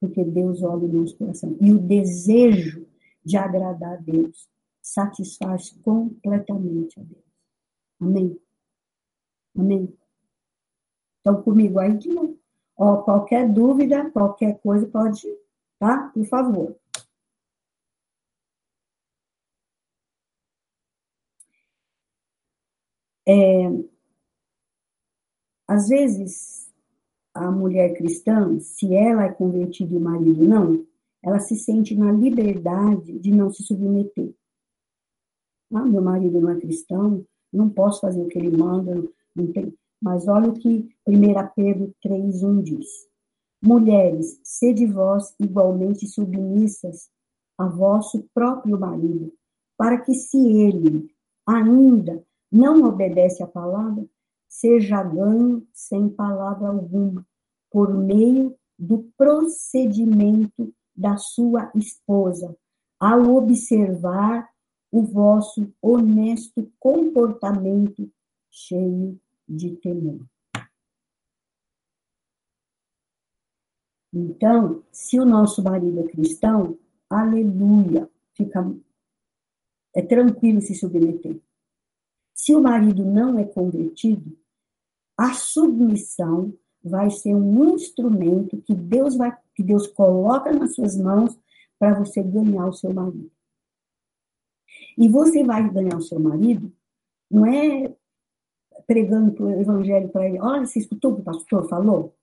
porque 0.00 0.24
Deus 0.24 0.62
olha 0.62 0.84
o 0.84 0.92
nosso 0.92 1.16
coração. 1.16 1.56
E 1.60 1.72
o 1.72 1.78
desejo 1.78 2.86
de 3.24 3.36
agradar 3.36 3.94
a 3.94 3.96
Deus 3.96 4.48
satisfaz 4.80 5.70
completamente 5.82 7.00
a 7.00 7.02
Deus. 7.02 7.24
Amém? 8.00 8.40
Amém? 9.56 9.92
Então, 11.20 11.42
comigo 11.42 11.80
aí 11.80 11.98
novo. 12.06 12.38
Ó, 12.76 12.98
qualquer 13.02 13.52
dúvida, 13.52 14.08
qualquer 14.12 14.60
coisa, 14.60 14.86
pode, 14.86 15.26
tá? 15.80 16.08
Por 16.14 16.24
favor. 16.26 16.76
É, 23.26 23.87
às 25.68 25.88
vezes, 25.88 26.72
a 27.34 27.50
mulher 27.50 27.94
cristã, 27.94 28.58
se 28.58 28.94
ela 28.94 29.26
é 29.26 29.32
convertida 29.32 29.92
e 29.92 29.98
o 29.98 30.00
marido 30.00 30.48
não, 30.48 30.86
ela 31.22 31.38
se 31.38 31.56
sente 31.56 31.94
na 31.94 32.10
liberdade 32.10 33.18
de 33.18 33.30
não 33.30 33.50
se 33.50 33.62
submeter. 33.62 34.34
Ah, 35.74 35.84
meu 35.84 36.00
marido 36.00 36.40
não 36.40 36.50
é 36.50 36.58
cristão, 36.58 37.22
não 37.52 37.68
posso 37.68 38.00
fazer 38.00 38.22
o 38.22 38.28
que 38.28 38.38
ele 38.38 38.56
manda, 38.56 39.06
não 39.36 39.52
tem. 39.52 39.74
Mas 40.00 40.26
olha 40.26 40.48
o 40.48 40.54
que 40.54 40.88
1 41.06 41.12
Pedro 41.54 41.94
3,1 42.02 42.62
diz. 42.62 42.86
Mulheres, 43.62 44.40
sede 44.42 44.86
vós 44.86 45.34
igualmente 45.38 46.06
submissas 46.06 47.10
a 47.58 47.66
vosso 47.66 48.24
próprio 48.32 48.78
marido, 48.78 49.32
para 49.76 50.00
que 50.00 50.14
se 50.14 50.38
ele 50.38 51.10
ainda 51.46 52.24
não 52.50 52.84
obedece 52.84 53.42
à 53.42 53.46
palavra, 53.46 54.06
seja 54.48 55.02
ganho 55.02 55.66
sem 55.72 56.08
palavra 56.08 56.68
alguma, 56.68 57.26
por 57.70 57.92
meio 57.92 58.56
do 58.78 59.10
procedimento 59.16 60.74
da 60.96 61.16
sua 61.16 61.70
esposa, 61.74 62.56
ao 62.98 63.34
observar 63.36 64.48
o 64.90 65.02
vosso 65.02 65.72
honesto 65.82 66.72
comportamento 66.80 68.10
cheio 68.50 69.20
de 69.46 69.76
temor. 69.76 70.26
Então, 74.12 74.82
se 74.90 75.20
o 75.20 75.24
nosso 75.24 75.62
marido 75.62 76.00
é 76.00 76.08
cristão, 76.08 76.78
aleluia, 77.10 78.10
fica 78.34 78.64
é 79.94 80.02
tranquilo 80.02 80.60
se 80.60 80.74
submeter. 80.74 81.40
Se 82.38 82.54
o 82.54 82.62
marido 82.62 83.04
não 83.04 83.36
é 83.36 83.44
convertido, 83.44 84.38
a 85.16 85.34
submissão 85.34 86.54
vai 86.82 87.10
ser 87.10 87.34
um 87.34 87.74
instrumento 87.74 88.62
que 88.62 88.74
Deus 88.74 89.16
vai 89.16 89.36
que 89.56 89.62
Deus 89.64 89.88
coloca 89.88 90.52
nas 90.52 90.76
suas 90.76 90.96
mãos 90.96 91.36
para 91.80 91.98
você 91.98 92.22
ganhar 92.22 92.68
o 92.68 92.72
seu 92.72 92.94
marido. 92.94 93.28
E 94.96 95.08
você 95.08 95.42
vai 95.42 95.68
ganhar 95.68 95.96
o 95.96 96.02
seu 96.02 96.20
marido 96.20 96.72
não 97.28 97.44
é 97.44 97.92
pregando 98.86 99.44
o 99.44 99.50
evangelho 99.50 100.08
para 100.08 100.26
ele. 100.26 100.40
Olha, 100.40 100.64
você 100.64 100.78
escutou 100.78 101.12
o 101.12 101.14
que 101.16 101.22
o 101.22 101.24
pastor 101.24 101.68
falou? 101.68 102.16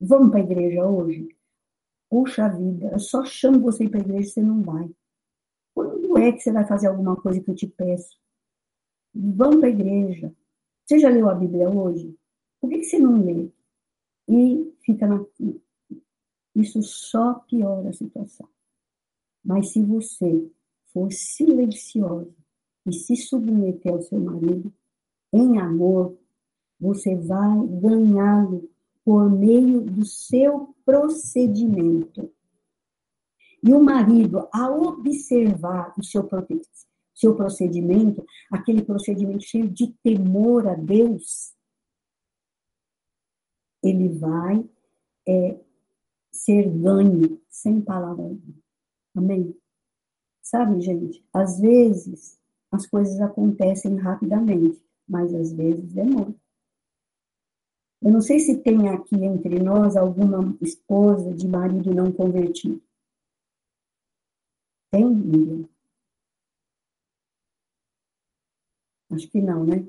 Vamos 0.00 0.30
para 0.30 0.40
a 0.40 0.42
igreja 0.42 0.86
hoje? 0.86 1.28
Puxa 2.08 2.48
vida, 2.48 2.92
eu 2.92 2.98
só 2.98 3.24
chamo 3.26 3.60
você 3.60 3.88
para 3.88 4.00
a 4.00 4.02
igreja 4.02 4.28
e 4.28 4.32
você 4.32 4.42
não 4.42 4.62
vai. 4.62 4.90
Quando 5.74 6.16
é 6.16 6.32
que 6.32 6.40
você 6.40 6.50
vai 6.50 6.66
fazer 6.66 6.86
alguma 6.86 7.14
coisa 7.14 7.40
que 7.40 7.50
eu 7.50 7.54
te 7.54 7.66
peço? 7.66 8.23
Vamos 9.14 9.60
para 9.60 9.68
a 9.68 9.70
igreja. 9.70 10.34
Você 10.84 10.98
já 10.98 11.08
leu 11.08 11.28
a 11.28 11.34
Bíblia 11.34 11.70
hoje? 11.70 12.16
Por 12.60 12.70
que, 12.70 12.82
você 12.82 12.98
não 12.98 13.22
lê? 13.22 13.48
E 14.28 14.72
fica 14.80 15.06
na. 15.06 15.24
Isso 16.54 16.82
só 16.82 17.34
piora 17.34 17.90
a 17.90 17.92
situação. 17.92 18.48
Mas 19.44 19.72
se 19.72 19.82
você 19.82 20.50
for 20.92 21.12
silenciosa 21.12 22.34
e 22.86 22.92
se 22.92 23.16
submeter 23.16 23.92
ao 23.92 24.02
seu 24.02 24.20
marido, 24.20 24.72
em 25.32 25.58
amor, 25.58 26.16
você 26.78 27.14
vai 27.16 27.66
ganhá-lo 27.66 28.68
por 29.04 29.30
meio 29.30 29.80
do 29.80 30.04
seu 30.04 30.74
procedimento. 30.84 32.30
E 33.62 33.72
o 33.72 33.82
marido, 33.82 34.48
ao 34.52 34.82
observar 34.82 35.94
o 35.98 36.02
seu, 36.02 36.28
seu 37.14 37.36
procedimento, 37.36 38.24
aquele 38.50 38.82
procedimento 38.82 39.44
cheio 39.44 39.68
de 39.68 39.92
temor 40.02 40.66
a 40.66 40.74
Deus, 40.74 41.54
ele 43.82 44.08
vai 44.08 44.68
é, 45.28 45.60
ser 46.32 46.70
ganho 46.70 47.40
sem 47.48 47.80
palavra 47.80 48.36
Amém? 49.16 49.56
Sabe, 50.42 50.80
gente, 50.80 51.24
às 51.32 51.60
vezes 51.60 52.40
as 52.72 52.86
coisas 52.86 53.20
acontecem 53.20 53.96
rapidamente 53.96 54.84
mas 55.08 55.34
às 55.34 55.52
vezes 55.52 55.92
demora. 55.92 56.34
Eu 58.02 58.12
não 58.12 58.20
sei 58.20 58.38
se 58.38 58.58
tem 58.58 58.88
aqui 58.88 59.16
entre 59.16 59.62
nós 59.62 59.96
alguma 59.96 60.56
esposa 60.60 61.32
de 61.32 61.48
marido 61.48 61.94
não 61.94 62.12
convertido. 62.12 62.82
Tem, 64.90 65.04
Miriam? 65.04 65.68
Acho 69.14 69.28
que 69.30 69.40
não, 69.40 69.64
né? 69.64 69.84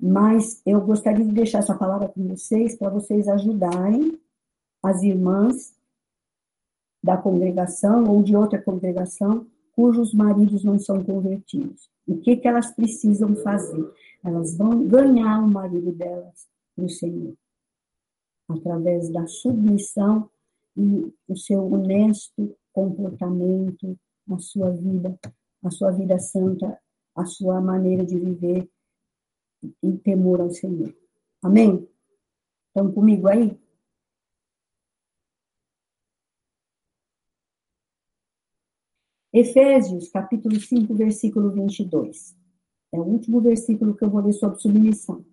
Mas 0.00 0.60
eu 0.66 0.80
gostaria 0.80 1.24
de 1.24 1.32
deixar 1.32 1.58
essa 1.58 1.74
palavra 1.76 2.08
com 2.08 2.26
vocês 2.28 2.76
para 2.76 2.90
vocês 2.90 3.28
ajudarem 3.28 4.18
as 4.82 5.02
irmãs 5.02 5.76
da 7.02 7.16
congregação 7.16 8.04
ou 8.04 8.22
de 8.22 8.36
outra 8.36 8.60
congregação 8.60 9.46
cujos 9.72 10.12
maridos 10.12 10.62
não 10.64 10.78
são 10.78 11.02
convertidos. 11.02 11.90
O 12.06 12.18
que, 12.18 12.36
que 12.36 12.48
elas 12.48 12.72
precisam 12.72 13.34
fazer? 13.36 13.90
Elas 14.24 14.56
vão 14.56 14.86
ganhar 14.86 15.40
o 15.40 15.48
marido 15.48 15.92
delas 15.92 16.46
para 16.74 16.84
o 16.84 16.88
Senhor, 16.88 17.34
através 18.48 19.08
da 19.10 19.26
submissão 19.26 20.28
e 20.76 21.12
o 21.28 21.36
seu 21.36 21.64
honesto 21.72 22.54
comportamento, 22.72 23.98
a 24.30 24.38
sua 24.38 24.70
vida, 24.70 25.18
a 25.62 25.70
sua 25.70 25.90
vida 25.90 26.18
santa, 26.18 26.78
a 27.14 27.24
sua 27.24 27.60
maneira 27.60 28.04
de 28.04 28.18
viver 28.18 28.70
em 29.82 29.96
temor 29.96 30.40
ao 30.40 30.50
Senhor. 30.50 30.94
Amém? 31.42 31.88
Estão 32.68 32.92
comigo 32.92 33.28
aí? 33.28 33.58
Efésios, 39.32 40.10
capítulo 40.10 40.60
5, 40.60 40.94
versículo 40.94 41.50
22. 41.50 42.36
É 42.92 42.98
o 42.98 43.04
último 43.04 43.40
versículo 43.40 43.96
que 43.96 44.04
eu 44.04 44.10
vou 44.10 44.20
ler 44.20 44.34
sobre 44.34 44.60
submissão. 44.60 45.24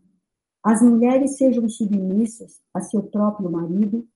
As 0.63 0.81
mulheres 0.81 1.37
sejam 1.37 1.67
submissas 1.67 2.61
a 2.73 2.81
seu 2.81 3.03
próprio 3.03 3.51
marido, 3.51 4.07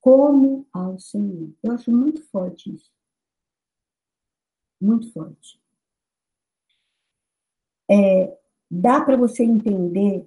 como 0.00 0.66
ao 0.72 0.98
Senhor. 0.98 1.52
Eu 1.62 1.72
acho 1.72 1.90
muito 1.90 2.22
forte 2.28 2.74
isso. 2.74 2.92
Muito 4.80 5.12
forte. 5.12 5.60
É, 7.90 8.36
dá 8.70 9.00
para 9.00 9.16
você 9.16 9.44
entender 9.44 10.26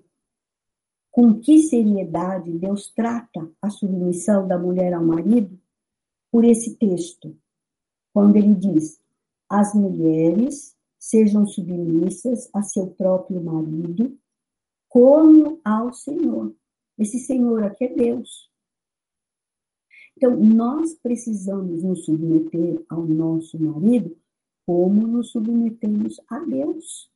com 1.11 1.39
que 1.39 1.63
seriedade 1.63 2.51
Deus 2.57 2.91
trata 2.93 3.51
a 3.61 3.69
submissão 3.69 4.47
da 4.47 4.57
mulher 4.57 4.93
ao 4.93 5.03
marido 5.03 5.59
por 6.31 6.45
esse 6.45 6.75
texto 6.75 7.35
quando 8.13 8.35
ele 8.35 8.55
diz: 8.55 9.01
as 9.49 9.73
mulheres 9.73 10.75
sejam 10.99 11.45
submissas 11.45 12.49
a 12.53 12.61
seu 12.61 12.87
próprio 12.87 13.41
marido, 13.41 14.17
como 14.87 15.59
ao 15.63 15.93
Senhor. 15.93 16.53
Esse 16.97 17.19
Senhor 17.19 17.63
aqui 17.63 17.85
é 17.85 17.93
Deus. 17.95 18.49
Então, 20.17 20.35
nós 20.35 20.93
precisamos 20.95 21.81
nos 21.81 22.03
submeter 22.03 22.83
ao 22.89 23.05
nosso 23.05 23.57
marido 23.57 24.17
como 24.65 25.07
nos 25.07 25.31
submetemos 25.31 26.19
a 26.27 26.39
Deus. 26.39 27.08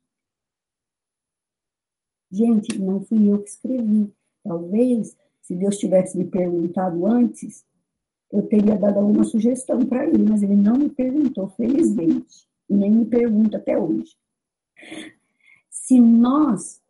Gente, 2.33 2.79
não 2.79 2.99
fui 2.99 3.31
eu 3.31 3.43
que 3.43 3.49
escrevi. 3.51 4.11
Talvez, 4.43 5.15
se 5.43 5.55
Deus 5.55 5.77
tivesse 5.77 6.17
me 6.17 6.25
perguntado 6.25 7.05
antes, 7.05 7.63
eu 8.31 8.41
teria 8.47 8.75
dado 8.75 8.97
alguma 8.97 9.23
sugestão 9.23 9.85
para 9.85 10.07
ele, 10.07 10.23
mas 10.27 10.41
ele 10.41 10.55
não 10.55 10.75
me 10.75 10.89
perguntou, 10.89 11.49
felizmente, 11.49 12.47
e 12.67 12.73
nem 12.73 12.89
me 12.89 13.05
pergunta 13.05 13.57
até 13.57 13.77
hoje. 13.77 14.17
Se 15.69 15.99
nós 15.99 16.81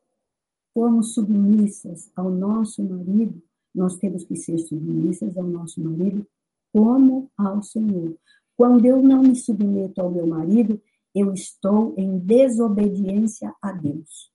formos 0.73 1.13
submissas 1.13 2.09
ao 2.15 2.29
nosso 2.29 2.81
marido, 2.81 3.43
nós 3.75 3.97
temos 3.97 4.23
que 4.23 4.37
ser 4.37 4.57
submissas 4.59 5.37
ao 5.37 5.43
nosso 5.43 5.83
marido 5.83 6.25
como 6.71 7.29
ao 7.37 7.61
Senhor. 7.61 8.15
Quando 8.55 8.85
eu 8.85 9.03
não 9.03 9.21
me 9.21 9.35
submeto 9.35 9.99
ao 9.99 10.09
meu 10.09 10.25
marido, 10.25 10.81
eu 11.13 11.33
estou 11.33 11.93
em 11.97 12.17
desobediência 12.17 13.53
a 13.61 13.73
Deus. 13.73 14.32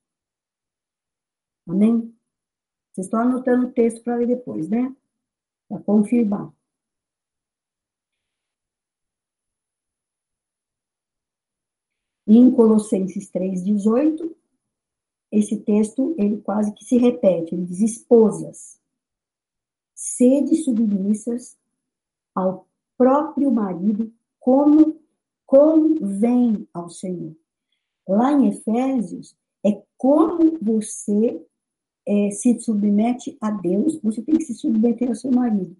Amém? 1.69 2.11
Vocês 2.91 3.05
estão 3.05 3.21
anotando 3.21 3.67
o 3.67 3.71
texto 3.71 4.03
para 4.03 4.15
ler 4.15 4.25
depois, 4.25 4.67
né? 4.67 4.95
Para 5.67 5.79
confirmar. 5.83 6.51
Em 12.25 12.51
Colossenses 12.51 13.31
3,18, 13.31 14.35
esse 15.31 15.59
texto, 15.61 16.15
ele 16.17 16.41
quase 16.41 16.73
que 16.73 16.83
se 16.83 16.97
repete, 16.97 17.53
ele 17.53 17.65
diz, 17.65 17.81
esposas, 17.81 18.81
sede 19.93 20.55
submissas 20.55 21.55
ao 22.33 22.67
próprio 22.97 23.51
marido, 23.51 24.11
como 24.39 24.99
convém 25.45 26.67
ao 26.73 26.89
Senhor. 26.89 27.35
Lá 28.07 28.31
em 28.31 28.49
Efésios, 28.49 29.35
é 29.63 29.83
como 29.97 30.57
você 30.59 31.45
é, 32.09 32.31
se 32.31 32.59
submete 32.59 33.37
a 33.39 33.51
Deus, 33.51 33.99
você 34.01 34.19
tem 34.23 34.35
que 34.35 34.43
se 34.43 34.55
submeter 34.55 35.09
ao 35.09 35.15
seu 35.15 35.31
marido. 35.31 35.77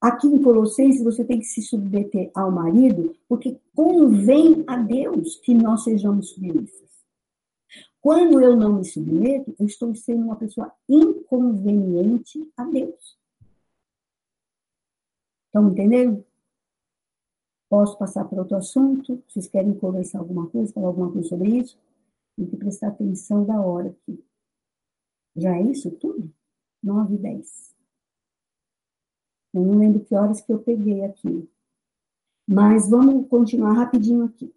Aqui 0.00 0.26
em 0.26 0.42
Colossenses, 0.42 1.04
você 1.04 1.24
tem 1.24 1.38
que 1.38 1.44
se 1.44 1.60
submeter 1.60 2.30
ao 2.34 2.50
marido, 2.50 3.14
porque 3.28 3.60
convém 3.74 4.64
a 4.66 4.76
Deus 4.76 5.36
que 5.36 5.52
nós 5.52 5.84
sejamos 5.84 6.30
submissas. 6.30 6.86
Quando 8.00 8.40
eu 8.40 8.56
não 8.56 8.78
me 8.78 8.84
submeto, 8.84 9.54
eu 9.58 9.66
estou 9.66 9.94
sendo 9.94 10.24
uma 10.24 10.36
pessoa 10.36 10.72
inconveniente 10.88 12.50
a 12.56 12.64
Deus. 12.64 13.18
Estão 15.46 15.70
entendendo? 15.70 16.24
Posso 17.68 17.98
passar 17.98 18.24
para 18.24 18.38
outro 18.38 18.56
assunto? 18.56 19.22
Vocês 19.28 19.48
querem 19.48 19.74
conversar 19.74 20.20
alguma 20.20 20.48
coisa, 20.48 20.72
falar 20.72 20.86
alguma 20.86 21.12
coisa 21.12 21.28
sobre 21.28 21.58
isso? 21.58 21.76
Tem 22.36 22.46
que 22.46 22.56
prestar 22.56 22.88
atenção 22.88 23.44
da 23.44 23.60
hora 23.60 23.88
aqui. 23.88 24.25
Já 25.36 25.54
é 25.56 25.62
isso 25.62 25.90
tudo? 25.92 26.32
9 26.82 27.14
e 27.14 27.18
10. 27.18 27.74
Eu 29.54 29.62
não 29.62 29.78
lembro 29.78 30.04
que 30.04 30.14
horas 30.14 30.40
que 30.40 30.52
eu 30.52 30.58
peguei 30.58 31.04
aqui. 31.04 31.48
Mas 32.48 32.88
vamos 32.88 33.28
continuar 33.28 33.72
rapidinho 33.72 34.24
aqui. 34.24 34.54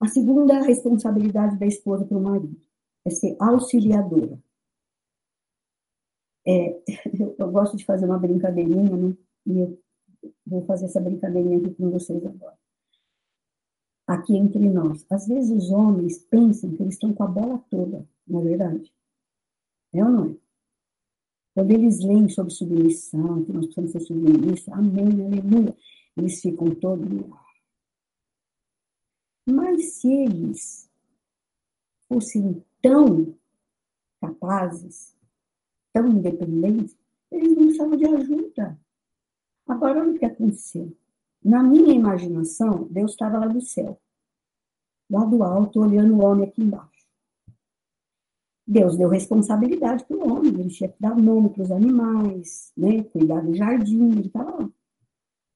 A 0.00 0.06
segunda 0.06 0.60
responsabilidade 0.62 1.58
da 1.58 1.66
esposa 1.66 2.04
para 2.04 2.16
o 2.16 2.22
marido 2.22 2.60
é 3.04 3.10
ser 3.10 3.36
auxiliadora. 3.40 4.38
É, 6.46 6.80
eu 7.38 7.50
gosto 7.50 7.76
de 7.76 7.84
fazer 7.84 8.06
uma 8.06 8.18
brincadeirinha, 8.18 8.96
né? 8.96 9.16
E 9.46 9.58
eu 9.58 9.78
vou 10.46 10.62
fazer 10.64 10.86
essa 10.86 11.00
brincadeirinha 11.00 11.58
aqui 11.58 11.74
com 11.74 11.90
vocês 11.90 12.24
agora. 12.24 12.56
Aqui 14.06 14.36
entre 14.36 14.70
nós. 14.70 15.04
Às 15.10 15.26
vezes 15.26 15.50
os 15.50 15.70
homens 15.70 16.18
pensam 16.18 16.70
que 16.74 16.82
eles 16.82 16.94
estão 16.94 17.12
com 17.12 17.24
a 17.24 17.26
bola 17.26 17.58
toda, 17.70 18.06
não 18.26 18.40
é 18.40 18.44
verdade? 18.44 18.92
É 19.92 20.04
ou 20.04 20.10
não 20.10 20.30
é? 20.30 20.36
Quando 21.54 21.70
eles 21.72 22.00
leem 22.04 22.28
sobre 22.28 22.52
submissão, 22.52 23.44
que 23.44 23.52
nós 23.52 23.66
precisamos 23.66 23.90
ser 23.92 24.00
submissos, 24.00 24.68
amém, 24.68 25.06
aleluia, 25.06 25.76
eles 26.16 26.40
ficam 26.40 26.74
todos. 26.74 27.08
Mas 29.48 29.94
se 29.94 30.12
eles 30.12 30.88
fossem 32.08 32.64
tão 32.80 33.34
capazes, 34.20 35.16
tão 35.92 36.06
independentes, 36.08 36.96
eles 37.30 37.56
não 37.56 37.64
precisavam 37.64 37.96
de 37.96 38.06
ajuda. 38.06 38.80
Agora, 39.66 40.00
olha 40.00 40.12
o 40.12 40.18
que 40.18 40.24
aconteceu. 40.24 40.96
Na 41.42 41.62
minha 41.62 41.94
imaginação, 41.94 42.84
Deus 42.90 43.12
estava 43.12 43.38
lá 43.38 43.46
do 43.46 43.60
céu, 43.60 44.00
lá 45.10 45.24
do 45.24 45.42
alto, 45.42 45.80
olhando 45.80 46.14
o 46.14 46.22
homem 46.22 46.48
aqui 46.48 46.62
embaixo. 46.62 46.97
Deus 48.70 48.98
deu 48.98 49.08
responsabilidade 49.08 50.04
para 50.04 50.14
o 50.14 50.30
homem, 50.30 50.52
ele 50.52 50.68
tinha 50.68 50.90
que 50.90 51.00
dar 51.00 51.16
nome 51.16 51.48
para 51.48 51.62
os 51.62 51.70
animais, 51.70 52.70
né? 52.76 53.02
cuidar 53.04 53.40
do 53.40 53.54
jardim, 53.54 54.10
ele 54.10 54.26
estava 54.26 54.62
lá. 54.62 54.70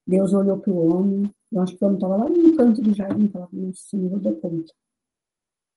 Deus 0.06 0.32
olhou 0.32 0.58
para 0.58 0.72
o 0.72 0.88
homem, 0.88 1.30
eu 1.52 1.60
acho 1.60 1.76
que 1.76 1.84
o 1.84 1.88
homem 1.88 1.98
estava 1.98 2.16
lá 2.16 2.30
no 2.30 2.56
canto 2.56 2.80
do 2.80 2.94
jardim, 2.94 3.28
falava, 3.28 3.50
nossa, 3.52 3.82
Senhor, 3.82 4.18
dou 4.18 4.34
conta. 4.36 4.72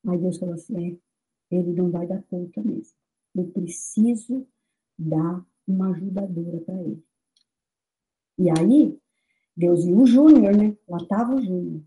Aí 0.07 0.17
Deus 0.17 0.38
falou 0.38 0.55
assim, 0.55 0.97
é, 1.51 1.55
ele 1.57 1.73
não 1.73 1.91
vai 1.91 2.07
dar 2.07 2.23
conta 2.23 2.63
mesmo. 2.63 2.95
Eu 3.36 3.47
preciso 3.47 4.47
dar 4.97 5.45
uma 5.67 5.89
ajudadora 5.89 6.61
para 6.61 6.81
ele. 6.81 7.03
E 8.38 8.49
aí, 8.49 8.97
Deus 9.57 9.83
e 9.83 9.91
o 9.91 10.05
Júnior, 10.05 10.55
né? 10.55 10.73
Lá 10.88 10.99
estava 10.99 11.36
o 11.36 11.41
Júnior, 11.41 11.81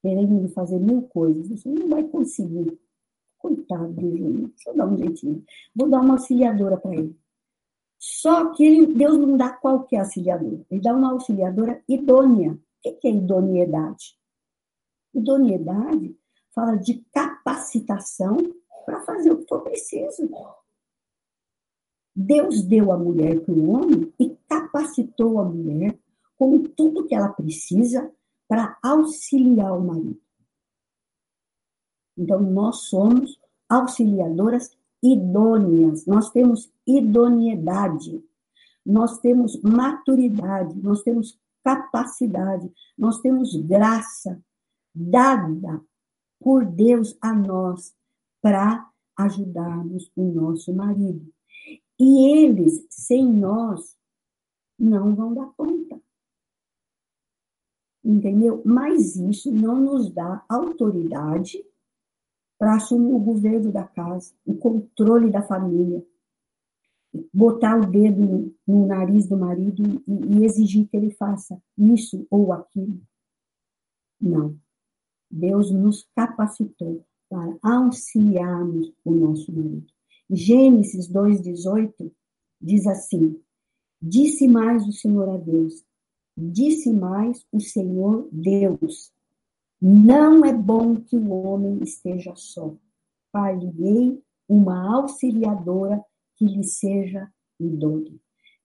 querendo 0.00 0.48
fazer 0.48 0.80
mil 0.80 1.02
coisas. 1.02 1.48
Você 1.48 1.68
não 1.68 1.86
vai 1.86 2.02
conseguir. 2.04 2.79
Coitado 3.40 3.92
do 3.94 4.16
Júnior, 4.16 4.50
deixa 4.50 4.70
eu 4.70 4.76
dar 4.76 4.86
um 4.86 4.98
jeitinho. 4.98 5.44
Vou 5.74 5.88
dar 5.88 6.00
uma 6.00 6.14
auxiliadora 6.14 6.76
para 6.76 6.94
ele. 6.94 7.18
Só 7.98 8.52
que 8.52 8.86
Deus 8.86 9.18
não 9.18 9.36
dá 9.36 9.50
qualquer 9.50 10.00
auxiliadora. 10.00 10.64
Ele 10.70 10.80
dá 10.80 10.94
uma 10.94 11.12
auxiliadora 11.12 11.82
idônea. 11.88 12.52
O 12.52 12.92
que 12.94 13.08
é 13.08 13.10
idoneidade? 13.10 14.16
Idoneidade 15.14 16.16
fala 16.54 16.76
de 16.76 17.04
capacitação 17.12 18.36
para 18.84 19.00
fazer 19.00 19.32
o 19.32 19.38
que 19.38 19.48
for 19.48 19.62
preciso. 19.62 20.28
Deus 22.14 22.62
deu 22.62 22.92
a 22.92 22.98
mulher 22.98 23.40
para 23.40 23.54
o 23.54 23.70
homem 23.70 24.12
e 24.18 24.36
capacitou 24.48 25.38
a 25.38 25.44
mulher 25.44 25.98
com 26.36 26.62
tudo 26.62 27.06
que 27.06 27.14
ela 27.14 27.30
precisa 27.30 28.12
para 28.48 28.78
auxiliar 28.82 29.76
o 29.76 29.80
marido. 29.80 30.20
Então, 32.20 32.38
nós 32.38 32.82
somos 32.82 33.40
auxiliadoras 33.66 34.76
idôneas, 35.02 36.04
nós 36.04 36.30
temos 36.30 36.70
idoneidade, 36.86 38.22
nós 38.84 39.18
temos 39.20 39.58
maturidade, 39.62 40.78
nós 40.82 41.02
temos 41.02 41.40
capacidade, 41.64 42.70
nós 42.98 43.20
temos 43.22 43.56
graça 43.56 44.38
dada 44.94 45.80
por 46.38 46.66
Deus 46.66 47.16
a 47.22 47.32
nós 47.32 47.96
para 48.42 48.86
ajudarmos 49.16 50.12
o 50.14 50.22
nosso 50.22 50.74
marido. 50.74 51.32
E 51.98 52.44
eles, 52.44 52.86
sem 52.90 53.26
nós, 53.26 53.96
não 54.78 55.14
vão 55.14 55.32
dar 55.32 55.50
conta. 55.56 55.98
Entendeu? 58.04 58.60
Mas 58.62 59.16
isso 59.16 59.50
não 59.50 59.80
nos 59.80 60.10
dá 60.10 60.44
autoridade 60.48 61.62
para 62.60 62.74
assumir 62.74 63.14
o 63.14 63.18
governo 63.18 63.72
da 63.72 63.84
casa, 63.84 64.34
o 64.44 64.54
controle 64.54 65.30
da 65.30 65.40
família, 65.40 66.04
botar 67.32 67.80
o 67.80 67.90
dedo 67.90 68.54
no 68.66 68.86
nariz 68.86 69.26
do 69.26 69.34
marido 69.34 69.82
e, 70.06 70.36
e 70.36 70.44
exigir 70.44 70.86
que 70.86 70.94
ele 70.94 71.10
faça 71.12 71.58
isso 71.78 72.26
ou 72.30 72.52
aquilo. 72.52 73.00
Não. 74.20 74.58
Deus 75.30 75.70
nos 75.70 76.06
capacitou 76.14 77.02
para 77.30 77.56
auxiliarmos 77.62 78.92
o 79.06 79.12
nosso 79.12 79.50
marido. 79.50 79.86
Gênesis 80.28 81.10
2,18 81.10 82.12
diz 82.60 82.86
assim: 82.86 83.40
Disse 84.02 84.46
mais 84.46 84.86
o 84.86 84.92
Senhor 84.92 85.30
a 85.30 85.38
Deus, 85.38 85.82
disse 86.36 86.92
mais 86.92 87.42
o 87.50 87.58
Senhor 87.58 88.28
Deus: 88.30 89.10
Não 89.80 90.44
é 90.44 90.52
bom 90.52 90.96
que 90.96 91.16
o 91.16 91.30
homem 91.30 91.82
esteja 91.82 92.34
só. 92.36 92.74
Far-lhe-ei 93.32 94.22
uma 94.48 94.96
auxiliadora 94.96 96.04
que 96.36 96.44
lhe 96.44 96.64
seja 96.64 97.30
idônea. 97.58 98.18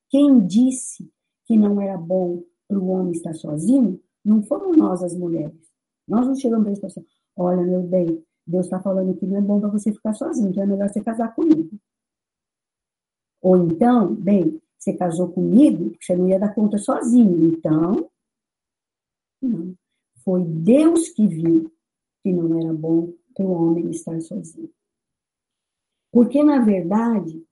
Quem 0.09 0.45
disse 0.45 1.09
que 1.45 1.57
não 1.57 1.80
era 1.80 1.97
bom 1.97 2.43
para 2.68 2.80
o 2.80 2.88
homem 2.88 3.11
estar 3.11 3.34
sozinho, 3.34 4.01
não 4.24 4.41
fomos 4.43 4.76
nós 4.76 5.03
as 5.03 5.16
mulheres. 5.16 5.72
Nós 6.07 6.26
não 6.26 6.36
chegamos 6.36 6.63
para 6.63 6.72
ele 6.72 6.80
e 6.80 6.82
falamos 6.82 6.97
assim, 6.97 7.07
olha, 7.36 7.63
meu 7.63 7.84
bem, 7.84 8.24
Deus 8.45 8.66
está 8.66 8.80
falando 8.82 9.16
que 9.16 9.26
não 9.26 9.38
é 9.38 9.41
bom 9.41 9.59
para 9.59 9.70
você 9.70 9.91
ficar 9.93 10.13
sozinho, 10.13 10.49
então 10.49 10.63
é 10.63 10.66
melhor 10.66 10.89
você 10.89 11.03
casar 11.03 11.34
comigo. 11.34 11.78
Ou 13.41 13.57
então, 13.57 14.16
bem, 14.16 14.61
você 14.78 14.93
casou 14.93 15.32
comigo 15.32 15.91
porque 15.91 16.05
você 16.05 16.16
não 16.16 16.28
ia 16.28 16.39
dar 16.39 16.53
conta 16.53 16.78
sozinho. 16.78 17.45
Então, 17.45 18.09
não. 19.41 19.76
Foi 20.26 20.44
Deus 20.44 21.10
que 21.10 21.28
viu 21.28 21.72
que 22.24 22.34
não 22.34 22.60
era 22.60 22.74
bom 22.74 23.14
para 23.36 23.46
o 23.46 23.52
homem 23.52 23.92
estar 23.92 24.20
sozinho. 24.20 24.72
Porque, 26.12 26.44
na 26.44 26.60
verdade, 26.60 27.46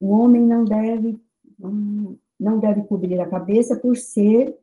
o 0.00 0.10
homem 0.10 0.42
não 0.42 0.64
deve, 0.64 1.20
não 1.58 2.60
deve 2.60 2.84
cobrir 2.84 3.18
a 3.20 3.28
cabeça 3.28 3.76
por 3.76 3.96
ser 3.96 4.56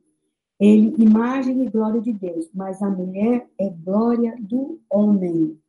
ele 0.58 0.94
imagem 1.02 1.64
e 1.64 1.70
glória 1.70 2.00
de 2.00 2.12
Deus, 2.12 2.48
mas 2.54 2.80
a 2.80 2.88
mulher 2.88 3.46
é 3.58 3.68
glória 3.68 4.36
do 4.40 4.80
homem. 4.88 5.60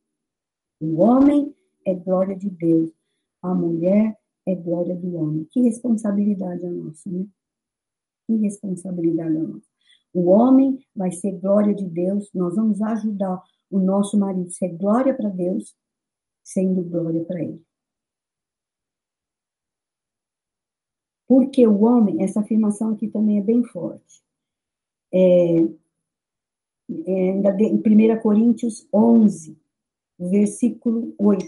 O 0.80 1.02
homem 1.02 1.54
é 1.84 1.94
glória 1.94 2.36
de 2.36 2.50
Deus, 2.50 2.92
a 3.42 3.54
mulher 3.54 4.18
é 4.46 4.56
glória 4.56 4.96
do 4.96 5.16
homem. 5.16 5.46
Que 5.46 5.62
responsabilidade 5.62 6.66
a 6.66 6.70
nossa, 6.70 7.10
né? 7.10 7.26
Que 8.28 8.36
responsabilidade 8.38 9.36
a 9.36 9.42
nossa. 9.42 9.75
O 10.16 10.30
homem 10.30 10.80
vai 10.96 11.12
ser 11.12 11.34
glória 11.34 11.76
de 11.76 11.86
Deus, 11.86 12.32
nós 12.34 12.56
vamos 12.56 12.82
ajudar 12.82 13.44
o 13.70 13.78
nosso 13.78 14.18
marido 14.18 14.48
a 14.48 14.52
ser 14.52 14.70
glória 14.70 15.14
para 15.14 15.28
Deus, 15.28 15.76
sendo 16.42 16.82
glória 16.84 17.22
para 17.26 17.44
ele. 17.44 17.62
Porque 21.28 21.68
o 21.68 21.82
homem, 21.82 22.24
essa 22.24 22.40
afirmação 22.40 22.94
aqui 22.94 23.10
também 23.10 23.40
é 23.40 23.42
bem 23.42 23.62
forte 23.66 24.24
é, 25.12 25.58
é, 27.08 27.12
em 27.12 28.16
1 28.16 28.22
Coríntios 28.22 28.88
11, 28.94 29.58
versículo 30.18 31.14
8. 31.20 31.46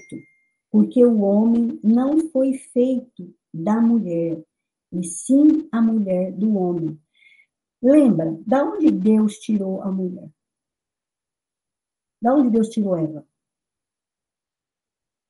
Porque 0.69 1.05
o 1.05 1.21
homem 1.21 1.79
não 1.81 2.19
foi 2.31 2.53
feito 2.53 3.33
da 3.53 3.79
mulher, 3.79 4.43
e 4.91 5.03
sim 5.05 5.69
a 5.71 5.81
mulher 5.81 6.33
do 6.33 6.53
homem. 6.57 6.99
Lembra, 7.81 8.37
da 8.45 8.63
onde 8.63 8.91
Deus 8.91 9.37
tirou 9.37 9.81
a 9.81 9.91
mulher? 9.91 10.29
Da 12.21 12.33
onde 12.33 12.49
Deus 12.49 12.69
tirou 12.69 12.97
Eva? 12.97 13.25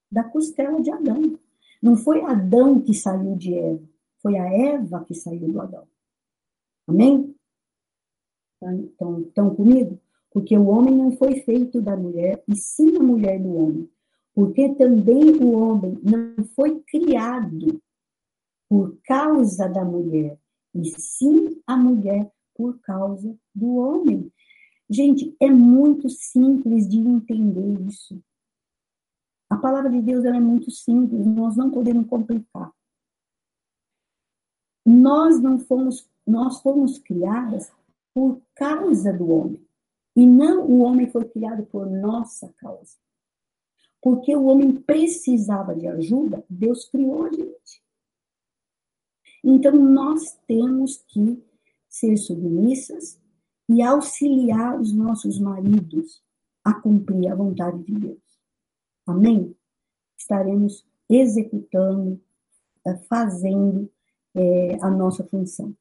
Da 0.09 0.23
costela 0.23 0.81
de 0.81 0.89
Adão. 0.89 1.37
Não 1.81 1.97
foi 1.97 2.21
Adão 2.21 2.81
que 2.81 2.93
saiu 2.93 3.35
de 3.35 3.53
Eva, 3.53 3.87
foi 4.21 4.37
a 4.37 4.45
Eva 4.45 5.03
que 5.05 5.13
saiu 5.13 5.51
do 5.51 5.61
Adão. 5.61 5.87
Amém? 6.87 7.35
Estão, 8.91 9.21
estão 9.21 9.55
comigo? 9.55 9.99
Porque 10.31 10.57
o 10.57 10.67
homem 10.67 10.95
não 10.95 11.11
foi 11.11 11.41
feito 11.41 11.81
da 11.81 11.95
mulher, 11.95 12.43
e 12.47 12.55
sim 12.55 12.97
a 12.97 13.03
mulher 13.03 13.39
do 13.39 13.55
homem. 13.55 13.91
Porque 14.33 14.73
também 14.75 15.35
o 15.35 15.51
homem 15.51 15.99
não 16.01 16.43
foi 16.55 16.79
criado 16.81 17.81
por 18.69 18.97
causa 19.03 19.67
da 19.67 19.83
mulher, 19.83 20.39
e 20.73 20.85
sim 20.99 21.61
a 21.65 21.75
mulher 21.77 22.31
por 22.57 22.79
causa 22.79 23.37
do 23.53 23.75
homem. 23.75 24.33
Gente, 24.89 25.35
é 25.39 25.47
muito 25.47 26.09
simples 26.09 26.89
de 26.89 26.97
entender 26.97 27.81
isso. 27.87 28.19
A 29.47 29.55
palavra 29.55 29.91
de 29.91 30.01
Deus 30.01 30.25
é 30.25 30.31
muito 30.39 30.71
simples, 30.71 31.25
nós 31.25 31.55
não 31.55 31.69
podemos 31.69 32.07
complicar. 32.07 32.73
Nós 34.83 35.39
não 35.39 35.59
fomos, 35.59 36.09
nós 36.25 36.59
fomos 36.61 36.97
criadas 36.97 37.71
por 38.13 38.41
causa 38.55 39.13
do 39.13 39.29
homem. 39.29 39.65
E 40.15 40.25
não 40.25 40.65
o 40.65 40.79
homem 40.79 41.09
foi 41.09 41.25
criado 41.25 41.65
por 41.67 41.85
nossa 41.85 42.51
causa. 42.57 42.97
Porque 44.01 44.35
o 44.35 44.45
homem 44.45 44.81
precisava 44.81 45.75
de 45.75 45.87
ajuda, 45.87 46.43
Deus 46.49 46.85
criou 46.85 47.25
a 47.25 47.31
gente. 47.31 47.83
Então 49.43 49.73
nós 49.73 50.37
temos 50.47 50.97
que 51.07 51.41
ser 51.99 52.15
submissas 52.17 53.19
e 53.69 53.81
auxiliar 53.81 54.79
os 54.79 54.93
nossos 54.93 55.39
maridos 55.39 56.23
a 56.63 56.73
cumprir 56.73 57.31
a 57.31 57.35
vontade 57.35 57.83
de 57.83 57.93
Deus. 57.93 58.39
Amém? 59.05 59.55
Estaremos 60.17 60.85
executando, 61.09 62.21
eh, 62.85 62.97
fazendo 63.09 63.91
é, 64.35 64.75
a 64.81 64.89
nossa 64.89 65.23
função. 65.25 65.75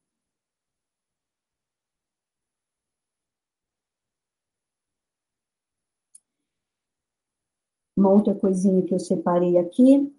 Uma 7.96 8.10
outra 8.10 8.34
coisinha 8.34 8.84
que 8.86 8.94
eu 8.94 9.00
separei 9.00 9.58
aqui. 9.58 10.14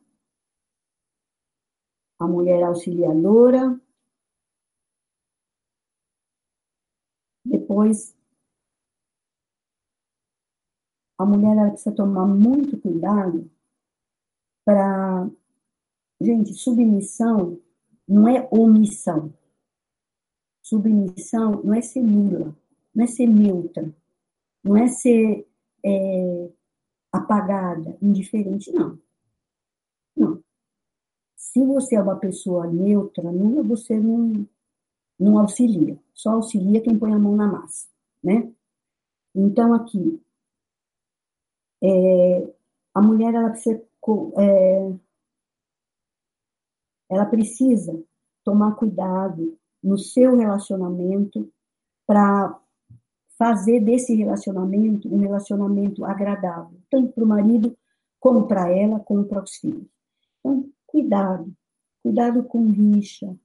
A 2.20 2.28
mulher 2.28 2.64
auxiliadora. 2.64 3.80
Depois, 7.78 8.18
a 11.16 11.24
mulher 11.24 11.56
ela 11.56 11.70
precisa 11.70 11.96
tomar 11.96 12.26
muito 12.26 12.76
cuidado 12.82 13.52
para. 14.66 15.30
Gente, 16.20 16.56
submissão 16.56 17.62
não 18.08 18.28
é 18.28 18.50
omissão. 18.52 19.32
Submissão 20.64 21.62
não 21.64 21.76
é 21.76 21.82
ser 21.82 22.02
nula, 22.02 22.58
não 22.96 23.04
é 23.04 23.08
ser 23.08 23.28
neutra, 23.28 23.96
não 24.64 24.76
é 24.76 24.88
ser 24.88 25.48
é, 25.86 26.52
apagada, 27.12 27.96
indiferente, 28.02 28.72
não. 28.72 29.00
Não. 30.16 30.44
Se 31.36 31.64
você 31.64 31.96
é 31.96 32.02
uma 32.02 32.20
pessoa 32.20 32.66
neutra, 32.66 33.32
nula, 33.32 33.62
você 33.62 34.00
não, 34.00 34.48
não 35.20 35.40
auxilia. 35.40 35.98
Só 36.14 36.32
auxilia 36.32 36.82
quem 36.82 36.98
põe 36.98 37.14
a 37.14 37.20
mão 37.20 37.36
na 37.36 37.48
massa, 37.48 37.88
né? 38.24 38.52
Então, 39.34 39.74
aqui, 39.74 40.22
é, 41.82 42.54
a 42.94 43.02
mulher, 43.02 43.34
ela 43.34 43.50
precisa, 43.50 43.84
é, 44.38 44.94
ela 47.10 47.26
precisa 47.26 48.04
tomar 48.44 48.76
cuidado 48.76 49.58
no 49.84 49.98
seu 49.98 50.36
relacionamento 50.36 51.52
para 52.06 52.60
fazer 53.38 53.80
desse 53.82 54.16
relacionamento 54.16 55.14
um 55.14 55.20
relacionamento 55.20 56.04
agradável, 56.04 56.80
tanto 56.90 57.14
para 57.14 57.24
o 57.24 57.28
marido, 57.28 57.78
como 58.20 58.48
para 58.48 58.72
ela, 58.72 59.00
como 59.00 59.26
para 59.26 59.44
os 59.44 59.56
filhos. 59.58 59.86
Então, 60.40 60.68
cuidado, 60.88 61.54
cuidado 62.02 62.44
com 62.44 62.66
rixa, 62.72 63.38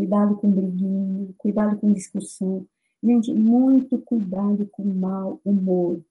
cuidado 0.00 0.34
com 0.36 0.50
briguinha, 0.50 1.28
cuidado 1.36 1.76
com 1.76 1.92
discussão. 1.92 2.66
Gente, 3.02 3.34
muito 3.34 3.98
cuidado 3.98 4.66
com 4.72 4.82
mau 4.82 5.38
humor. 5.44 6.02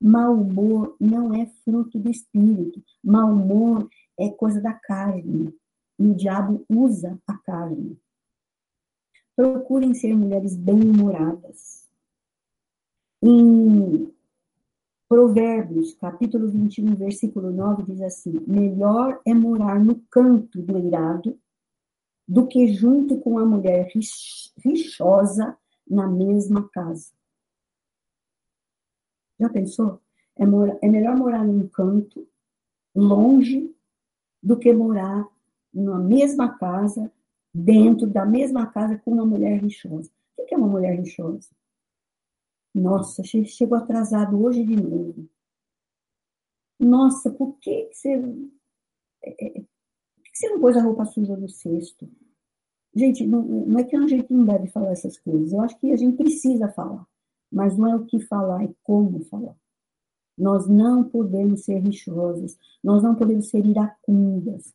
Mau 0.00 0.32
humor 0.32 0.96
não 0.98 1.34
é 1.34 1.44
fruto 1.62 1.98
do 1.98 2.10
espírito. 2.10 2.82
Mau 3.04 3.30
humor 3.30 3.90
é 4.18 4.30
coisa 4.30 4.58
da 4.58 4.72
carne. 4.72 5.54
E 5.98 6.06
o 6.06 6.14
diabo 6.14 6.64
usa 6.66 7.18
a 7.26 7.36
carne. 7.36 7.98
Procurem 9.36 9.92
ser 9.92 10.14
mulheres 10.16 10.56
bem-humoradas 10.56 11.86
Em 13.22 14.10
Provérbios, 15.06 15.94
capítulo 15.96 16.48
21, 16.48 16.94
versículo 16.94 17.50
9, 17.50 17.82
diz 17.82 18.00
assim: 18.00 18.40
Melhor 18.46 19.20
é 19.26 19.34
morar 19.34 19.78
no 19.78 20.00
canto 20.10 20.62
do 20.62 20.78
eirado 20.78 21.38
do 22.26 22.46
que 22.46 22.68
junto 22.68 23.18
com 23.20 23.38
a 23.38 23.44
mulher 23.44 23.90
rixosa 24.58 25.56
na 25.88 26.06
mesma 26.06 26.68
casa. 26.70 27.12
Já 29.38 29.48
pensou? 29.48 30.00
É, 30.36 30.46
mora, 30.46 30.78
é 30.82 30.88
melhor 30.88 31.16
morar 31.16 31.44
num 31.44 31.68
canto, 31.68 32.26
longe, 32.94 33.74
do 34.42 34.58
que 34.58 34.72
morar 34.72 35.28
na 35.72 35.98
mesma 35.98 36.56
casa, 36.58 37.12
dentro 37.52 38.06
da 38.06 38.24
mesma 38.24 38.66
casa 38.66 38.98
com 38.98 39.12
uma 39.12 39.26
mulher 39.26 39.60
rixosa. 39.60 40.10
O 40.36 40.44
que 40.44 40.54
é 40.54 40.58
uma 40.58 40.68
mulher 40.68 40.98
rixosa? 40.98 41.50
Nossa, 42.74 43.22
chegou 43.22 43.78
atrasado 43.78 44.42
hoje 44.42 44.64
de 44.64 44.76
novo. 44.76 45.28
Nossa, 46.78 47.30
por 47.30 47.56
que 47.58 47.88
você. 47.92 48.20
Você 50.34 50.48
não 50.48 50.60
pôs 50.60 50.76
a 50.76 50.82
roupa 50.82 51.04
suja 51.04 51.36
no 51.36 51.48
cesto? 51.48 52.10
Gente, 52.94 53.24
não, 53.26 53.42
não 53.42 53.78
é 53.78 53.84
que 53.84 53.94
a 53.94 54.06
gente 54.06 54.32
não 54.32 54.44
deve 54.44 54.66
falar 54.68 54.90
essas 54.90 55.16
coisas. 55.18 55.52
Eu 55.52 55.60
acho 55.60 55.78
que 55.78 55.92
a 55.92 55.96
gente 55.96 56.16
precisa 56.16 56.68
falar. 56.68 57.06
Mas 57.50 57.76
não 57.76 57.86
é 57.86 57.94
o 57.94 58.04
que 58.04 58.18
falar, 58.18 58.64
é 58.64 58.74
como 58.82 59.24
falar. 59.24 59.56
Nós 60.36 60.68
não 60.68 61.04
podemos 61.04 61.64
ser 61.64 61.78
rixosas. 61.78 62.58
Nós 62.82 63.02
não 63.02 63.14
podemos 63.14 63.48
ser 63.48 63.64
iracundas. 63.64 64.74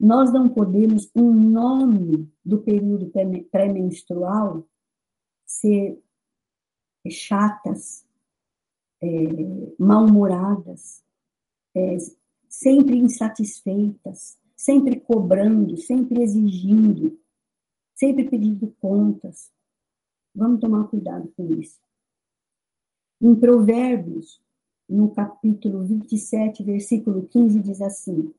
Nós 0.00 0.32
não 0.32 0.48
podemos, 0.48 1.10
em 1.14 1.30
nome 1.30 2.32
do 2.44 2.58
período 2.58 3.10
pré-menstrual, 3.50 4.66
ser 5.46 6.00
chatas, 7.08 8.04
é, 9.00 9.08
mal-humoradas, 9.78 11.04
é, 11.74 11.96
sempre 12.48 12.96
insatisfeitas, 12.96 14.38
sempre 14.58 14.98
cobrando, 14.98 15.76
sempre 15.76 16.20
exigindo, 16.20 17.16
sempre 17.94 18.28
pedindo 18.28 18.74
contas. 18.80 19.52
Vamos 20.34 20.60
tomar 20.60 20.88
cuidado 20.88 21.32
com 21.36 21.54
isso. 21.54 21.80
Em 23.20 23.34
Provérbios, 23.36 24.42
no 24.88 25.12
capítulo 25.12 25.84
27, 25.84 26.64
versículo 26.64 27.26
15, 27.28 27.60
diz 27.60 27.80
assim: 27.80 28.34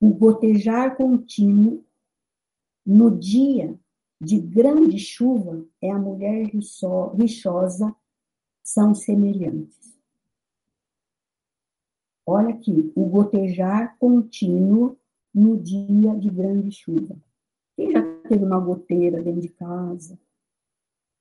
O 0.00 0.10
gotejar 0.10 0.96
contínuo 0.96 1.84
no 2.86 3.10
dia 3.10 3.78
de 4.20 4.40
grande 4.40 4.98
chuva 4.98 5.66
é 5.80 5.90
a 5.90 5.98
mulher 5.98 6.46
rixosa, 6.46 7.94
são 8.62 8.94
semelhantes. 8.94 9.98
Olha 12.24 12.50
aqui, 12.50 12.92
o 12.94 13.06
gotejar 13.06 13.96
contínuo 13.98 14.98
no 15.38 15.56
dia 15.56 16.14
de 16.16 16.30
grande 16.30 16.70
chuva. 16.70 17.16
Quem 17.76 17.92
já 17.92 18.02
teve 18.28 18.44
uma 18.44 18.58
goteira 18.58 19.22
dentro 19.22 19.40
de 19.40 19.48
casa? 19.48 20.18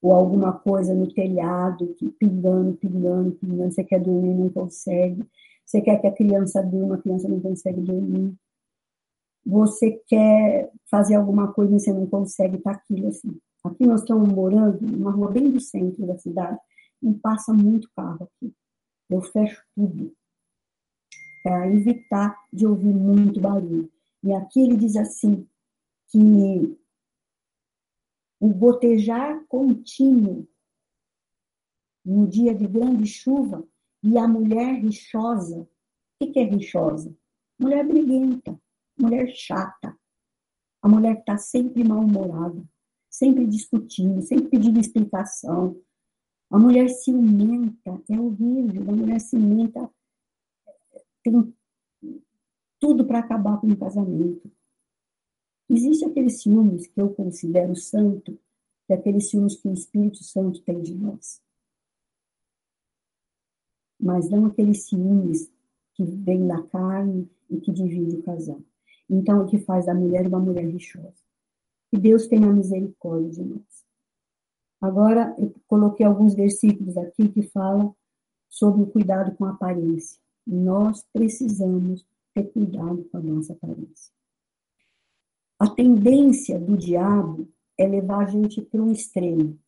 Ou 0.01 0.11
alguma 0.11 0.53
coisa 0.53 0.93
no 0.93 1.11
telhado, 1.11 1.93
que 1.95 2.09
pingando, 2.11 2.77
pingando, 2.77 3.31
pingando, 3.31 3.71
você 3.71 3.83
quer 3.83 3.99
dormir, 3.99 4.33
não 4.33 4.49
consegue. 4.49 5.23
Você 5.65 5.81
quer 5.81 5.99
que 5.99 6.07
a 6.07 6.13
criança 6.13 6.61
durma, 6.61 6.95
a 6.95 7.01
criança 7.01 7.27
não 7.27 7.39
consegue 7.39 7.81
dormir 7.81 8.37
você 9.47 9.91
quer 10.05 10.69
fazer 10.91 11.15
alguma 11.15 11.53
coisa 11.53 11.73
e 11.73 11.79
você 11.79 11.93
não 11.93 12.05
consegue, 12.05 12.57
tá 12.57 12.71
aquilo 12.71 13.07
assim. 13.07 13.39
Aqui 13.63 13.85
nós 13.85 14.01
estamos 14.01 14.27
morando 14.27 14.81
numa 14.81 15.11
rua 15.11 15.31
bem 15.31 15.49
do 15.49 15.59
centro 15.59 16.05
da 16.05 16.17
cidade, 16.17 16.59
e 17.01 17.13
passa 17.13 17.53
muito 17.53 17.89
carro 17.95 18.23
aqui. 18.29 18.53
Eu 19.09 19.21
fecho 19.21 19.63
tudo 19.73 20.11
para 21.43 21.71
evitar 21.71 22.37
de 22.51 22.67
ouvir 22.67 22.93
muito 22.93 23.39
barulho. 23.39 23.89
E 24.27 24.33
aqui 24.33 24.59
ele 24.59 24.75
diz 24.75 24.97
assim 24.97 25.47
que 26.09 26.77
o 28.41 28.49
gotejar 28.49 29.41
contínuo 29.47 30.45
no 32.05 32.27
dia 32.27 32.53
de 32.53 32.67
grande 32.67 33.05
chuva 33.05 33.65
e 34.03 34.17
a 34.17 34.27
mulher 34.27 34.81
rixosa. 34.81 35.61
O 35.61 35.67
que 36.31 36.37
é 36.37 36.43
rixosa? 36.43 37.15
Mulher 37.57 37.87
briguenta 37.87 38.59
mulher 38.99 39.33
chata, 39.33 39.97
a 40.81 40.89
mulher 40.89 41.15
que 41.15 41.21
está 41.21 41.37
sempre 41.37 41.83
mal-humorada, 41.83 42.61
sempre 43.09 43.47
discutindo, 43.47 44.21
sempre 44.21 44.49
pedindo 44.49 44.79
explicação. 44.79 45.81
A 46.49 46.59
mulher 46.59 46.89
ciumenta, 46.89 48.01
é 48.09 48.19
horrível, 48.19 48.81
a 48.89 48.91
mulher 48.91 49.21
ciumenta 49.21 49.89
tem 51.23 51.55
tudo 52.79 53.05
para 53.05 53.19
acabar 53.19 53.59
com 53.59 53.67
o 53.67 53.77
casamento. 53.77 54.51
Existe 55.69 56.05
aqueles 56.05 56.41
ciúmes 56.41 56.87
que 56.87 56.99
eu 56.99 57.13
considero 57.13 57.75
santo, 57.75 58.39
é 58.89 58.93
aqueles 58.93 59.29
ciúmes 59.29 59.55
que 59.55 59.67
o 59.67 59.73
Espírito 59.73 60.23
Santo 60.23 60.61
tem 60.61 60.81
de 60.81 60.95
nós. 60.95 61.41
Mas 63.99 64.29
não 64.29 64.45
aqueles 64.45 64.87
ciúmes 64.87 65.51
que 65.93 66.05
vêm 66.05 66.47
da 66.47 66.61
carne 66.63 67.29
e 67.49 67.59
que 67.59 67.71
divide 67.71 68.17
o 68.17 68.23
casal. 68.23 68.61
Então, 69.09 69.43
o 69.43 69.47
que 69.47 69.57
faz 69.57 69.85
da 69.85 69.93
mulher 69.93 70.27
uma 70.27 70.39
mulher 70.39 70.65
rixosa. 70.65 71.13
Que 71.89 71.97
Deus 71.97 72.27
tenha 72.27 72.51
misericórdia 72.51 73.29
de 73.29 73.43
nós. 73.43 73.85
Agora, 74.79 75.35
eu 75.39 75.53
coloquei 75.65 76.05
alguns 76.05 76.35
versículos 76.35 76.95
aqui 76.97 77.27
que 77.29 77.41
falam 77.41 77.95
sobre 78.47 78.83
o 78.83 78.87
cuidado 78.87 79.35
com 79.35 79.45
a 79.45 79.51
aparência. 79.51 80.19
Nós 80.45 81.03
precisamos 81.11 82.05
ter 82.37 82.51
cuidado 82.51 83.03
com 83.05 83.17
a 83.17 83.21
nossa 83.21 83.53
aparência. 83.53 84.13
A 85.59 85.67
tendência 85.69 86.59
do 86.59 86.77
diabo 86.77 87.49
é 87.77 87.87
levar 87.87 88.25
a 88.25 88.29
gente 88.29 88.61
para 88.61 88.81
um 88.81 88.91
extremo. 88.91 89.59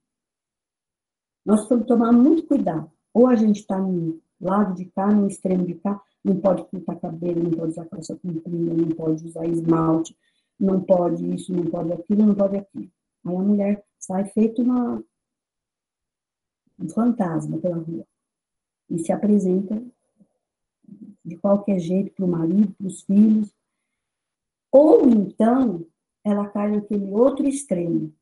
Nós 1.46 1.68
temos 1.68 1.84
que 1.84 1.88
tomar 1.88 2.12
muito 2.12 2.46
cuidado. 2.46 2.92
Ou 3.14 3.28
a 3.28 3.36
gente 3.36 3.62
está 3.62 3.80
no 3.80 4.22
lado 4.40 4.76
de 4.76 4.86
cá, 4.86 5.12
no 5.12 5.28
extremo 5.28 5.66
de 5.66 5.76
cá, 5.76 6.00
não 6.24 6.40
pode 6.40 6.64
pintar 6.70 7.00
cabelo, 7.00 7.44
não 7.44 7.52
pode 7.52 7.72
usar 7.72 7.86
calça 7.86 8.16
comprida, 8.16 8.74
não 8.74 8.90
pode 8.90 9.26
usar 9.26 9.48
esmalte, 9.48 10.16
não 10.60 10.82
pode 10.82 11.26
isso, 11.34 11.52
não 11.52 11.66
pode 11.66 11.92
aquilo, 11.92 12.26
não 12.26 12.36
pode 12.36 12.58
aquilo. 12.58 12.92
Aí 13.26 13.36
a 13.36 13.40
mulher 13.40 13.86
sai 13.98 14.26
feito 14.26 14.62
uma, 14.62 15.04
um 16.78 16.90
fantasma 16.90 17.58
pela 17.58 17.78
rua 17.78 18.06
e 18.90 19.00
se 19.00 19.12
apresenta 19.12 19.82
de 21.24 21.38
qualquer 21.38 21.80
jeito 21.80 22.12
para 22.14 22.26
o 22.26 22.28
marido, 22.28 22.74
para 22.74 22.88
os 22.88 23.02
filhos. 23.04 23.54
Ou 24.72 25.10
então 25.10 25.86
ela 26.24 26.48
cai 26.50 26.72
naquele 26.72 27.12
outro 27.12 27.48
extremo, 27.48 28.14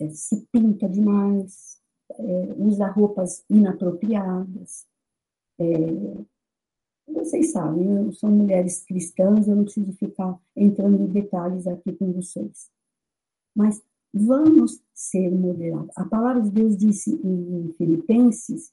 é, 0.00 0.08
se 0.10 0.46
pinta 0.52 0.88
demais, 0.88 1.80
é, 2.10 2.54
usa 2.58 2.86
roupas 2.86 3.44
inapropriadas, 3.48 4.86
é, 5.58 5.64
vocês 7.08 7.52
sabem, 7.52 8.12
são 8.12 8.30
mulheres 8.30 8.84
cristãs, 8.84 9.48
eu 9.48 9.56
não 9.56 9.64
preciso 9.64 9.92
ficar 9.94 10.38
entrando 10.54 11.02
em 11.02 11.06
detalhes 11.06 11.66
aqui 11.66 11.92
com 11.92 12.12
vocês. 12.12 12.70
Mas 13.54 13.82
vamos 14.12 14.82
ser 14.92 15.30
moderados. 15.30 15.96
A 15.96 16.04
palavra 16.04 16.42
de 16.42 16.50
Deus 16.50 16.76
disse 16.76 17.14
em 17.24 17.72
Filipenses 17.74 18.72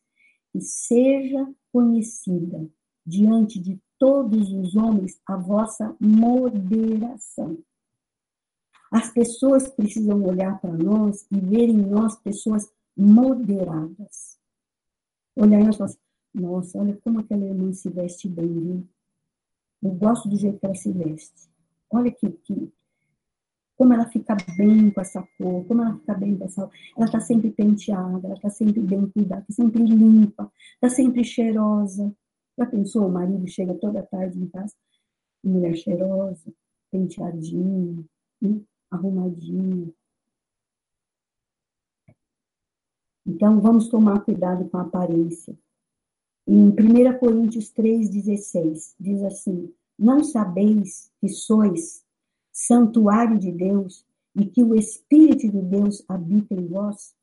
que 0.52 0.62
seja 0.62 1.48
conhecida 1.72 2.68
diante 3.06 3.60
de 3.60 3.80
todos 4.00 4.52
os 4.52 4.76
homens 4.76 5.20
a 5.26 5.36
vossa 5.36 5.96
moderação. 6.00 7.58
As 8.92 9.12
pessoas 9.12 9.70
precisam 9.70 10.24
olhar 10.24 10.60
para 10.62 10.74
nós 10.74 11.26
e 11.32 11.40
ver 11.40 11.70
em 11.70 11.78
nós 11.78 12.16
pessoas 12.18 12.70
moderadas. 12.96 14.38
Olhar 15.36 15.60
em 15.60 15.66
nós 15.66 15.76
e 15.76 15.78
falar 15.78 15.90
assim, 15.90 16.00
nossa, 16.34 16.80
olha 16.80 16.98
como 17.04 17.20
aquela 17.20 17.46
irmã 17.46 17.74
se 17.74 17.90
veste 17.90 18.30
bem, 18.30 18.48
viu? 18.48 18.88
Eu 19.82 19.92
gosto 19.92 20.30
do 20.30 20.38
jeito 20.38 20.60
que 20.60 20.66
ela 20.66 20.76
se 20.76 20.92
veste. 20.92 21.50
Olha 21.90 22.12
que, 22.12 22.30
que 22.30 22.72
como 23.76 23.94
ela 23.94 24.06
fica 24.10 24.36
bem 24.58 24.92
com 24.92 25.02
essa 25.02 25.22
cor, 25.38 25.66
como 25.66 25.82
ela 25.82 25.98
fica 25.98 26.14
bem 26.14 26.38
com 26.38 26.46
essa. 26.46 26.70
Ela 26.96 27.06
está 27.06 27.20
sempre 27.20 27.52
penteada, 27.52 28.28
ela 28.28 28.36
está 28.36 28.50
sempre 28.50 28.82
bem 28.82 29.10
cuidada, 29.10 29.46
está 29.50 29.64
sempre 29.64 29.84
limpa, 29.84 30.52
está 30.76 30.90
sempre 30.90 31.24
cheirosa. 31.24 32.16
Já 32.58 32.66
pensou? 32.66 33.08
O 33.08 33.12
marido 33.12 33.48
chega 33.48 33.74
toda 33.74 34.04
tarde 34.04 34.40
em 34.40 34.48
casa, 34.48 34.74
mulher 35.44 35.76
cheirosa, 35.76 36.54
penteadinha, 36.92 38.06
hein? 38.42 38.68
arrumadinha. 38.92 39.92
Então, 43.26 43.60
vamos 43.60 43.88
tomar 43.88 44.24
cuidado 44.24 44.70
com 44.70 44.78
a 44.78 44.82
aparência. 44.82 45.58
Em 46.46 46.70
1 46.70 47.20
Coríntios 47.20 47.72
3,16, 47.74 48.96
diz 49.00 49.24
assim: 49.24 49.74
Não 49.98 50.24
sabeis 50.24 51.12
que 51.20 51.30
sois 51.30 52.06
santuário 52.52 53.40
de 53.40 53.52
Deus 53.52 54.06
e 54.36 54.46
que 54.46 54.62
o 54.62 54.76
Espírito 54.76 55.50
de 55.50 55.62
Deus 55.62 56.04
habita 56.08 56.54
em 56.54 56.68
vós? 56.68 57.16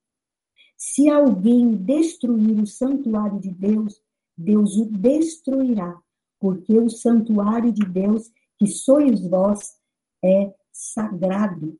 Se 0.76 1.10
alguém 1.10 1.76
destruir 1.76 2.58
o 2.58 2.66
santuário 2.66 3.38
de 3.38 3.50
Deus, 3.50 4.02
Deus 4.40 4.76
o 4.76 4.86
destruirá, 4.86 6.00
porque 6.38 6.72
o 6.78 6.88
santuário 6.88 7.70
de 7.70 7.84
Deus, 7.84 8.32
que 8.58 8.66
sois 8.66 9.20
vós, 9.28 9.78
é 10.24 10.54
sagrado. 10.72 11.78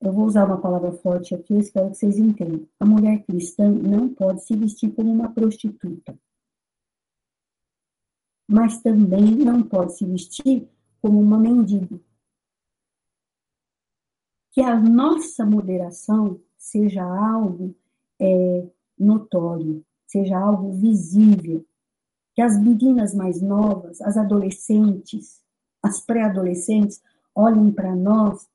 Eu 0.00 0.12
vou 0.12 0.24
usar 0.24 0.46
uma 0.46 0.60
palavra 0.60 0.92
forte 0.92 1.34
aqui, 1.34 1.52
eu 1.52 1.60
espero 1.60 1.90
que 1.90 1.98
vocês 1.98 2.18
entendam. 2.18 2.66
A 2.80 2.86
mulher 2.86 3.22
cristã 3.24 3.68
não 3.70 4.14
pode 4.14 4.42
se 4.44 4.56
vestir 4.56 4.94
como 4.94 5.12
uma 5.12 5.32
prostituta. 5.32 6.18
Mas 8.48 8.80
também 8.80 9.36
não 9.36 9.62
pode 9.62 9.98
se 9.98 10.06
vestir 10.06 10.66
como 11.02 11.20
uma 11.20 11.38
mendiga. 11.38 12.00
Que 14.52 14.62
a 14.62 14.80
nossa 14.80 15.44
moderação 15.44 16.40
seja 16.56 17.02
algo 17.02 17.76
é, 18.18 18.70
notório, 18.98 19.84
seja 20.06 20.38
algo 20.38 20.72
visível. 20.72 21.64
Que 22.34 22.42
as 22.42 22.58
meninas 22.58 23.14
mais 23.14 23.42
novas, 23.42 24.00
as 24.00 24.16
adolescentes, 24.16 25.42
as 25.82 26.00
pré-adolescentes, 26.00 27.02
olhem 27.34 27.72
para 27.72 27.94
nós 27.94 28.48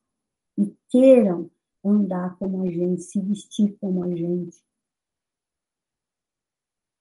e 0.58 0.74
queiram 0.90 1.50
andar 1.84 2.38
como 2.38 2.64
a 2.64 2.72
gente, 2.72 3.02
se 3.02 3.20
vestir 3.20 3.78
como 3.80 4.04
a 4.04 4.16
gente. 4.16 4.58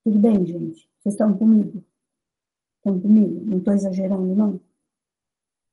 Tudo 0.05 0.19
bem, 0.19 0.45
gente? 0.45 0.91
Vocês 0.99 1.15
estão 1.15 1.37
comigo? 1.37 1.85
Estão 2.79 3.01
comigo? 3.01 3.45
Não 3.45 3.59
estou 3.59 3.75
exagerando, 3.75 4.35
não? 4.35 4.61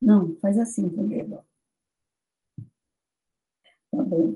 Não, 0.01 0.35
faz 0.37 0.57
assim 0.59 0.87
comigo. 0.89 1.43
Tá 3.91 4.03
bom. 4.03 4.35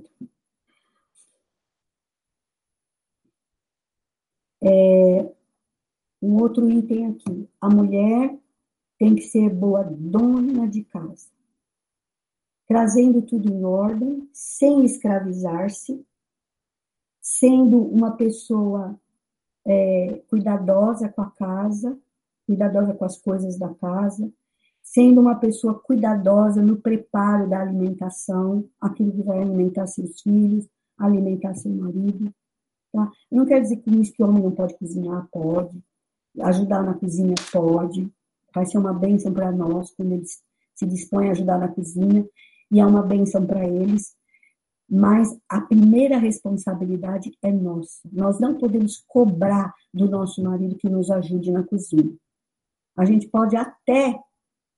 É, 4.63 5.31
um 6.21 6.41
outro 6.41 6.69
item 6.69 7.07
aqui. 7.07 7.49
A 7.59 7.69
mulher 7.69 8.37
tem 8.97 9.15
que 9.15 9.23
ser 9.23 9.49
boa 9.49 9.83
dona 9.83 10.67
de 10.67 10.83
casa 10.83 11.33
trazendo 12.67 13.21
tudo 13.21 13.51
em 13.51 13.63
ordem, 13.63 14.27
sem 14.33 14.83
escravizar-se, 14.83 16.03
sendo 17.21 17.79
uma 17.79 18.17
pessoa 18.17 18.99
é, 19.65 20.23
cuidadosa 20.27 21.09
com 21.09 21.21
a 21.21 21.29
casa, 21.31 21.97
cuidadosa 22.45 22.93
com 22.93 23.05
as 23.05 23.17
coisas 23.17 23.57
da 23.57 23.73
casa, 23.75 24.31
sendo 24.81 25.21
uma 25.21 25.35
pessoa 25.35 25.79
cuidadosa 25.79 26.61
no 26.61 26.77
preparo 26.77 27.49
da 27.49 27.61
alimentação, 27.61 28.67
aquilo 28.81 29.11
que 29.11 29.21
vai 29.21 29.41
alimentar 29.41 29.87
seus 29.87 30.21
filhos, 30.21 30.67
alimentar 30.97 31.53
seu 31.53 31.71
marido. 31.71 32.33
Tá? 32.93 33.11
Não 33.31 33.45
quer 33.45 33.59
dizer 33.59 33.77
que 33.77 33.89
isso 33.89 34.13
que 34.13 34.23
o 34.23 34.27
homem 34.27 34.43
não 34.43 34.51
pode 34.51 34.77
cozinhar, 34.77 35.27
pode. 35.31 35.83
Ajudar 36.39 36.83
na 36.83 36.93
cozinha, 36.93 37.33
pode. 37.51 38.09
Vai 38.53 38.65
ser 38.65 38.77
uma 38.77 38.93
bênção 38.93 39.33
para 39.33 39.51
nós 39.51 39.91
quando 39.95 40.13
eles 40.13 40.41
se 40.75 40.85
dispõem 40.85 41.29
a 41.29 41.31
ajudar 41.31 41.57
na 41.57 41.67
cozinha 41.67 42.25
e 42.71 42.79
é 42.79 42.85
uma 42.85 43.03
benção 43.03 43.45
para 43.45 43.67
eles, 43.67 44.15
mas 44.89 45.35
a 45.47 45.61
primeira 45.61 46.17
responsabilidade 46.17 47.31
é 47.41 47.51
nossa. 47.51 47.99
Nós 48.11 48.39
não 48.39 48.57
podemos 48.57 49.03
cobrar 49.07 49.73
do 49.93 50.09
nosso 50.09 50.43
marido 50.43 50.75
que 50.75 50.89
nos 50.89 51.09
ajude 51.09 51.51
na 51.51 51.63
cozinha. 51.63 52.15
A 52.97 53.05
gente 53.05 53.27
pode 53.27 53.55
até 53.55 54.19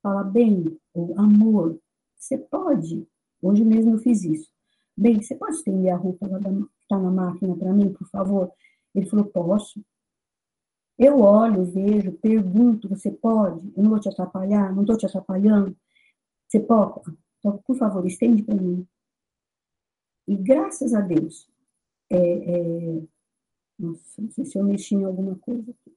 falar, 0.01 0.23
bem, 0.25 0.77
amor, 1.17 1.79
você 2.17 2.37
pode. 2.37 3.07
Hoje 3.41 3.63
mesmo 3.63 3.91
eu 3.91 3.97
fiz 3.97 4.23
isso. 4.23 4.49
Bem, 4.97 5.21
você 5.21 5.35
pode 5.35 5.55
estender 5.55 5.93
a 5.93 5.97
roupa 5.97 6.27
que 6.27 6.65
está 6.85 6.97
na 6.97 7.11
máquina 7.11 7.55
para 7.55 7.73
mim, 7.73 7.91
por 7.93 8.07
favor? 8.07 8.51
Ele 8.93 9.05
falou, 9.05 9.25
posso. 9.25 9.83
Eu 10.97 11.19
olho, 11.19 11.65
vejo, 11.65 12.13
pergunto, 12.13 12.87
você 12.87 13.11
pode? 13.11 13.71
Eu 13.75 13.83
não 13.83 13.89
vou 13.89 13.99
te 13.99 14.07
atrapalhar, 14.07 14.73
não 14.73 14.83
estou 14.83 14.97
te 14.97 15.05
atrapalhando. 15.05 15.75
Você 16.47 16.59
pode? 16.59 17.01
Então, 17.39 17.57
por 17.65 17.75
favor, 17.75 18.05
estende 18.05 18.43
para 18.43 18.55
mim. 18.55 18.87
E 20.27 20.35
graças 20.35 20.93
a 20.93 21.01
Deus, 21.01 21.49
é, 22.09 22.17
é, 22.17 23.03
nossa, 23.77 24.21
não 24.21 24.31
sei 24.31 24.45
se 24.45 24.57
eu 24.57 24.63
mexi 24.63 24.95
em 24.95 25.03
alguma 25.03 25.35
coisa 25.37 25.69
aqui. 25.71 25.95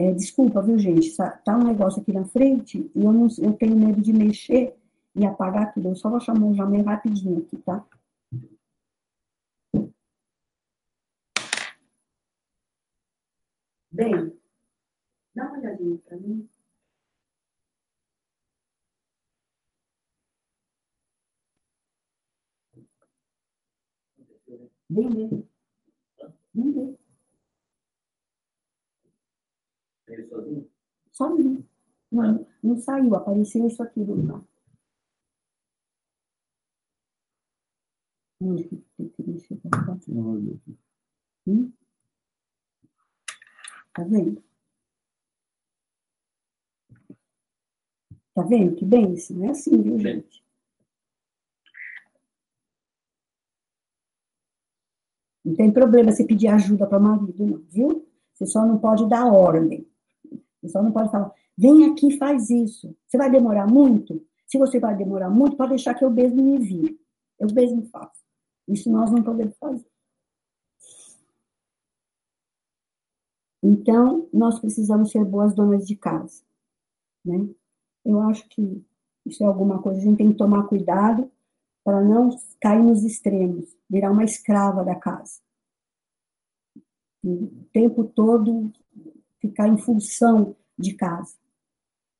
É, 0.00 0.14
desculpa, 0.14 0.62
viu, 0.62 0.78
gente? 0.78 1.14
Tá, 1.14 1.28
tá, 1.28 1.58
um 1.58 1.64
negócio 1.64 2.00
aqui 2.00 2.10
na 2.10 2.24
frente 2.24 2.90
e 2.94 3.04
eu, 3.04 3.12
não, 3.12 3.26
eu 3.38 3.52
tenho 3.52 3.76
medo 3.76 4.00
de 4.00 4.14
mexer 4.14 4.74
e 5.14 5.26
apagar 5.26 5.74
tudo. 5.74 5.88
Eu 5.88 5.94
só 5.94 6.08
vou 6.08 6.18
chamar 6.18 6.46
o 6.46 6.54
Jamé 6.54 6.80
rapidinho 6.80 7.40
aqui, 7.40 7.58
tá? 7.58 7.84
Bem, 13.92 14.32
dá 15.34 15.44
uma 15.48 15.58
olhadinha 15.58 15.98
para 15.98 16.16
mim. 16.16 16.48
Vem 24.88 25.08
ver. 25.10 25.44
Vem 26.54 26.72
ver. 26.72 26.99
Ele 30.10 30.26
sozinho? 30.26 30.70
Sozinho. 31.12 31.68
Não, 32.10 32.46
não 32.62 32.76
saiu, 32.76 33.14
apareceu 33.14 33.66
isso 33.66 33.82
aqui 33.82 34.02
do 34.02 34.14
lugar. 34.14 34.42
Onde 38.42 38.64
que 38.64 38.76
tem 38.96 39.08
que 39.08 39.22
mexer 39.22 39.56
para 39.56 39.70
cá? 39.86 39.98
Hum? 41.46 41.72
Tá 43.94 44.04
vendo? 44.04 44.42
Tá 48.34 48.42
vendo 48.42 48.76
que 48.76 48.84
bem 48.84 49.14
isso? 49.14 49.34
Não 49.34 49.46
é 49.46 49.50
assim, 49.50 49.80
viu, 49.82 49.98
gente? 49.98 50.42
Não 55.44 55.54
tem 55.54 55.72
problema 55.72 56.12
você 56.12 56.24
pedir 56.24 56.48
ajuda 56.48 56.86
para 56.86 56.98
o 56.98 57.02
marido, 57.02 57.46
não, 57.46 57.58
viu? 57.68 58.06
Você 58.34 58.46
só 58.46 58.64
não 58.64 58.78
pode 58.78 59.08
dar 59.08 59.26
ordem. 59.26 59.89
Só 60.68 60.82
não 60.82 60.92
pode 60.92 61.10
falar, 61.10 61.32
vem 61.56 61.86
aqui 61.86 62.16
faz 62.18 62.50
isso. 62.50 62.94
Você 63.06 63.16
vai 63.16 63.30
demorar 63.30 63.66
muito? 63.66 64.24
Se 64.46 64.58
você 64.58 64.78
vai 64.78 64.96
demorar 64.96 65.30
muito, 65.30 65.56
pode 65.56 65.70
deixar 65.70 65.94
que 65.94 66.04
eu 66.04 66.10
mesmo 66.10 66.42
me 66.42 66.58
vire. 66.58 67.00
Eu 67.38 67.48
mesmo 67.52 67.82
faço. 67.86 68.24
Isso 68.68 68.90
nós 68.90 69.10
não 69.10 69.22
podemos 69.22 69.56
fazer. 69.56 69.86
Então, 73.62 74.28
nós 74.32 74.58
precisamos 74.58 75.10
ser 75.10 75.24
boas 75.24 75.54
donas 75.54 75.86
de 75.86 75.94
casa, 75.94 76.42
né? 77.24 77.48
Eu 78.04 78.20
acho 78.22 78.48
que 78.48 78.82
isso 79.26 79.42
é 79.44 79.46
alguma 79.46 79.82
coisa, 79.82 80.00
a 80.00 80.02
gente 80.02 80.16
tem 80.16 80.32
que 80.32 80.38
tomar 80.38 80.66
cuidado 80.66 81.30
para 81.84 82.02
não 82.02 82.30
cair 82.60 82.82
nos 82.82 83.04
extremos, 83.04 83.76
virar 83.88 84.10
uma 84.10 84.24
escrava 84.24 84.84
da 84.84 84.94
casa. 84.94 85.40
O 87.22 87.48
tempo 87.72 88.04
todo 88.04 88.72
ficar 89.40 89.68
em 89.68 89.78
função 89.78 90.56
de 90.78 90.94
casa. 90.94 91.34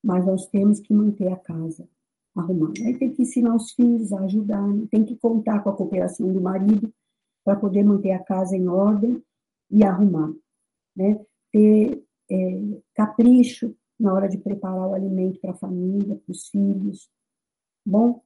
Mas 0.02 0.24
nós 0.24 0.46
temos 0.46 0.80
que 0.80 0.92
manter 0.92 1.32
a 1.32 1.36
casa 1.36 1.88
arrumada. 2.34 2.80
Aí 2.84 2.96
tem 2.98 3.12
que 3.12 3.22
ensinar 3.22 3.54
os 3.54 3.72
filhos 3.72 4.12
a 4.12 4.20
ajudar, 4.20 4.66
né? 4.66 4.86
tem 4.90 5.04
que 5.04 5.16
contar 5.16 5.60
com 5.62 5.70
a 5.70 5.76
cooperação 5.76 6.32
do 6.32 6.40
marido 6.40 6.92
para 7.44 7.56
poder 7.56 7.84
manter 7.84 8.12
a 8.12 8.22
casa 8.22 8.56
em 8.56 8.68
ordem 8.68 9.22
e 9.70 9.84
arrumar. 9.84 10.32
Né? 10.96 11.20
ter 11.52 12.02
é, 12.30 12.60
capricho 12.94 13.74
na 13.98 14.12
hora 14.12 14.28
de 14.28 14.38
preparar 14.38 14.88
o 14.88 14.94
alimento 14.94 15.40
para 15.40 15.50
a 15.50 15.56
família, 15.56 16.16
para 16.16 16.32
os 16.32 16.48
filhos. 16.48 17.10
Bom, 17.84 18.22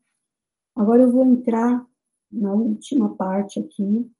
agora 0.76 1.02
eu 1.02 1.10
vou 1.10 1.24
entrar 1.24 1.84
na 2.30 2.52
última 2.52 3.14
parte 3.14 3.58
aqui, 3.58 4.10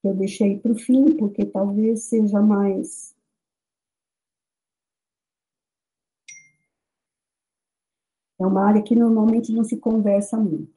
que 0.00 0.08
eu 0.08 0.14
deixei 0.14 0.58
para 0.58 0.72
o 0.72 0.78
fim, 0.78 1.16
porque 1.16 1.44
talvez 1.44 2.04
seja 2.04 2.40
mais. 2.40 3.14
É 8.38 8.46
uma 8.46 8.66
área 8.66 8.82
que 8.82 8.94
normalmente 8.94 9.52
não 9.52 9.64
se 9.64 9.78
conversa 9.78 10.36
muito. 10.36 10.76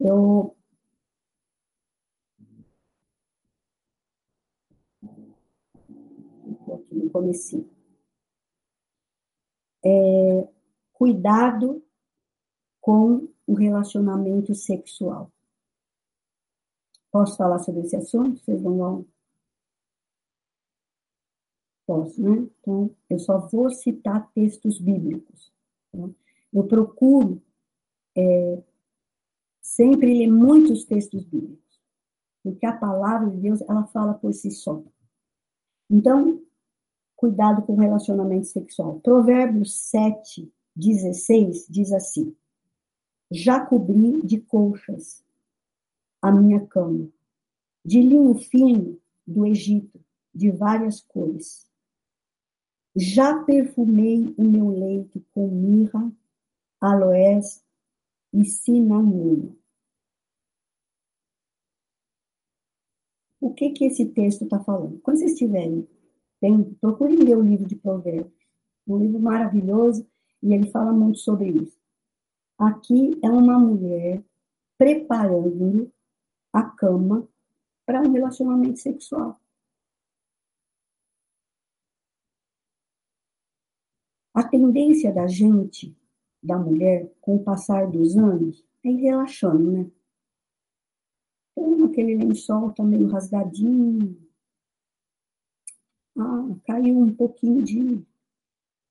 Eu 0.00 0.56
no 6.90 7.10
começo. 7.10 7.68
É, 9.84 10.48
cuidado 10.92 11.82
com 12.80 13.28
o 13.46 13.54
relacionamento 13.54 14.54
sexual. 14.54 15.30
Posso 17.10 17.36
falar 17.36 17.58
sobre 17.60 17.82
esse 17.82 17.96
assunto? 17.96 18.38
Vocês 18.40 18.60
vão 18.60 19.06
Posso, 21.86 22.20
né? 22.20 22.48
Então, 22.60 22.90
eu 23.08 23.18
só 23.18 23.38
vou 23.38 23.70
citar 23.70 24.30
textos 24.32 24.80
bíblicos. 24.80 25.52
Tá? 25.92 26.08
Eu 26.52 26.64
procuro 26.64 27.40
é, 28.16 28.62
sempre 29.60 30.18
ler 30.18 30.26
muitos 30.26 30.84
textos 30.84 31.24
bíblicos, 31.24 31.80
porque 32.42 32.66
a 32.66 32.76
palavra 32.76 33.30
de 33.30 33.36
Deus, 33.36 33.60
ela 33.62 33.86
fala 33.86 34.14
por 34.14 34.32
si 34.32 34.50
só. 34.50 34.82
Então, 35.88 36.42
cuidado 37.14 37.62
com 37.62 37.74
o 37.74 37.80
relacionamento 37.80 38.46
sexual. 38.46 38.98
Provérbios 39.00 39.74
7, 39.88 40.52
16 40.74 41.66
diz 41.68 41.92
assim: 41.92 42.34
Já 43.30 43.64
cobri 43.64 44.22
de 44.22 44.40
colchas 44.40 45.25
a 46.26 46.32
minha 46.32 46.66
cama, 46.66 47.08
de 47.84 48.02
linho 48.02 48.34
fino 48.34 49.00
do 49.26 49.46
Egito, 49.46 50.00
de 50.34 50.50
várias 50.50 51.00
cores. 51.00 51.70
Já 52.96 53.44
perfumei 53.44 54.34
o 54.36 54.42
meu 54.42 54.68
leito 54.70 55.24
com 55.32 55.48
mirra, 55.48 56.12
aloés 56.80 57.64
e 58.32 58.44
cinnamon. 58.44 59.54
O 63.40 63.54
que 63.54 63.70
que 63.70 63.84
esse 63.84 64.06
texto 64.06 64.44
está 64.44 64.58
falando? 64.58 64.98
Quando 65.00 65.18
vocês 65.18 65.32
estiverem, 65.32 65.86
procurem 66.80 67.18
ler 67.18 67.36
o 67.36 67.42
livro 67.42 67.66
de 67.66 67.76
Provérbios, 67.76 68.32
um 68.86 68.98
livro 68.98 69.20
maravilhoso, 69.20 70.04
e 70.42 70.52
ele 70.52 70.70
fala 70.70 70.92
muito 70.92 71.18
sobre 71.18 71.50
isso. 71.50 71.78
Aqui 72.58 73.18
é 73.22 73.30
uma 73.30 73.58
mulher 73.58 74.24
preparando 74.76 75.92
a 76.56 76.62
cama 76.62 77.28
para 77.84 78.00
um 78.00 78.10
relacionamento 78.10 78.78
sexual. 78.78 79.38
A 84.32 84.42
tendência 84.42 85.12
da 85.12 85.26
gente, 85.26 85.94
da 86.42 86.58
mulher, 86.58 87.12
com 87.20 87.36
o 87.36 87.44
passar 87.44 87.90
dos 87.90 88.16
anos, 88.16 88.64
é 88.82 88.88
ir 88.88 89.02
relaxando, 89.02 89.70
né? 89.70 89.90
Então, 91.52 91.84
aquele 91.84 92.16
lençol 92.16 92.72
tá 92.72 92.82
meio 92.82 93.06
rasgadinho. 93.06 94.16
Ah, 96.18 96.56
caiu 96.64 96.98
um 96.98 97.14
pouquinho 97.14 97.62
de. 97.62 98.02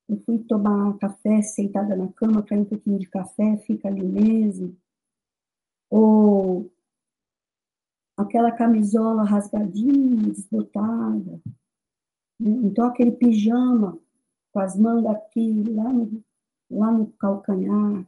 Eu 0.07 0.19
fui 0.19 0.37
tomar 0.37 0.95
café 0.99 1.41
sentada 1.41 1.95
na 1.95 2.11
cama, 2.13 2.43
caiu 2.43 2.61
um 2.61 2.65
pouquinho 2.65 2.99
de 2.99 3.07
café, 3.07 3.57
fica 3.57 3.87
ali 3.87 4.03
mesmo. 4.03 4.77
Ou 5.89 6.71
aquela 8.17 8.51
camisola 8.51 9.23
rasgadinha, 9.23 10.31
desbotada. 10.31 11.41
Então, 12.39 12.87
aquele 12.87 13.11
pijama 13.11 13.99
com 14.51 14.59
as 14.59 14.77
mangas 14.77 15.15
aqui, 15.15 15.63
lá 15.63 15.91
no, 15.91 16.23
lá 16.69 16.91
no 16.91 17.07
calcanhar. 17.13 18.05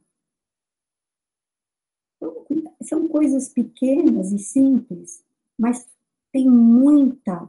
Então, 2.16 2.46
são 2.82 3.08
coisas 3.08 3.50
pequenas 3.50 4.32
e 4.32 4.40
simples, 4.40 5.24
mas 5.58 5.88
tem 6.32 6.50
muita 6.50 7.48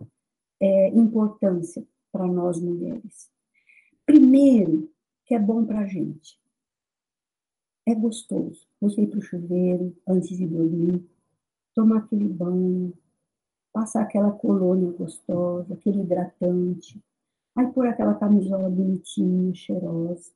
é, 0.61 0.89
importância 0.89 1.87
para 2.11 2.27
nós 2.27 2.61
mulheres. 2.61 3.31
Primeiro, 4.05 4.91
que 5.27 5.35
é 5.35 5.39
bom 5.39 5.65
para 5.65 5.81
a 5.81 5.87
gente. 5.87 6.41
É 7.87 7.95
gostoso 7.95 8.67
você 8.81 9.03
ir 9.03 9.09
para 9.09 9.19
o 9.19 9.23
chuveiro 9.23 9.97
antes 10.07 10.37
de 10.37 10.47
dormir, 10.47 11.09
tomar 11.79 11.99
aquele 11.99 12.29
banho, 12.29 12.93
passar 13.73 14.03
aquela 14.03 14.33
colônia 14.33 14.91
gostosa, 14.91 15.75
aquele 15.75 16.01
hidratante, 16.01 17.01
Aí 17.59 17.67
pôr 17.73 17.89
aquela 17.89 18.15
camisola 18.15 18.71
bonitinha, 18.71 19.53
cheirosa. 19.53 20.33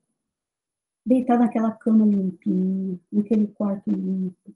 Deitar 1.07 1.39
naquela 1.39 1.71
cama 1.71 2.05
limpinha, 2.05 2.99
naquele 3.13 3.47
quarto 3.47 3.89
limpo. 3.89 4.53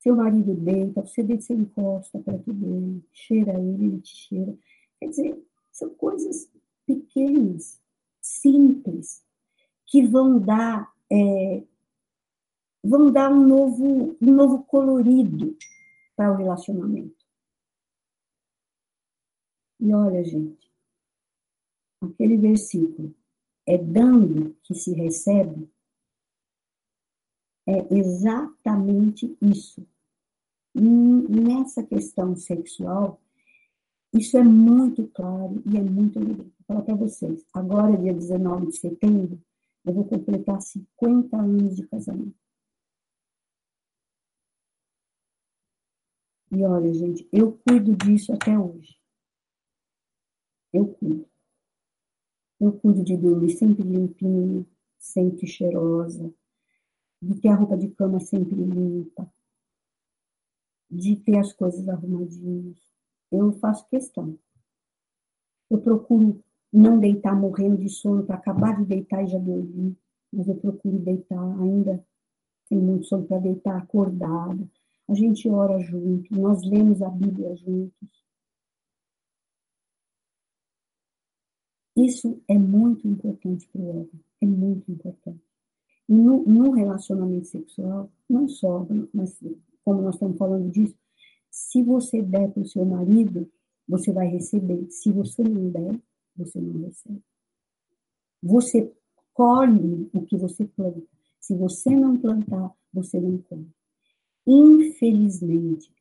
Seu 0.00 0.16
marido 0.16 0.56
deita, 0.56 1.06
você 1.06 1.22
deita, 1.22 1.42
você 1.42 1.54
encosta 1.54 2.18
perto 2.18 2.52
dele, 2.52 3.04
cheira 3.12 3.52
ele, 3.60 3.84
ele 3.84 4.00
te 4.00 4.16
cheira. 4.16 4.58
Quer 4.98 5.08
dizer, 5.08 5.46
são 5.70 5.90
coisas 5.90 6.50
pequenas, 6.84 7.80
simples, 8.20 9.24
que 9.86 10.04
vão 10.04 10.40
dar, 10.40 10.92
é, 11.12 11.62
vão 12.82 13.10
dar 13.10 13.30
um 13.30 13.46
novo, 13.46 14.16
um 14.20 14.34
novo 14.34 14.64
colorido 14.64 15.56
para 16.16 16.32
o 16.32 16.36
relacionamento. 16.36 17.16
E 19.80 19.94
olha, 19.94 20.24
gente, 20.24 20.70
aquele 22.00 22.36
versículo, 22.36 23.14
é 23.66 23.76
dando 23.78 24.56
que 24.62 24.74
se 24.74 24.92
recebe, 24.92 25.70
é 27.66 27.94
exatamente 27.94 29.36
isso. 29.42 29.86
Nessa 30.74 31.82
questão 31.82 32.34
sexual, 32.34 33.20
isso 34.12 34.38
é 34.38 34.42
muito 34.42 35.06
claro 35.08 35.62
e 35.66 35.76
é 35.76 35.82
muito 35.82 36.18
evidente. 36.18 36.54
Vou 36.58 36.66
falar 36.66 36.82
para 36.82 36.94
vocês, 36.94 37.44
agora, 37.52 37.96
dia 37.96 38.14
19 38.14 38.68
de 38.68 38.76
setembro, 38.78 39.40
eu 39.84 39.92
vou 39.92 40.04
completar 40.04 40.60
50 40.60 41.36
anos 41.36 41.76
de 41.76 41.86
casamento. 41.86 42.47
E 46.50 46.64
olha, 46.64 46.92
gente, 46.94 47.28
eu 47.32 47.58
cuido 47.66 47.94
disso 47.94 48.32
até 48.32 48.58
hoje. 48.58 48.98
Eu 50.72 50.88
cuido. 50.94 51.28
Eu 52.60 52.72
cuido 52.72 53.04
de 53.04 53.16
dormir 53.16 53.50
sempre 53.50 53.82
limpinha, 53.82 54.66
sempre 54.98 55.46
cheirosa, 55.46 56.32
de 57.20 57.40
ter 57.40 57.48
a 57.48 57.54
roupa 57.54 57.76
de 57.76 57.88
cama 57.88 58.18
sempre 58.18 58.56
limpa, 58.56 59.30
de 60.90 61.16
ter 61.16 61.38
as 61.38 61.52
coisas 61.52 61.88
arrumadinhas. 61.88 62.78
Eu 63.30 63.52
faço 63.58 63.86
questão. 63.88 64.38
Eu 65.70 65.80
procuro 65.80 66.42
não 66.72 66.98
deitar 66.98 67.38
morrendo 67.38 67.76
de 67.76 67.88
sono 67.88 68.24
para 68.24 68.36
acabar 68.36 68.76
de 68.76 68.86
deitar 68.86 69.22
e 69.22 69.28
já 69.28 69.38
dormir, 69.38 69.96
mas 70.32 70.48
eu 70.48 70.56
procuro 70.56 70.98
deitar 70.98 71.60
ainda 71.60 72.04
tem 72.68 72.78
muito 72.78 73.06
sono 73.06 73.26
para 73.26 73.38
deitar 73.38 73.76
acordada. 73.76 74.68
A 75.08 75.14
gente 75.14 75.48
ora 75.48 75.78
junto, 75.80 76.34
nós 76.38 76.62
lemos 76.64 77.00
a 77.00 77.08
Bíblia 77.08 77.56
juntos. 77.56 78.08
Isso 81.96 82.40
é 82.46 82.56
muito 82.58 83.08
importante 83.08 83.66
para 83.68 83.80
o 83.80 83.88
homem, 83.88 84.24
é 84.40 84.46
muito 84.46 84.92
importante. 84.92 85.42
E 86.08 86.14
no, 86.14 86.44
no, 86.44 86.70
relacionamento 86.72 87.46
sexual, 87.48 88.10
não 88.28 88.46
só, 88.48 88.86
mas 89.12 89.42
como 89.84 90.02
nós 90.02 90.14
estamos 90.14 90.38
falando 90.38 90.70
disso, 90.70 90.96
se 91.50 91.82
você 91.82 92.22
der 92.22 92.52
para 92.52 92.62
o 92.62 92.68
seu 92.68 92.84
marido, 92.84 93.50
você 93.88 94.12
vai 94.12 94.28
receber. 94.28 94.90
Se 94.90 95.10
você 95.10 95.42
não 95.42 95.70
der, 95.70 96.00
você 96.36 96.60
não 96.60 96.82
recebe. 96.82 97.22
Você 98.42 98.92
colhe 99.32 100.08
o 100.12 100.24
que 100.24 100.36
você 100.36 100.66
planta. 100.66 101.02
Se 101.40 101.54
você 101.56 101.90
não 101.90 102.16
plantar, 102.16 102.72
você 102.92 103.18
não 103.18 103.38
colhe. 103.38 103.77
Infelizmente, 104.50 105.92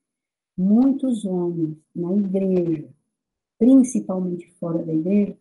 muitos 0.58 1.26
homens 1.26 1.78
na 1.94 2.14
igreja, 2.14 2.88
principalmente 3.60 4.50
fora 4.58 4.86
da 4.86 4.94
igreja, 4.94 5.38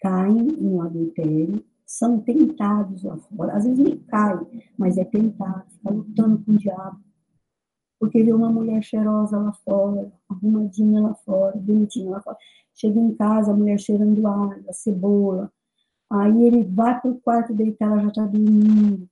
caem 0.00 0.42
no 0.42 0.80
adultério, 0.80 1.62
são 1.84 2.18
tentados 2.18 3.02
lá 3.02 3.18
fora. 3.18 3.52
Às 3.52 3.64
vezes 3.64 3.78
nem 3.78 3.98
caem, 3.98 4.64
mas 4.78 4.96
é 4.96 5.04
tentado, 5.04 5.70
fica 5.70 5.90
lutando 5.90 6.42
com 6.42 6.52
o 6.52 6.56
diabo. 6.56 6.98
Porque 8.00 8.24
vê 8.24 8.32
uma 8.32 8.50
mulher 8.50 8.82
cheirosa 8.82 9.36
lá 9.36 9.52
fora, 9.52 10.10
arrumadinha 10.26 11.02
lá 11.02 11.14
fora, 11.14 11.58
bonitinha 11.58 12.08
lá 12.08 12.22
fora. 12.22 12.38
Chega 12.72 12.98
em 12.98 13.14
casa, 13.14 13.52
a 13.52 13.54
mulher 13.54 13.78
cheirando 13.78 14.26
água, 14.26 14.72
cebola. 14.72 15.52
Aí 16.08 16.42
ele 16.46 16.64
vai 16.64 16.98
para 16.98 17.10
o 17.10 17.20
quarto 17.20 17.52
deitar, 17.52 17.92
ela 17.92 18.04
já 18.04 18.08
está 18.08 18.24
dormindo. 18.24 19.06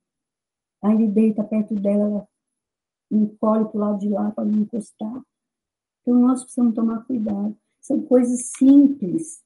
Aí 0.81 0.95
ele 0.95 1.07
deita 1.09 1.43
perto 1.43 1.75
dela, 1.75 2.05
ela 2.05 2.27
encolhe 3.11 3.65
para 3.65 3.77
o 3.77 3.79
lado 3.79 3.99
de 3.99 4.09
lá 4.09 4.31
para 4.31 4.45
não 4.45 4.59
encostar. 4.59 5.23
Então 6.01 6.19
nós 6.19 6.43
precisamos 6.43 6.75
tomar 6.75 7.05
cuidado. 7.05 7.57
São 7.81 8.01
coisas 8.01 8.51
simples, 8.57 9.43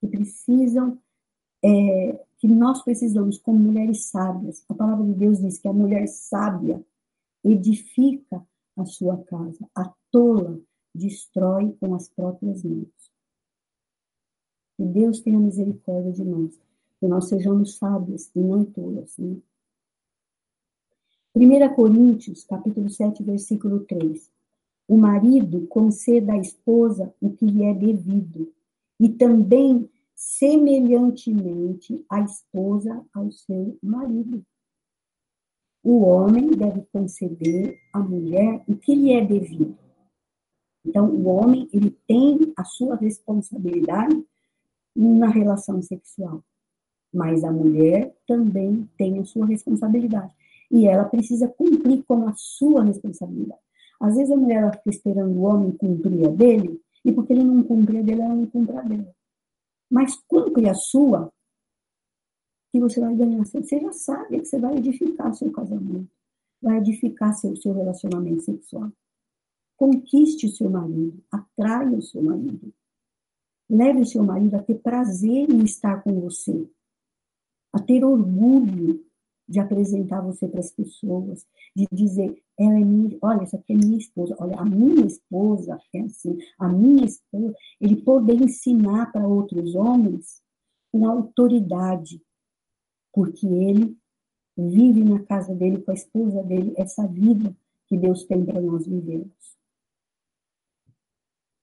que 0.00 0.06
precisam, 0.06 0.98
é, 1.64 2.24
que 2.38 2.46
nós 2.46 2.82
precisamos 2.82 3.38
como 3.38 3.58
mulheres 3.58 4.04
sábias. 4.04 4.64
A 4.68 4.74
palavra 4.74 5.04
de 5.04 5.14
Deus 5.14 5.38
diz 5.38 5.58
que 5.58 5.68
a 5.68 5.72
mulher 5.72 6.06
sábia 6.08 6.84
edifica 7.44 8.46
a 8.76 8.84
sua 8.84 9.22
casa, 9.24 9.68
a 9.74 9.92
tola 10.10 10.60
destrói 10.94 11.76
com 11.80 11.94
as 11.94 12.08
próprias 12.08 12.62
mãos. 12.62 13.12
Que 14.76 14.84
Deus 14.84 15.20
tenha 15.20 15.38
misericórdia 15.38 16.12
de 16.12 16.24
nós, 16.24 16.58
que 17.00 17.06
nós 17.06 17.28
sejamos 17.28 17.76
sábios 17.76 18.30
e 18.34 18.40
não 18.40 18.64
tolas. 18.64 19.16
Né? 19.18 19.36
1 21.38 21.72
Coríntios, 21.76 22.42
capítulo 22.42 22.90
7, 22.90 23.22
versículo 23.22 23.84
3. 23.84 24.28
O 24.88 24.96
marido 24.96 25.68
conceda 25.68 26.32
à 26.32 26.36
esposa 26.36 27.14
o 27.20 27.30
que 27.30 27.46
lhe 27.46 27.62
é 27.62 27.72
devido, 27.72 28.52
e 28.98 29.08
também 29.08 29.88
semelhantemente 30.16 32.04
a 32.10 32.22
esposa 32.22 33.04
ao 33.14 33.30
seu 33.30 33.78
marido. 33.80 34.44
O 35.84 36.00
homem 36.00 36.50
deve 36.50 36.82
conceder 36.92 37.78
à 37.92 38.00
mulher 38.00 38.64
o 38.66 38.74
que 38.74 38.96
lhe 38.96 39.12
é 39.12 39.24
devido. 39.24 39.78
Então, 40.84 41.08
o 41.08 41.28
homem 41.28 41.68
ele 41.72 41.96
tem 42.08 42.52
a 42.56 42.64
sua 42.64 42.96
responsabilidade 42.96 44.26
na 44.96 45.28
relação 45.28 45.80
sexual, 45.82 46.42
mas 47.14 47.44
a 47.44 47.52
mulher 47.52 48.12
também 48.26 48.90
tem 48.98 49.20
a 49.20 49.24
sua 49.24 49.46
responsabilidade 49.46 50.36
e 50.70 50.86
ela 50.86 51.04
precisa 51.04 51.48
cumprir 51.48 52.04
com 52.04 52.28
a 52.28 52.34
sua 52.34 52.84
responsabilidade. 52.84 53.60
Às 54.00 54.16
vezes 54.16 54.30
a 54.30 54.36
mulher 54.36 54.62
ela 54.62 54.72
fica 54.72 54.90
esperando 54.90 55.36
o 55.36 55.42
homem 55.42 55.72
cumprir 55.72 56.26
a 56.26 56.30
dele 56.30 56.80
e 57.04 57.12
porque 57.12 57.32
ele 57.32 57.44
não 57.44 57.62
cumpre 57.62 57.98
a 57.98 58.02
dele, 58.02 58.20
ela 58.20 58.34
não 58.34 58.46
cumpre 58.46 58.76
a 58.76 58.82
dela. 58.82 59.14
Mas 59.90 60.16
cumpre 60.28 60.68
a 60.68 60.74
sua, 60.74 61.32
que 62.70 62.80
você 62.80 63.00
vai 63.00 63.14
ganhar. 63.14 63.44
Você 63.44 63.80
já 63.80 63.92
sabe 63.92 64.40
que 64.40 64.46
você 64.46 64.58
vai 64.58 64.76
edificar 64.76 65.34
seu 65.34 65.50
casamento, 65.50 66.08
vai 66.60 66.78
edificar 66.78 67.34
seu, 67.34 67.56
seu 67.56 67.72
relacionamento 67.72 68.42
sexual. 68.42 68.92
Conquiste 69.76 70.46
o 70.46 70.50
seu 70.50 70.68
marido, 70.68 71.22
atraia 71.30 71.96
o 71.96 72.02
seu 72.02 72.22
marido. 72.22 72.72
Leve 73.70 74.00
o 74.00 74.06
seu 74.06 74.22
marido 74.22 74.56
a 74.56 74.62
ter 74.62 74.76
prazer 74.76 75.50
em 75.50 75.62
estar 75.62 76.02
com 76.02 76.20
você, 76.20 76.68
a 77.72 77.78
ter 77.78 78.04
orgulho 78.04 79.04
de 79.48 79.58
apresentar 79.58 80.20
você 80.20 80.46
para 80.46 80.60
as 80.60 80.70
pessoas, 80.70 81.46
de 81.74 81.86
dizer, 81.90 82.42
ela 82.58 82.78
é 82.78 82.84
minha, 82.84 83.16
olha, 83.22 83.42
essa 83.42 83.56
aqui 83.56 83.72
é 83.72 83.76
minha 83.76 83.96
esposa, 83.96 84.36
olha, 84.38 84.56
a 84.56 84.64
minha 84.64 85.06
esposa 85.06 85.78
é 85.94 86.00
assim, 86.00 86.36
a 86.58 86.68
minha 86.68 87.04
esposa, 87.04 87.54
ele 87.80 87.96
poder 88.02 88.34
ensinar 88.34 89.10
para 89.10 89.26
outros 89.26 89.74
homens 89.74 90.42
com 90.92 91.06
autoridade, 91.06 92.20
porque 93.12 93.46
ele 93.46 93.96
vive 94.56 95.04
na 95.04 95.22
casa 95.24 95.54
dele 95.54 95.80
com 95.82 95.92
a 95.92 95.94
esposa 95.94 96.42
dele 96.42 96.74
essa 96.76 97.06
vida 97.06 97.56
que 97.86 97.96
Deus 97.96 98.24
tem 98.24 98.44
para 98.44 98.60
nós 98.60 98.86
vivermos. 98.86 99.56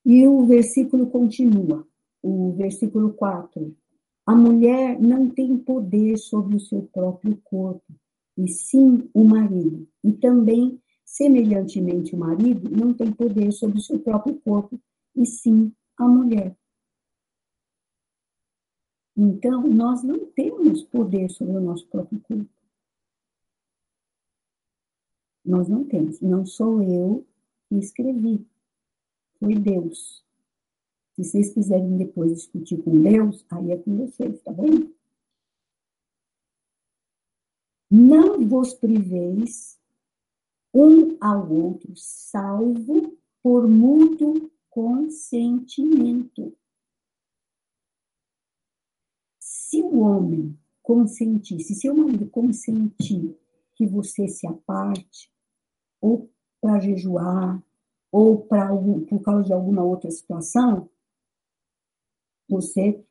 E 0.05 0.27
o 0.27 0.45
versículo 0.45 1.09
continua, 1.09 1.87
o 2.21 2.53
versículo 2.53 3.13
4. 3.13 3.75
A 4.25 4.35
mulher 4.35 4.99
não 4.99 5.29
tem 5.29 5.55
poder 5.57 6.17
sobre 6.17 6.55
o 6.55 6.59
seu 6.59 6.81
próprio 6.87 7.37
corpo, 7.43 7.93
e 8.35 8.47
sim 8.47 9.09
o 9.13 9.23
marido. 9.23 9.87
E 10.03 10.11
também, 10.13 10.81
semelhantemente, 11.03 12.15
o 12.15 12.17
marido 12.17 12.69
não 12.69 12.93
tem 12.93 13.11
poder 13.11 13.51
sobre 13.51 13.77
o 13.77 13.81
seu 13.81 13.99
próprio 13.99 14.39
corpo, 14.41 14.79
e 15.15 15.25
sim 15.25 15.71
a 15.97 16.07
mulher. 16.07 16.57
Então, 19.15 19.61
nós 19.67 20.03
não 20.03 20.25
temos 20.25 20.83
poder 20.83 21.29
sobre 21.29 21.55
o 21.55 21.61
nosso 21.61 21.87
próprio 21.87 22.19
corpo. 22.21 22.49
Nós 25.45 25.69
não 25.69 25.85
temos. 25.85 26.19
Não 26.19 26.45
sou 26.45 26.81
eu 26.81 27.25
que 27.69 27.75
escrevi. 27.75 28.45
Foi 29.39 29.53
Deus. 29.55 30.24
Se 31.15 31.23
vocês 31.23 31.53
quiserem 31.53 31.95
depois 31.95 32.33
discutir 32.33 32.83
com 32.83 33.01
Deus, 33.01 33.45
aí 33.49 33.71
é 33.71 33.77
com 33.77 33.95
vocês, 33.95 34.41
tá 34.41 34.51
bom? 34.51 34.65
Não 37.89 38.45
vos 38.45 38.73
priveis 38.73 39.79
um 40.73 41.15
ao 41.21 41.49
outro, 41.49 41.93
salvo 41.95 43.17
por 43.41 43.65
mútuo 43.65 44.51
consentimento. 44.69 46.53
Se 49.39 49.81
o 49.81 49.99
homem 49.99 50.59
consentir, 50.83 51.61
se 51.61 51.75
seu 51.75 51.95
marido 51.95 52.29
consentir 52.29 53.39
que 53.73 53.87
você 53.87 54.27
se 54.27 54.45
aparte, 54.45 55.31
ou 56.01 56.29
para 56.59 56.81
jejuar, 56.81 57.63
ou 58.11 58.45
pra, 58.45 58.67
por 59.07 59.21
causa 59.21 59.43
de 59.43 59.53
alguma 59.53 59.81
outra 59.81 60.11
situação, 60.11 60.89
você 62.47 63.03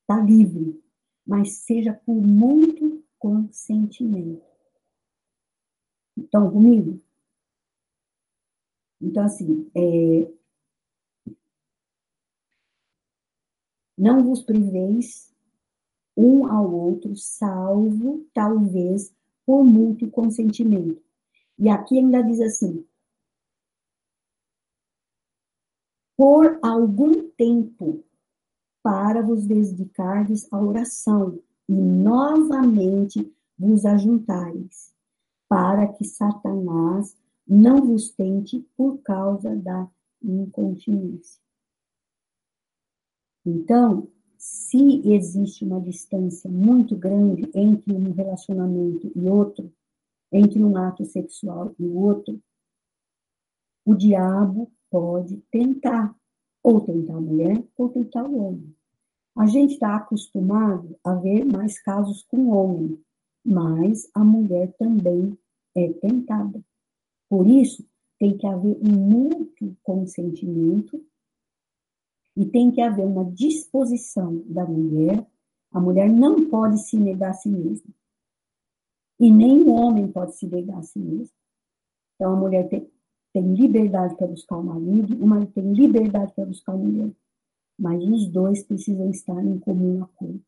está 0.00 0.20
livre, 0.20 0.82
mas 1.26 1.58
seja 1.58 1.92
por 1.92 2.14
muito 2.14 3.04
consentimento. 3.18 4.44
Estão 6.16 6.50
comigo? 6.50 7.00
Então, 9.00 9.24
assim, 9.24 9.70
é, 9.74 10.32
não 13.96 14.24
vos 14.24 14.42
priveis 14.42 15.34
um 16.16 16.46
ao 16.46 16.72
outro, 16.72 17.14
salvo, 17.14 18.26
talvez, 18.32 19.14
por 19.44 19.64
mútuo 19.64 20.10
consentimento. 20.10 21.02
E 21.58 21.68
aqui 21.68 21.98
ainda 21.98 22.22
diz 22.22 22.40
assim: 22.40 22.86
por 26.16 26.58
algum 26.62 27.28
tempo, 27.30 28.02
para 28.86 29.20
vos 29.20 29.44
dedicardes 29.44 30.46
à 30.52 30.62
oração 30.62 31.42
e 31.68 31.74
novamente 31.74 33.34
vos 33.58 33.84
ajuntares, 33.84 34.94
para 35.48 35.88
que 35.88 36.04
Satanás 36.04 37.16
não 37.44 37.84
vos 37.84 38.12
tente 38.12 38.60
por 38.76 38.98
causa 38.98 39.56
da 39.56 39.90
incontinência. 40.22 41.42
Então, 43.44 44.06
se 44.38 45.02
existe 45.04 45.64
uma 45.64 45.80
distância 45.80 46.48
muito 46.48 46.94
grande 46.94 47.50
entre 47.56 47.92
um 47.92 48.12
relacionamento 48.12 49.10
e 49.16 49.28
outro, 49.28 49.72
entre 50.30 50.62
um 50.62 50.76
ato 50.76 51.04
sexual 51.04 51.74
e 51.76 51.84
o 51.84 51.96
outro, 51.96 52.40
o 53.84 53.94
diabo 53.94 54.70
pode 54.88 55.38
tentar, 55.50 56.16
ou 56.62 56.80
tentar 56.80 57.16
a 57.16 57.20
mulher, 57.20 57.66
ou 57.76 57.88
tentar 57.88 58.22
o 58.22 58.36
homem. 58.36 58.75
A 59.36 59.44
gente 59.44 59.74
está 59.74 59.96
acostumado 59.96 60.98
a 61.04 61.14
ver 61.14 61.44
mais 61.44 61.78
casos 61.78 62.22
com 62.22 62.48
homem, 62.48 62.98
mas 63.44 64.08
a 64.14 64.24
mulher 64.24 64.72
também 64.78 65.38
é 65.74 65.92
tentada. 65.92 66.64
Por 67.28 67.46
isso, 67.46 67.86
tem 68.18 68.38
que 68.38 68.46
haver 68.46 68.78
um 68.82 68.92
mútuo 68.92 69.76
consentimento 69.82 71.04
e 72.34 72.46
tem 72.46 72.70
que 72.70 72.80
haver 72.80 73.04
uma 73.04 73.26
disposição 73.26 74.42
da 74.46 74.64
mulher. 74.64 75.26
A 75.70 75.78
mulher 75.78 76.08
não 76.08 76.48
pode 76.48 76.78
se 76.88 76.96
negar 76.96 77.32
a 77.32 77.34
si 77.34 77.50
mesma. 77.50 77.92
E 79.20 79.30
nem 79.30 79.62
o 79.64 79.72
homem 79.72 80.10
pode 80.10 80.34
se 80.34 80.46
negar 80.46 80.78
a 80.78 80.82
si 80.82 80.98
mesmo. 80.98 81.34
Então, 82.14 82.32
a 82.32 82.36
mulher 82.36 82.66
tem, 82.70 82.90
tem 83.34 83.54
liberdade 83.54 84.16
para 84.16 84.28
buscar 84.28 84.56
o 84.56 84.62
marido, 84.62 85.22
o 85.22 85.26
marido 85.26 85.52
tem 85.52 85.72
liberdade 85.74 86.32
para 86.32 86.46
buscar 86.46 86.72
a 86.72 86.76
mulher 86.78 87.12
mas 87.78 88.02
os 88.02 88.26
dois 88.28 88.62
precisam 88.62 89.10
estar 89.10 89.44
em 89.44 89.58
comum 89.58 90.02
acordo. 90.02 90.42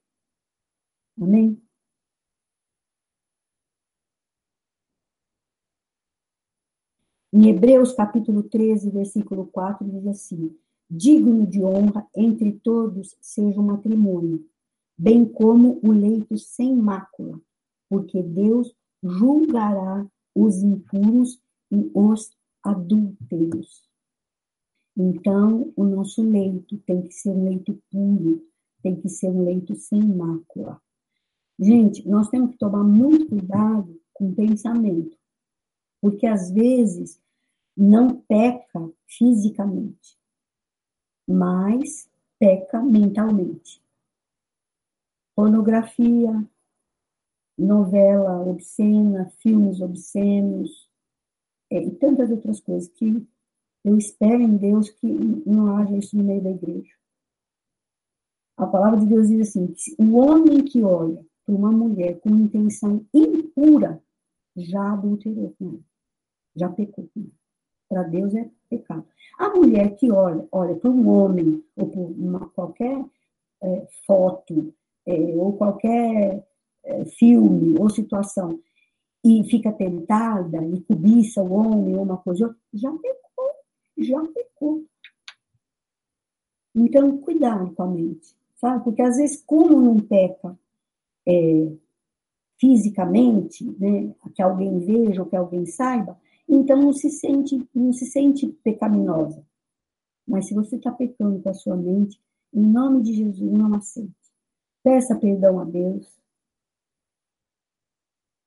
Amém? 1.20 1.60
Em 7.32 7.50
Hebreus 7.50 7.92
capítulo 7.92 8.42
13, 8.42 8.90
versículo 8.90 9.46
4, 9.46 9.86
diz 9.86 10.06
assim: 10.06 10.56
Digno 10.90 11.46
de 11.46 11.62
honra 11.62 12.08
entre 12.16 12.52
todos 12.52 13.14
seja 13.20 13.60
o 13.60 13.62
matrimônio, 13.62 14.48
bem 14.96 15.26
como 15.26 15.78
o 15.82 15.92
leito 15.92 16.38
sem 16.38 16.74
mácula, 16.74 17.38
porque 17.88 18.22
Deus 18.22 18.74
julgará 19.02 20.06
os 20.34 20.62
impuros 20.62 21.38
e 21.70 21.90
os 21.94 22.30
adúlteros. 22.62 23.87
Então, 25.00 25.72
o 25.76 25.84
nosso 25.84 26.20
leito 26.28 26.76
tem 26.78 27.02
que 27.02 27.14
ser 27.14 27.30
um 27.30 27.44
leito 27.44 27.80
puro, 27.88 28.44
tem 28.82 29.00
que 29.00 29.08
ser 29.08 29.28
um 29.28 29.44
leito 29.44 29.76
sem 29.76 30.02
mácula. 30.02 30.82
Gente, 31.56 32.06
nós 32.08 32.28
temos 32.28 32.50
que 32.50 32.58
tomar 32.58 32.82
muito 32.82 33.28
cuidado 33.28 34.00
com 34.12 34.30
o 34.30 34.34
pensamento, 34.34 35.16
porque 36.00 36.26
às 36.26 36.50
vezes 36.50 37.20
não 37.76 38.20
peca 38.22 38.90
fisicamente, 39.06 40.18
mas 41.28 42.10
peca 42.36 42.82
mentalmente. 42.82 43.80
Pornografia, 45.36 46.44
novela 47.56 48.40
obscena, 48.42 49.30
filmes 49.38 49.80
obscenos, 49.80 50.90
é, 51.70 51.84
e 51.84 51.90
tantas 51.92 52.30
outras 52.32 52.60
coisas 52.60 52.88
que 52.88 53.24
eu 53.88 53.96
espero 53.96 54.42
em 54.42 54.56
Deus 54.56 54.90
que 54.90 55.06
não 55.06 55.76
haja 55.76 55.96
isso 55.96 56.16
no 56.16 56.24
meio 56.24 56.42
da 56.42 56.50
igreja. 56.50 56.92
A 58.56 58.66
palavra 58.66 59.00
de 59.00 59.06
Deus 59.06 59.28
diz 59.28 59.48
assim: 59.48 59.74
o 59.98 60.16
homem 60.16 60.64
que 60.64 60.82
olha 60.82 61.24
para 61.44 61.54
uma 61.54 61.70
mulher 61.70 62.20
com 62.20 62.30
intenção 62.30 63.06
impura 63.14 64.02
já 64.56 64.92
adulterou 64.92 65.54
com 65.58 65.68
ela, 65.68 65.84
já 66.56 66.68
pecou 66.68 67.08
com 67.14 67.20
ela. 67.20 67.38
Para 67.88 68.02
Deus 68.02 68.34
é 68.34 68.50
pecado. 68.68 69.06
A 69.38 69.48
mulher 69.50 69.96
que 69.96 70.10
olha, 70.10 70.46
olha 70.52 70.76
para 70.76 70.90
um 70.90 71.08
homem 71.08 71.64
ou 71.76 71.88
por 71.88 72.10
uma, 72.10 72.48
qualquer 72.50 73.02
é, 73.62 73.86
foto 74.06 74.74
é, 75.06 75.14
ou 75.36 75.56
qualquer 75.56 76.46
é, 76.84 77.04
filme 77.06 77.78
ou 77.78 77.88
situação 77.88 78.60
e 79.24 79.42
fica 79.44 79.72
tentada 79.72 80.62
e 80.66 80.80
cobiça 80.82 81.42
o 81.42 81.52
homem 81.52 81.96
ou 81.96 82.02
uma 82.02 82.18
coisa, 82.18 82.54
já 82.74 82.90
pecou, 82.90 83.27
já 83.98 84.24
pecou. 84.28 84.84
Então, 86.74 87.18
cuidado 87.18 87.74
com 87.74 87.82
a 87.82 87.86
mente, 87.86 88.36
sabe? 88.56 88.84
Porque 88.84 89.02
às 89.02 89.16
vezes, 89.16 89.42
como 89.44 89.80
não 89.80 90.00
peca 90.00 90.58
é, 91.26 91.72
fisicamente, 92.58 93.64
né, 93.78 94.14
que 94.34 94.42
alguém 94.42 94.78
veja 94.78 95.22
ou 95.22 95.28
que 95.28 95.36
alguém 95.36 95.66
saiba, 95.66 96.18
então 96.48 96.80
não 96.80 96.92
se 96.92 97.10
sente, 97.10 97.68
não 97.74 97.92
se 97.92 98.06
sente 98.06 98.46
pecaminosa. 98.64 99.44
Mas 100.26 100.46
se 100.46 100.54
você 100.54 100.76
está 100.76 100.92
pecando 100.92 101.40
com 101.40 101.48
a 101.48 101.54
sua 101.54 101.76
mente, 101.76 102.20
em 102.52 102.62
nome 102.62 103.02
de 103.02 103.12
Jesus, 103.14 103.52
não 103.52 103.74
aceite. 103.74 104.12
Peça 104.82 105.16
perdão 105.16 105.60
a 105.60 105.64
Deus. 105.64 106.18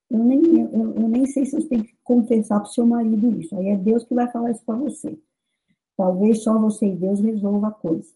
Eu 0.10 0.20
nem, 0.20 0.42
eu, 0.62 0.94
eu 0.96 1.08
nem 1.08 1.26
sei 1.26 1.46
se 1.46 1.54
você 1.54 1.68
tem 1.70 1.84
que 1.84 1.96
confessar 2.04 2.60
para 2.60 2.70
o 2.70 2.74
seu 2.74 2.86
marido 2.86 3.40
isso. 3.40 3.56
Aí 3.56 3.68
é 3.68 3.78
Deus 3.78 4.04
que 4.04 4.14
vai 4.14 4.30
falar 4.32 4.52
isso 4.52 4.64
para 4.66 4.76
você. 4.76 5.18
Talvez 5.98 6.44
só 6.44 6.58
você 6.60 6.88
e 6.88 6.96
Deus 6.96 7.20
resolva 7.20 7.68
a 7.68 7.72
coisa. 7.72 8.14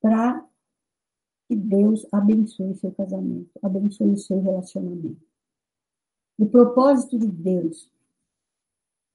Para 0.00 0.46
que 1.48 1.56
Deus 1.56 2.06
abençoe 2.12 2.74
seu 2.74 2.92
casamento, 2.92 3.50
abençoe 3.62 4.12
o 4.12 4.18
seu 4.18 4.40
relacionamento. 4.40 5.24
O 6.38 6.46
propósito 6.46 7.18
de 7.18 7.28
Deus 7.28 7.90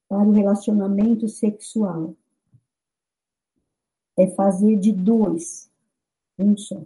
para 0.07 0.27
o 0.27 0.31
relacionamento 0.31 1.27
sexual 1.27 2.15
é 4.17 4.27
fazer 4.27 4.77
de 4.77 4.91
dois 4.91 5.71
um 6.37 6.57
só. 6.57 6.83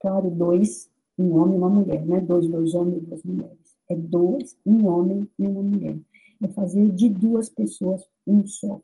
Claro, 0.00 0.30
dois, 0.30 0.90
um 1.16 1.36
homem 1.36 1.54
e 1.54 1.58
uma 1.58 1.70
mulher, 1.70 2.04
não 2.04 2.16
é 2.16 2.20
dois, 2.20 2.48
dois 2.48 2.74
homens 2.74 3.02
e 3.02 3.06
duas 3.06 3.22
mulheres. 3.22 3.76
É 3.88 3.94
dois, 3.94 4.58
um 4.66 4.86
homem 4.86 5.30
e 5.38 5.46
uma 5.46 5.62
mulher. 5.62 5.98
É 6.42 6.48
fazer 6.48 6.90
de 6.90 7.08
duas 7.08 7.48
pessoas 7.48 8.04
um 8.26 8.46
só. 8.46 8.80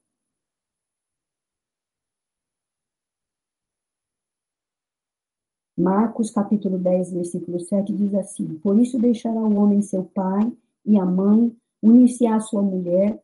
Marcos 5.79 6.33
capítulo 6.33 6.77
10, 6.77 7.13
versículo 7.13 7.61
7 7.61 7.93
diz 7.93 8.13
assim: 8.13 8.59
Por 8.59 8.77
isso 8.81 8.99
deixará 8.99 9.39
o 9.39 9.55
homem 9.55 9.81
seu 9.81 10.03
pai 10.03 10.53
e 10.85 10.99
a 10.99 11.07
mãe, 11.07 11.57
unir-se 11.81 12.27
à 12.27 12.41
sua 12.41 12.61
mulher, 12.61 13.23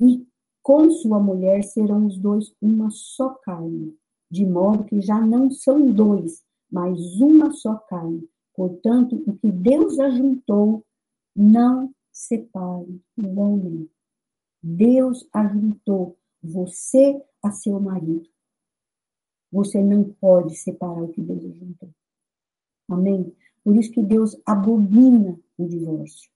e 0.00 0.26
com 0.62 0.90
sua 0.90 1.20
mulher 1.20 1.62
serão 1.62 2.06
os 2.06 2.16
dois 2.16 2.54
uma 2.62 2.88
só 2.90 3.28
carne, 3.44 3.94
de 4.30 4.46
modo 4.46 4.84
que 4.84 5.02
já 5.02 5.20
não 5.20 5.50
são 5.50 5.92
dois, 5.92 6.42
mas 6.70 6.98
uma 7.20 7.52
só 7.52 7.74
carne. 7.74 8.26
Portanto, 8.54 9.22
o 9.26 9.36
que 9.36 9.52
Deus 9.52 9.98
ajuntou, 9.98 10.82
não 11.36 11.92
separe 12.10 13.02
o 13.22 13.38
homem. 13.38 13.86
Deus 14.62 15.28
ajuntou 15.30 16.16
você 16.42 17.22
a 17.42 17.50
seu 17.50 17.78
marido. 17.78 18.31
Você 19.52 19.82
não 19.82 20.04
pode 20.04 20.56
separar 20.56 21.02
o 21.02 21.08
que 21.08 21.20
Deus 21.20 21.44
ajuntou. 21.44 21.90
Amém? 22.88 23.36
Por 23.62 23.76
isso 23.76 23.92
que 23.92 24.02
Deus 24.02 24.40
abomina 24.46 25.38
o 25.58 25.68
divórcio. 25.68 26.30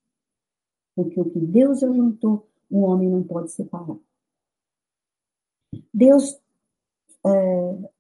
Porque 0.94 1.20
o 1.20 1.30
que 1.30 1.40
Deus 1.40 1.82
ajuntou, 1.82 2.47
o 2.70 2.82
homem 2.82 3.09
não 3.09 3.22
pode 3.22 3.51
separar. 3.52 3.97
Deus 5.93 6.38
é, 7.26 7.90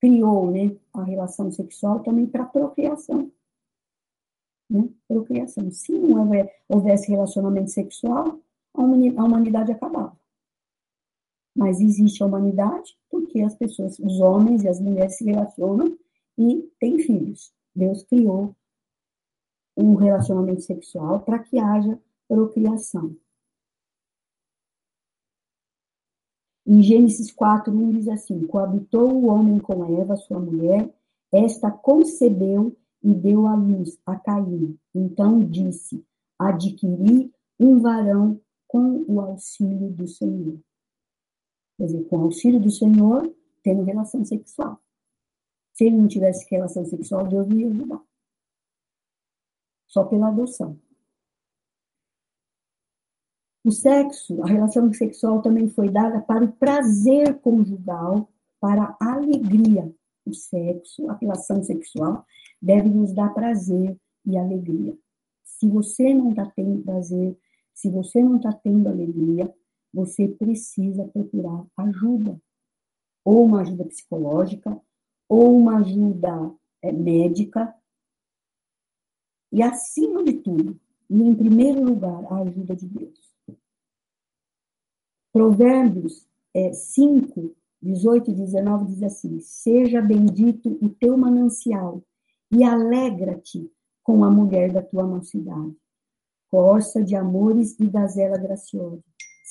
criou 0.00 0.50
né, 0.50 0.76
a 0.92 1.02
relação 1.02 1.50
sexual 1.50 2.00
também 2.02 2.26
para 2.26 2.44
procriação. 2.44 3.32
Né? 4.68 4.88
Procriação. 5.08 5.70
Se 5.70 5.92
não 5.92 6.30
houvesse 6.68 7.10
relacionamento 7.10 7.70
sexual, 7.70 8.40
a 8.74 8.82
humanidade 8.82 9.72
acabava. 9.72 10.16
Mas 11.54 11.80
existe 11.80 12.22
a 12.22 12.26
humanidade 12.26 12.96
porque 13.10 13.40
as 13.40 13.54
pessoas, 13.54 13.98
os 13.98 14.20
homens 14.20 14.62
e 14.62 14.68
as 14.68 14.80
mulheres 14.80 15.16
se 15.16 15.24
relacionam 15.24 15.96
e 16.36 16.68
têm 16.80 16.98
filhos. 16.98 17.52
Deus 17.74 18.02
criou 18.04 18.54
um 19.76 19.94
relacionamento 19.94 20.62
sexual 20.62 21.20
para 21.20 21.38
que 21.38 21.58
haja 21.58 21.98
procriação. 22.28 23.16
Em 26.66 26.82
Gênesis 26.82 27.30
4, 27.30 27.72
1 27.72 27.90
diz 27.92 28.08
assim: 28.08 28.46
Coabitou 28.46 29.12
o 29.12 29.26
homem 29.26 29.58
com 29.58 29.84
Eva, 30.00 30.16
sua 30.16 30.40
mulher, 30.40 30.92
esta 31.30 31.70
concebeu 31.70 32.74
e 33.02 33.12
deu 33.12 33.46
à 33.46 33.54
luz 33.54 33.98
a 34.06 34.16
Caim. 34.16 34.78
Então 34.94 35.44
disse: 35.44 36.02
Adquiri 36.38 37.30
um 37.60 37.80
varão 37.80 38.40
com 38.66 39.04
o 39.06 39.20
auxílio 39.20 39.90
do 39.90 40.08
Senhor. 40.08 40.58
Quer 41.76 41.86
dizer, 41.86 42.04
com 42.04 42.18
o 42.18 42.22
auxílio 42.24 42.60
do 42.60 42.70
Senhor, 42.70 43.34
tendo 43.62 43.82
relação 43.82 44.24
sexual. 44.24 44.80
Se 45.72 45.84
ele 45.84 45.96
não 45.96 46.06
tivesse 46.06 46.46
relação 46.48 46.84
sexual, 46.84 47.26
Deus 47.26 47.48
não 47.48 47.58
ia 47.58 47.68
ajudar. 47.68 48.02
Só 49.86 50.04
pela 50.04 50.28
adoção. 50.28 50.78
O 53.64 53.72
sexo, 53.72 54.42
a 54.42 54.46
relação 54.46 54.92
sexual 54.92 55.40
também 55.40 55.68
foi 55.68 55.88
dada 55.88 56.20
para 56.20 56.44
o 56.44 56.52
prazer 56.52 57.40
conjugal, 57.40 58.28
para 58.60 58.94
a 59.00 59.14
alegria. 59.14 59.90
O 60.26 60.34
sexo, 60.34 61.08
a 61.10 61.14
relação 61.14 61.62
sexual, 61.62 62.26
deve 62.60 62.88
nos 62.88 63.12
dar 63.12 63.32
prazer 63.32 63.98
e 64.26 64.36
alegria. 64.36 64.96
Se 65.42 65.68
você 65.68 66.12
não 66.12 66.30
está 66.30 66.46
tendo 66.54 66.82
prazer, 66.82 67.36
se 67.72 67.90
você 67.90 68.22
não 68.22 68.36
está 68.36 68.52
tendo 68.52 68.88
alegria, 68.88 69.52
você 69.94 70.26
precisa 70.26 71.06
procurar 71.06 71.64
ajuda. 71.76 72.40
Ou 73.24 73.46
uma 73.46 73.60
ajuda 73.60 73.84
psicológica, 73.84 74.78
ou 75.28 75.56
uma 75.56 75.78
ajuda 75.78 76.52
é, 76.82 76.92
médica. 76.92 77.74
E, 79.52 79.62
acima 79.62 80.24
de 80.24 80.34
tudo, 80.34 80.78
e 81.08 81.22
em 81.22 81.34
primeiro 81.34 81.82
lugar, 81.84 82.24
a 82.32 82.40
ajuda 82.40 82.74
de 82.74 82.88
Deus. 82.88 83.34
Provérbios 85.32 86.26
é, 86.52 86.72
5, 86.72 87.54
18 87.80 88.30
e 88.30 88.34
19 88.34 88.86
diz 88.86 89.02
assim: 89.02 89.40
Seja 89.40 90.02
bendito 90.02 90.76
o 90.82 90.88
teu 90.88 91.16
manancial 91.16 92.02
e 92.50 92.64
alegra-te 92.64 93.70
com 94.02 94.24
a 94.24 94.30
mulher 94.30 94.72
da 94.72 94.82
tua 94.82 95.04
mocidade. 95.04 95.76
Corça 96.50 97.02
de 97.02 97.16
amores 97.16 97.78
e 97.80 97.86
gazela 97.88 98.38
graciosa. 98.38 99.02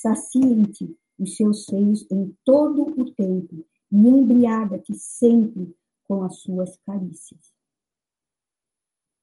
Saciem-te 0.03 0.97
os 1.17 1.37
seus 1.37 1.63
seios 1.63 2.05
em 2.11 2.35
todo 2.43 2.81
o 2.81 3.13
tempo 3.13 3.65
e 3.89 3.95
embriaga-te 3.95 4.93
sempre 4.95 5.73
com 6.03 6.23
as 6.23 6.39
suas 6.39 6.75
carícias. 6.85 7.53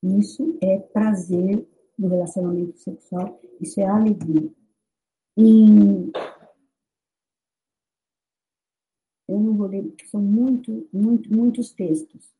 Isso 0.02 0.57
é 0.62 0.78
prazer 0.78 1.69
no 1.98 2.09
relacionamento 2.09 2.78
sexual, 2.78 3.39
isso 3.61 3.78
é 3.78 3.85
alegria. 3.85 4.51
Em 5.36 6.11
eu 9.28 9.39
não 9.39 9.55
vou 9.59 9.66
ler, 9.66 9.82
porque 9.82 10.07
são 10.07 10.23
muito, 10.23 10.89
muito, 10.90 11.31
muitos 11.31 11.74
textos. 11.74 12.32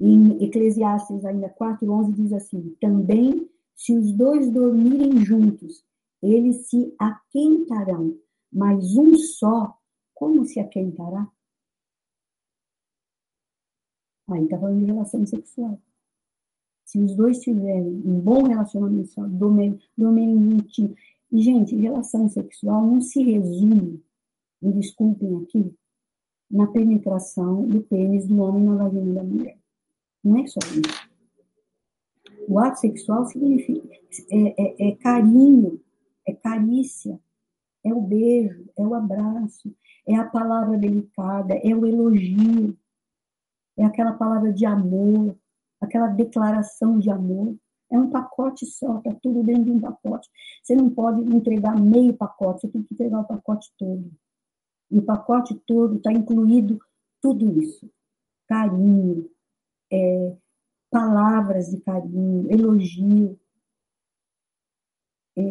Em 0.00 0.42
Eclesiastes 0.42 1.26
ainda 1.26 1.50
4:11 1.50 2.14
diz 2.14 2.32
assim: 2.32 2.74
"Também 2.80 3.50
se 3.74 3.94
os 3.94 4.12
dois 4.12 4.50
dormirem 4.50 5.22
juntos, 5.22 5.84
eles 6.22 6.68
se 6.68 6.94
aquentarão, 6.98 8.18
mas 8.52 8.96
um 8.96 9.16
só, 9.16 9.76
como 10.14 10.44
se 10.44 10.60
aquentará?" 10.60 11.30
Aí 14.28 14.44
está 14.44 14.58
falando 14.58 14.80
de 14.80 14.86
relação 14.86 15.24
sexual. 15.26 15.80
Se 16.84 16.98
os 16.98 17.14
dois 17.14 17.40
tiverem 17.40 18.02
um 18.04 18.20
bom 18.20 18.44
relacionamento 18.44 19.08
sexual, 19.08 19.28
dormirem 19.96 20.50
juntinho. 20.50 20.96
E, 21.32 21.42
gente, 21.42 21.76
relação 21.76 22.28
sexual 22.28 22.86
não 22.86 23.00
se 23.00 23.22
resume 23.22 24.04
me 24.60 24.72
desculpem 24.72 25.42
aqui, 25.42 25.74
na 26.50 26.66
penetração 26.66 27.66
do 27.66 27.82
pênis 27.82 28.26
do 28.26 28.40
homem 28.40 28.64
na 28.64 28.76
vagina 28.76 29.14
da 29.14 29.24
mulher. 29.24 29.58
Não 30.22 30.38
é 30.38 30.46
só 30.46 30.60
isso. 30.60 31.10
O 32.48 32.58
ato 32.58 32.78
sexual 32.78 33.24
significa 33.26 33.88
é, 34.30 34.86
é, 34.86 34.88
é 34.90 34.96
carinho, 34.96 35.80
é 36.26 36.34
carícia, 36.34 37.18
é 37.84 37.94
o 37.94 38.00
beijo, 38.00 38.68
é 38.76 38.82
o 38.82 38.94
abraço, 38.94 39.74
é 40.06 40.16
a 40.16 40.24
palavra 40.24 40.76
delicada, 40.76 41.54
é 41.54 41.74
o 41.74 41.86
elogio, 41.86 42.76
é 43.76 43.84
aquela 43.84 44.12
palavra 44.12 44.52
de 44.52 44.66
amor, 44.66 45.36
aquela 45.80 46.08
declaração 46.08 46.98
de 46.98 47.10
amor. 47.10 47.56
É 47.88 47.96
um 47.96 48.10
pacote 48.10 48.66
só, 48.66 48.98
está 48.98 49.14
tudo 49.22 49.44
dentro 49.44 49.64
de 49.64 49.70
um 49.70 49.80
pacote. 49.80 50.28
Você 50.62 50.74
não 50.74 50.90
pode 50.90 51.20
entregar 51.20 51.78
meio 51.78 52.16
pacote, 52.16 52.62
você 52.62 52.68
tem 52.68 52.82
que 52.82 52.94
entregar 52.94 53.20
o 53.20 53.24
pacote 53.24 53.72
todo. 53.78 54.10
E 54.90 54.98
o 54.98 55.02
pacote 55.02 55.54
todo 55.66 55.96
está 55.96 56.12
incluído 56.12 56.80
tudo 57.20 57.60
isso: 57.62 57.88
carinho, 58.48 59.30
é, 59.92 60.36
palavras 60.90 61.70
de 61.70 61.80
carinho, 61.80 62.50
elogio. 62.50 63.38
É, 65.36 65.42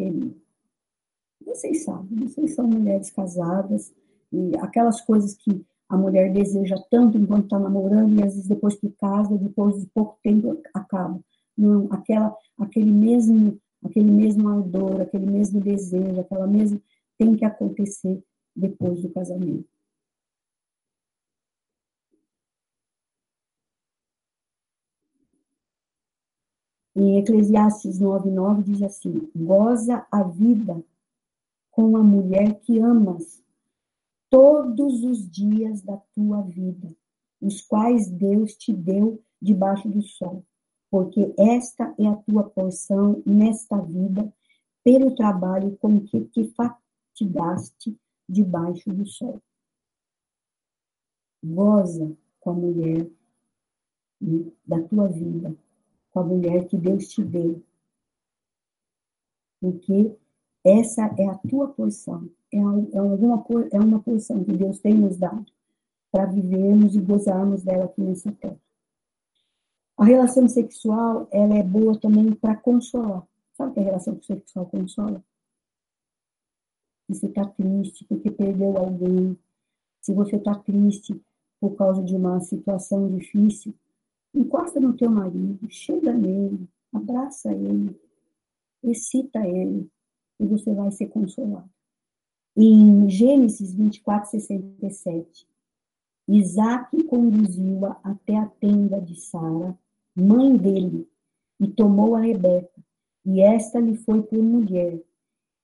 vocês 1.56 1.84
sabem, 1.84 2.28
vocês 2.28 2.54
são 2.54 2.68
mulheres 2.68 3.10
casadas, 3.10 3.94
e 4.32 4.52
aquelas 4.58 5.02
coisas 5.02 5.36
que 5.36 5.66
a 5.88 5.98
mulher 5.98 6.32
deseja 6.34 6.76
tanto 6.90 7.18
enquanto 7.18 7.46
está 7.46 7.60
namorando, 7.60 8.20
e 8.20 8.24
às 8.24 8.34
vezes 8.34 8.48
depois 8.48 8.76
que 8.76 8.90
casa, 8.92 9.38
depois 9.38 9.80
de 9.80 9.88
pouco 9.88 10.18
tempo 10.22 10.62
acaba. 10.74 11.20
Não, 11.58 11.88
aquela, 11.92 12.36
aquele 12.60 12.92
mesmo, 12.92 13.60
aquele 13.84 14.12
mesmo 14.12 14.50
ardor, 14.50 15.02
aquele 15.02 15.26
mesmo 15.26 15.62
desejo, 15.62 16.20
aquela 16.20 16.48
mesma 16.48 16.82
tem 17.18 17.36
que 17.36 17.46
acontecer 17.46 18.22
depois 18.56 19.02
do 19.02 19.10
casamento. 19.10 19.70
Em 26.96 27.20
Eclesiastes 27.20 28.00
9,9 28.00 28.64
diz 28.64 28.82
assim: 28.82 29.30
goza 29.36 30.06
a 30.12 30.24
vida 30.24 30.82
com 31.76 31.98
a 31.98 32.02
mulher 32.02 32.58
que 32.62 32.80
amas 32.80 33.44
todos 34.30 35.04
os 35.04 35.30
dias 35.30 35.82
da 35.82 35.98
tua 36.16 36.42
vida, 36.42 36.96
os 37.42 37.60
quais 37.60 38.10
Deus 38.10 38.56
te 38.56 38.72
deu 38.72 39.22
debaixo 39.42 39.90
do 39.90 40.02
sol, 40.02 40.46
porque 40.90 41.34
esta 41.38 41.94
é 42.00 42.08
a 42.08 42.16
tua 42.16 42.50
porção 42.50 43.22
nesta 43.26 43.78
vida, 43.82 44.34
pelo 44.86 45.14
trabalho 45.16 45.76
com 45.78 46.00
que 46.00 46.24
te 46.26 46.50
fatigaste 46.54 48.00
debaixo 48.28 48.94
do 48.94 49.06
sol. 49.06 49.42
Goza 51.44 52.16
com 52.40 52.52
a 52.52 52.54
mulher 52.54 53.12
da 54.66 54.82
tua 54.88 55.10
vida, 55.10 55.54
com 56.12 56.20
a 56.22 56.24
mulher 56.24 56.70
que 56.70 56.78
Deus 56.78 57.10
te 57.10 57.22
deu. 57.22 57.62
Porque 59.60 60.16
essa 60.66 61.14
é 61.18 61.28
a 61.28 61.36
tua 61.36 61.68
porção, 61.68 62.30
é, 62.52 62.58
é, 62.58 63.78
é 63.78 63.80
uma 63.80 64.00
porção 64.02 64.44
que 64.44 64.54
Deus 64.54 64.80
tem 64.80 64.96
nos 64.96 65.18
dado 65.18 65.46
para 66.12 66.26
vivermos 66.26 66.96
e 66.96 67.02
gozarmos 67.02 67.64
dela 67.64 67.86
aqui 67.86 68.02
nessa 68.02 68.32
terra. 68.32 68.60
A 69.98 70.04
relação 70.04 70.48
sexual, 70.48 71.28
ela 71.32 71.56
é 71.56 71.64
boa 71.64 71.98
também 72.00 72.34
para 72.34 72.56
consolar. 72.56 73.26
Sabe 73.54 73.74
que 73.74 73.80
a 73.80 73.84
relação 73.84 74.22
sexual 74.22 74.66
consola? 74.66 75.24
Se 77.08 77.16
você 77.16 77.28
está 77.28 77.46
triste 77.46 78.04
porque 78.06 78.32
perdeu 78.32 78.78
alguém, 78.78 79.38
se 80.02 80.14
você 80.14 80.36
está 80.36 80.56
triste 80.56 81.22
por 81.62 81.76
causa 81.76 82.04
de 82.04 82.16
uma 82.16 82.40
situação 82.42 83.10
difícil, 83.10 83.74
Encosta 84.36 84.82
no 84.82 84.94
teu 84.98 85.10
marido, 85.10 85.66
chega 85.70 86.12
nele, 86.12 86.68
abraça 86.92 87.54
ele, 87.54 87.98
excita 88.84 89.48
ele, 89.48 89.90
e 90.40 90.46
você 90.46 90.74
vai 90.74 90.92
ser 90.92 91.08
consolado. 91.08 91.70
Em 92.58 93.10
Gênesis 93.10 93.74
24, 93.74 94.32
67, 94.32 95.48
Isaac 96.28 97.04
conduziu-a 97.04 98.00
até 98.04 98.38
a 98.38 98.48
tenda 98.48 99.00
de 99.02 99.20
Sara, 99.20 99.78
mãe 100.16 100.56
dele, 100.58 101.08
e 101.60 101.68
tomou 101.68 102.16
a 102.16 102.22
Rebeca, 102.22 102.84
e 103.26 103.42
esta 103.42 103.80
lhe 103.80 103.96
foi 103.98 104.24
por 104.24 104.42
mulher. 104.42 105.02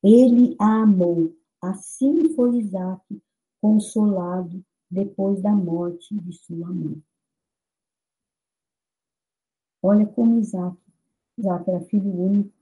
Ele 0.03 0.56
a 0.60 0.84
amou, 0.84 1.35
assim 1.61 2.34
foi 2.35 2.57
Isaac 2.57 3.22
consolado 3.61 4.64
depois 4.89 5.41
da 5.41 5.52
morte 5.52 6.14
de 6.15 6.34
sua 6.34 6.68
mãe. 6.68 7.02
Olha 9.81 10.06
como 10.06 10.39
Isaac, 10.39 10.77
Isaac 11.38 11.69
era 11.69 11.80
filho 11.81 12.11
único, 12.11 12.61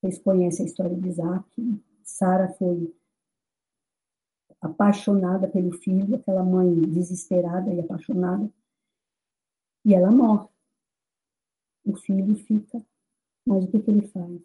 vocês 0.00 0.18
conhecem 0.18 0.64
a 0.64 0.68
história 0.68 0.96
de 0.96 1.08
Isaac, 1.08 1.82
Sara 2.02 2.48
foi 2.54 2.94
apaixonada 4.60 5.46
pelo 5.46 5.72
filho, 5.72 6.16
aquela 6.16 6.42
mãe 6.42 6.74
desesperada 6.82 7.72
e 7.72 7.80
apaixonada, 7.80 8.50
e 9.84 9.94
ela 9.94 10.10
morre. 10.10 10.48
O 11.84 11.94
filho 11.96 12.34
fica, 12.34 12.82
mas 13.46 13.64
o 13.64 13.68
que, 13.68 13.80
que 13.80 13.90
ele 13.90 14.06
faz? 14.08 14.40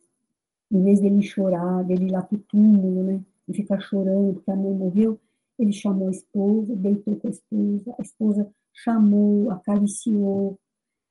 Em 0.72 0.84
vez 0.84 1.00
dele 1.00 1.22
chorar, 1.22 1.84
dele 1.84 2.06
ir 2.06 2.12
lá 2.12 2.22
para 2.22 2.38
o 2.38 2.42
túmulo, 2.42 3.04
né, 3.04 3.26
e 3.48 3.54
ficar 3.54 3.80
chorando 3.80 4.34
porque 4.34 4.52
a 4.52 4.56
mãe 4.56 4.74
morreu, 4.74 5.20
ele 5.58 5.72
chamou 5.72 6.10
a 6.10 6.12
esposa, 6.12 6.76
deitou 6.76 7.16
com 7.18 7.28
a 7.28 7.32
esposa, 7.32 7.96
a 7.98 8.02
esposa 8.02 8.54
chamou, 8.74 9.52
acariciou, 9.52 10.60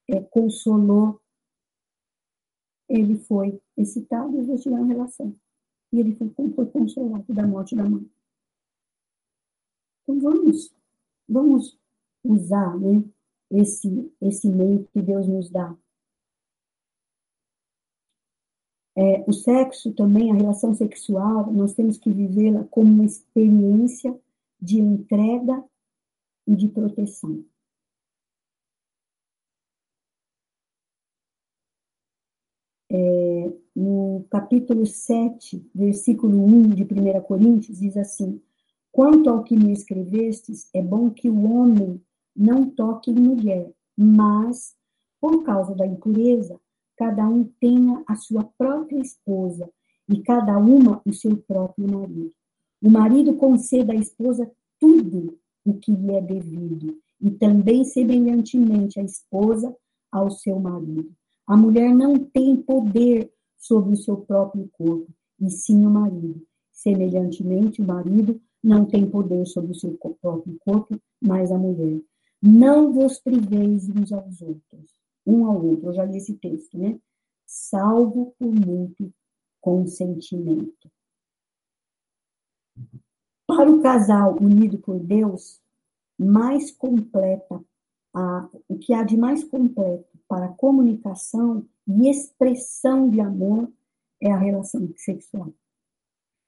é, 0.08 0.20
consolou, 0.20 1.20
ele 2.94 3.16
foi 3.16 3.60
excitado 3.76 4.36
e 4.36 4.40
eles 4.40 4.62
tiveram 4.62 4.86
relação. 4.86 5.34
E 5.92 5.98
ele 5.98 6.14
foi, 6.14 6.28
foi 6.28 6.66
consolado 6.66 7.32
da 7.32 7.46
morte 7.46 7.74
da 7.74 7.84
mãe. 7.84 8.08
Então 10.02 10.20
vamos, 10.20 10.74
vamos 11.28 11.78
usar 12.22 12.78
né, 12.78 13.02
esse, 13.50 14.12
esse 14.20 14.48
meio 14.48 14.86
que 14.92 15.02
Deus 15.02 15.26
nos 15.26 15.50
dá. 15.50 15.76
É, 18.96 19.28
o 19.28 19.32
sexo 19.32 19.92
também, 19.92 20.30
a 20.30 20.34
relação 20.34 20.72
sexual, 20.72 21.52
nós 21.52 21.74
temos 21.74 21.98
que 21.98 22.10
vivê-la 22.10 22.62
como 22.64 22.92
uma 22.92 23.04
experiência 23.04 24.16
de 24.60 24.78
entrega 24.78 25.64
e 26.46 26.54
de 26.54 26.68
proteção. 26.68 27.44
É, 32.96 33.52
no 33.74 34.24
capítulo 34.30 34.86
7, 34.86 35.68
versículo 35.74 36.44
1 36.44 36.68
de 36.70 36.84
1 36.84 37.20
Coríntios, 37.22 37.80
diz 37.80 37.96
assim: 37.96 38.40
Quanto 38.92 39.28
ao 39.28 39.42
que 39.42 39.56
me 39.56 39.72
escrevestes, 39.72 40.68
é 40.72 40.80
bom 40.80 41.10
que 41.10 41.28
o 41.28 41.44
homem 41.50 42.00
não 42.36 42.70
toque 42.70 43.10
em 43.10 43.14
mulher, 43.14 43.68
mas, 43.96 44.76
por 45.20 45.42
causa 45.42 45.74
da 45.74 45.84
impureza, 45.84 46.60
cada 46.96 47.26
um 47.28 47.44
tenha 47.60 48.00
a 48.06 48.14
sua 48.14 48.44
própria 48.56 49.00
esposa 49.00 49.68
e 50.08 50.22
cada 50.22 50.56
uma 50.56 51.02
o 51.04 51.12
seu 51.12 51.36
próprio 51.36 51.90
marido. 51.90 52.32
O 52.80 52.88
marido 52.88 53.34
conceda 53.34 53.92
à 53.92 53.96
esposa 53.96 54.48
tudo 54.78 55.36
o 55.64 55.74
que 55.74 55.90
lhe 55.90 56.14
é 56.14 56.20
devido, 56.20 56.96
e 57.20 57.30
também 57.32 57.84
semelhantemente 57.84 59.00
a 59.00 59.02
esposa 59.02 59.74
ao 60.12 60.30
seu 60.30 60.60
marido. 60.60 61.12
A 61.46 61.56
mulher 61.56 61.94
não 61.94 62.18
tem 62.18 62.56
poder 62.56 63.30
sobre 63.58 63.94
o 63.94 63.96
seu 63.96 64.16
próprio 64.16 64.68
corpo, 64.72 65.12
e 65.40 65.50
sim 65.50 65.84
o 65.86 65.90
marido. 65.90 66.46
Semelhantemente, 66.72 67.82
o 67.82 67.86
marido 67.86 68.40
não 68.62 68.86
tem 68.86 69.08
poder 69.08 69.46
sobre 69.46 69.72
o 69.72 69.74
seu 69.74 69.96
próprio 70.20 70.58
corpo, 70.60 70.98
mas 71.20 71.52
a 71.52 71.58
mulher. 71.58 72.00
Não 72.40 72.92
vos 72.92 73.18
priveis 73.18 73.88
uns 73.88 74.12
aos 74.12 74.40
outros, 74.40 74.90
um 75.26 75.46
ao 75.46 75.62
outro. 75.62 75.88
Eu 75.88 75.94
já 75.94 76.04
li 76.04 76.16
esse 76.16 76.34
texto, 76.34 76.78
né? 76.78 76.98
Salvo 77.46 78.34
por 78.38 78.52
muito 78.52 79.12
consentimento. 79.60 80.90
Para 83.46 83.70
o 83.70 83.82
casal 83.82 84.36
unido 84.40 84.78
por 84.78 84.98
Deus, 84.98 85.60
mais 86.18 86.70
completa 86.70 87.62
a, 88.14 88.48
o 88.68 88.78
que 88.78 88.94
há 88.94 89.02
de 89.02 89.16
mais 89.16 89.44
completo 89.44 90.13
para 90.28 90.48
comunicação 90.48 91.66
e 91.86 92.08
expressão 92.08 93.08
de 93.08 93.20
amor 93.20 93.70
é 94.20 94.30
a 94.30 94.38
relação 94.38 94.92
sexual. 94.96 95.52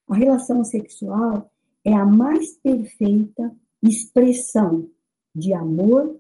A 0.09 0.15
relação 0.15 0.65
sexual 0.65 1.51
é 1.85 1.93
a 1.93 2.07
mais 2.07 2.57
perfeita 2.59 3.55
expressão 3.83 4.91
de 5.35 5.53
amor 5.53 6.19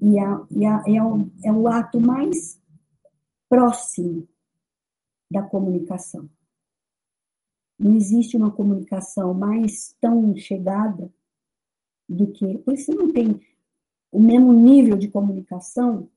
e, 0.00 0.18
a, 0.18 0.46
e 0.50 0.66
a, 0.66 0.82
é, 0.86 1.02
o, 1.02 1.30
é 1.44 1.52
o 1.52 1.68
ato 1.68 2.00
mais 2.00 2.60
próximo 3.48 4.26
da 5.30 5.42
comunicação. 5.42 6.28
Não 7.78 7.96
existe 7.96 8.36
uma 8.36 8.50
comunicação 8.50 9.34
mais 9.34 9.94
tão 10.00 10.34
chegada 10.36 11.12
do 12.08 12.28
que. 12.32 12.58
Por 12.58 12.74
isso 12.74 12.92
não 12.92 13.12
tem 13.12 13.40
o 14.10 14.20
mesmo 14.20 14.52
nível 14.52 14.96
de 14.96 15.08
comunicação 15.08 16.08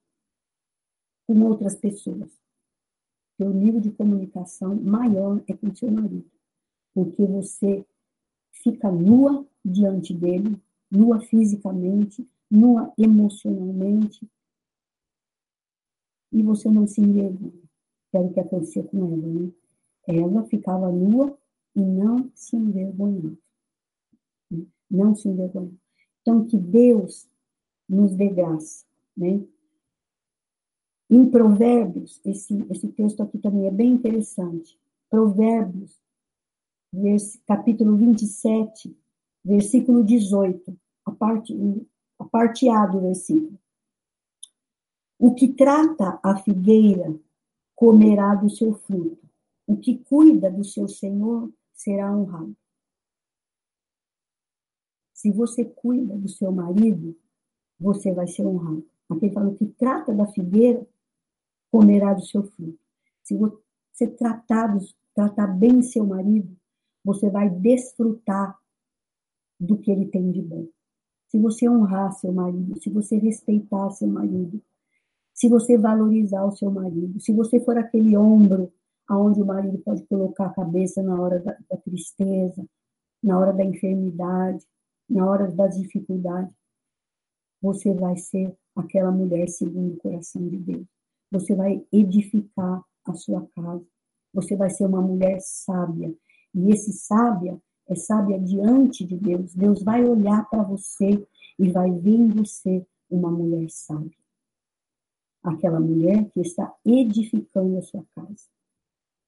com 1.28 1.40
outras 1.44 1.76
pessoas. 1.76 2.32
Seu 3.36 3.52
nível 3.54 3.82
de 3.82 3.92
comunicação 3.92 4.76
maior 4.76 5.44
é 5.48 5.54
com 5.54 5.76
seu 5.76 5.92
marido, 5.92 6.26
porque 6.94 7.24
você 7.26 7.86
fica 8.52 8.92
nua 8.92 9.46
diante 9.64 10.14
dele, 10.14 10.60
nua 10.90 11.20
fisicamente, 11.20 12.28
nua 12.50 12.92
emocionalmente. 12.98 14.28
e 16.32 16.44
você 16.44 16.70
não 16.70 16.86
se 16.86 17.02
envergonha. 17.02 17.64
Era 18.14 18.26
o 18.26 18.34
que 18.34 18.40
acontecia 18.40 18.84
com 18.84 18.98
ela, 18.98 19.18
né? 19.18 19.52
Ela 20.08 20.44
ficava 20.46 20.92
nua 20.92 21.38
e 21.76 21.82
não 21.82 22.32
se 22.34 22.56
envergonhava. 22.56 23.38
Não 24.90 25.16
se 25.16 25.28
envergonhava. 25.28 25.76
Então, 26.22 26.46
que 26.46 26.58
Deus 26.58 27.30
nos 27.88 28.16
dê 28.16 28.30
graça, 28.30 28.86
né? 29.16 29.42
Em 31.10 31.30
Provérbios, 31.30 32.20
esse, 32.26 32.66
esse 32.70 32.90
texto 32.90 33.24
aqui 33.24 33.38
também 33.38 33.66
é 33.68 33.72
bem 33.72 33.94
interessante. 33.94 34.78
Provérbios, 35.10 35.98
capítulo 37.46 37.96
27, 37.96 38.96
versículo 39.44 40.04
18, 40.04 40.78
a 41.06 41.12
parte, 41.12 41.56
a 42.20 42.26
parte 42.26 42.68
A 42.68 42.86
do 42.86 43.00
versículo. 43.00 43.58
O 45.18 45.34
que 45.34 45.48
trata 45.48 46.20
a 46.22 46.38
figueira 46.38 47.18
comerá 47.74 48.36
do 48.36 48.50
seu 48.50 48.74
fruto. 48.74 49.26
O 49.66 49.78
que 49.78 49.98
cuida 49.98 50.52
do 50.52 50.64
seu 50.64 50.88
senhor 50.88 51.52
será 51.74 52.12
honrado. 52.12 52.56
Se 55.14 55.32
você 55.32 55.64
cuida 55.64 56.16
do 56.16 56.30
seu 56.30 56.52
marido, 56.52 57.16
você 57.80 58.14
vai 58.14 58.28
ser 58.28 58.46
honrado. 58.46 58.86
Aqui 59.10 59.30
fala: 59.30 59.50
o 59.50 59.56
que 59.56 59.66
trata 59.66 60.14
da 60.14 60.28
figueira 60.28 60.86
comerá 61.72 62.14
do 62.14 62.26
seu 62.26 62.44
fruto. 62.44 62.80
Se 63.24 63.36
você 63.36 64.08
tratar, 64.18 64.78
tratar 65.14 65.48
bem 65.48 65.82
seu 65.82 66.06
marido, 66.06 66.56
você 67.04 67.30
vai 67.30 67.50
desfrutar 67.50 68.58
do 69.60 69.78
que 69.78 69.92
ele 69.92 70.06
tem 70.06 70.32
de 70.32 70.42
bom. 70.42 70.68
Se 71.30 71.38
você 71.38 71.68
honrar 71.70 72.14
seu 72.14 72.32
marido, 72.32 72.80
se 72.82 72.90
você 72.90 73.18
respeitar 73.18 73.90
seu 73.92 74.08
marido, 74.08 74.62
se 75.34 75.50
você 75.50 75.78
valorizar 75.78 76.44
o 76.46 76.56
seu 76.56 76.72
marido, 76.72 77.20
se 77.20 77.34
você 77.34 77.60
for 77.60 77.78
aquele 77.78 78.16
ombro 78.16 78.72
aonde 79.08 79.42
o 79.42 79.46
marido 79.46 79.78
pode 79.80 80.06
colocar 80.06 80.48
a 80.48 80.54
cabeça 80.54 81.02
na 81.02 81.20
hora 81.20 81.40
da, 81.40 81.58
da 81.70 81.78
tristeza, 81.78 82.66
na 83.22 83.38
hora 83.40 83.54
da 83.54 83.64
enfermidade, 83.64 84.66
na 85.10 85.26
hora 85.26 85.50
das 85.52 85.78
dificuldades, 85.78 86.54
você 87.62 87.94
vai 87.94 88.18
ser 88.18 88.56
aquela 88.76 89.12
mulher 89.12 89.48
segundo 89.50 89.94
o 89.94 89.98
coração 89.98 90.48
de 90.48 90.58
Deus. 90.58 90.97
Você 91.32 91.56
vai 91.56 91.86
edificar 91.92 92.84
a 93.06 93.14
sua 93.14 93.46
casa. 93.56 93.86
Você 94.34 94.56
vai 94.56 94.70
ser 94.70 94.86
uma 94.86 95.02
mulher 95.02 95.40
sábia. 95.42 96.14
E 96.54 96.72
esse 96.72 96.94
sábia 96.94 97.62
é 97.88 97.96
sábia 97.96 98.40
diante 98.40 99.06
de 99.06 99.18
Deus. 99.18 99.54
Deus 99.54 99.84
vai 99.84 100.04
olhar 100.06 100.50
para 100.50 100.64
você 100.64 101.28
e 101.60 101.72
vai 101.72 101.92
ver 101.92 102.16
em 102.16 102.30
você 102.30 102.86
uma 103.10 103.32
mulher 103.32 103.70
sábia. 103.70 104.18
Aquela 105.44 105.80
mulher 105.80 106.30
que 106.32 106.42
está 106.42 106.74
edificando 106.86 107.78
a 107.78 107.82
sua 107.82 108.06
casa. 108.16 108.46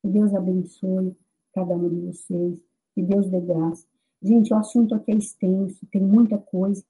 Que 0.02 0.10
Deus 0.10 0.34
abençoe 0.34 1.16
cada 1.54 1.76
um 1.76 1.90
de 1.90 2.08
vocês. 2.08 2.60
Que 2.94 3.02
Deus 3.02 3.30
dê 3.30 3.40
graça. 3.40 3.86
Gente, 4.22 4.54
o 4.54 4.58
assunto 4.58 4.94
aqui 4.94 5.12
é 5.12 5.16
extenso, 5.16 5.86
tem 5.90 6.02
muita 6.02 6.38
coisa, 6.38 6.84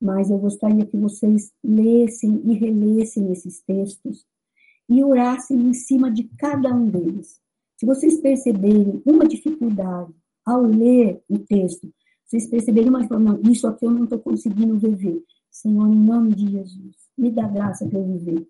mas 0.00 0.30
eu 0.30 0.38
gostaria 0.38 0.84
que 0.84 0.96
vocês 0.96 1.52
lessem 1.62 2.42
e 2.44 2.54
relessem 2.54 3.30
esses 3.30 3.60
textos 3.60 4.26
e 4.88 5.02
orassem 5.02 5.58
em 5.58 5.72
cima 5.72 6.10
de 6.10 6.24
cada 6.38 6.72
um 6.72 6.88
deles. 6.88 7.40
Se 7.76 7.84
vocês 7.84 8.20
perceberem 8.20 9.02
uma 9.04 9.26
dificuldade 9.26 10.12
ao 10.44 10.62
ler 10.62 11.20
o 11.28 11.38
texto, 11.38 11.92
vocês 12.24 12.46
perceberem 12.48 12.88
uma 12.88 13.06
forma, 13.06 13.38
isso 13.50 13.66
aqui 13.66 13.84
eu 13.84 13.90
não 13.90 14.04
estou 14.04 14.18
conseguindo 14.18 14.78
viver. 14.78 15.22
Senhor, 15.50 15.86
em 15.86 15.96
nome 15.96 16.34
de 16.34 16.50
Jesus, 16.50 16.96
me 17.16 17.30
dá 17.30 17.46
graça 17.46 17.86
para 17.86 17.98
eu 17.98 18.06
viver. 18.06 18.46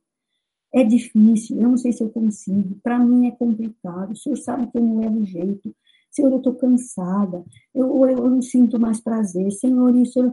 É 0.72 0.84
difícil, 0.84 1.60
eu 1.60 1.70
não 1.70 1.76
sei 1.76 1.92
se 1.92 2.02
eu 2.02 2.10
consigo, 2.10 2.76
para 2.82 2.98
mim 2.98 3.26
é 3.26 3.30
complicado, 3.30 4.12
o 4.12 4.16
Senhor 4.16 4.36
sabe 4.36 4.66
que 4.70 4.76
eu 4.76 4.82
não 4.82 4.98
levo 4.98 5.24
jeito. 5.24 5.74
Senhor, 6.10 6.32
eu 6.32 6.38
estou 6.38 6.54
cansada, 6.54 7.44
eu, 7.74 7.86
eu, 7.86 8.08
eu 8.08 8.30
não 8.30 8.42
sinto 8.42 8.78
mais 8.78 9.00
prazer. 9.00 9.50
Senhor, 9.52 9.94
isso, 9.96 10.32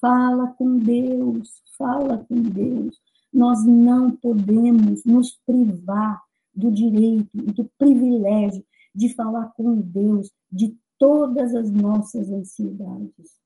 fala 0.00 0.48
com 0.48 0.78
Deus, 0.78 1.62
fala 1.76 2.18
com 2.18 2.34
Deus. 2.40 3.00
Nós 3.36 3.62
não 3.66 4.10
podemos 4.10 5.04
nos 5.04 5.38
privar 5.44 6.22
do 6.54 6.72
direito 6.72 7.28
e 7.34 7.52
do 7.52 7.70
privilégio 7.76 8.64
de 8.94 9.14
falar 9.14 9.52
com 9.54 9.78
Deus 9.78 10.32
de 10.50 10.74
todas 10.98 11.54
as 11.54 11.70
nossas 11.70 12.30
ansiedades, 12.30 13.36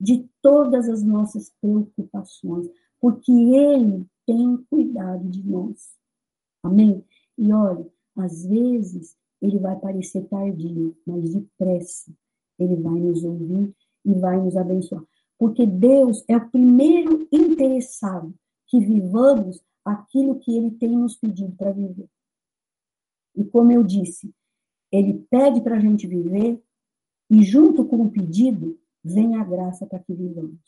de 0.00 0.26
todas 0.40 0.88
as 0.88 1.02
nossas 1.02 1.52
preocupações, 1.60 2.70
porque 2.98 3.30
Ele 3.30 4.06
tem 4.26 4.56
cuidado 4.70 5.28
de 5.28 5.46
nós. 5.46 5.90
Amém? 6.62 7.04
E 7.36 7.52
olha, 7.52 7.86
às 8.16 8.46
vezes 8.46 9.14
ele 9.42 9.58
vai 9.58 9.78
parecer 9.78 10.22
tardio, 10.22 10.96
mas 11.06 11.34
depressa 11.34 12.10
ele 12.58 12.76
vai 12.76 12.98
nos 12.98 13.22
ouvir 13.22 13.74
e 14.06 14.14
vai 14.14 14.40
nos 14.40 14.56
abençoar. 14.56 15.04
Porque 15.38 15.66
Deus 15.66 16.24
é 16.28 16.36
o 16.38 16.50
primeiro 16.50 17.28
interessado 17.30 18.34
que 18.66 18.80
vivamos 18.80 19.62
aquilo 19.84 20.38
que 20.38 20.56
ele 20.56 20.70
tem 20.72 20.90
nos 20.90 21.16
pedido 21.16 21.54
para 21.56 21.72
viver. 21.72 22.08
E 23.34 23.44
como 23.44 23.72
eu 23.72 23.82
disse, 23.82 24.32
ele 24.90 25.14
pede 25.28 25.60
para 25.60 25.76
a 25.76 25.80
gente 25.80 26.06
viver 26.06 26.62
e 27.30 27.42
junto 27.42 27.84
com 27.84 28.02
o 28.02 28.10
pedido 28.10 28.78
vem 29.02 29.36
a 29.36 29.44
graça 29.44 29.86
para 29.86 29.98
que 29.98 30.14
vivamos. 30.14 30.60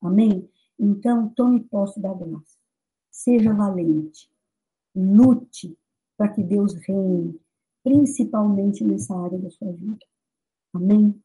Amém? 0.00 0.48
Então, 0.78 1.28
tome 1.28 1.60
posse 1.60 2.00
da 2.00 2.12
graça. 2.12 2.58
Seja 3.10 3.52
valente. 3.52 4.28
Lute 4.94 5.76
para 6.16 6.28
que 6.28 6.42
Deus 6.42 6.74
reine, 6.74 7.38
principalmente 7.82 8.84
nessa 8.84 9.16
área 9.16 9.38
da 9.38 9.50
sua 9.50 9.72
vida. 9.72 10.04
Amém? 10.72 11.20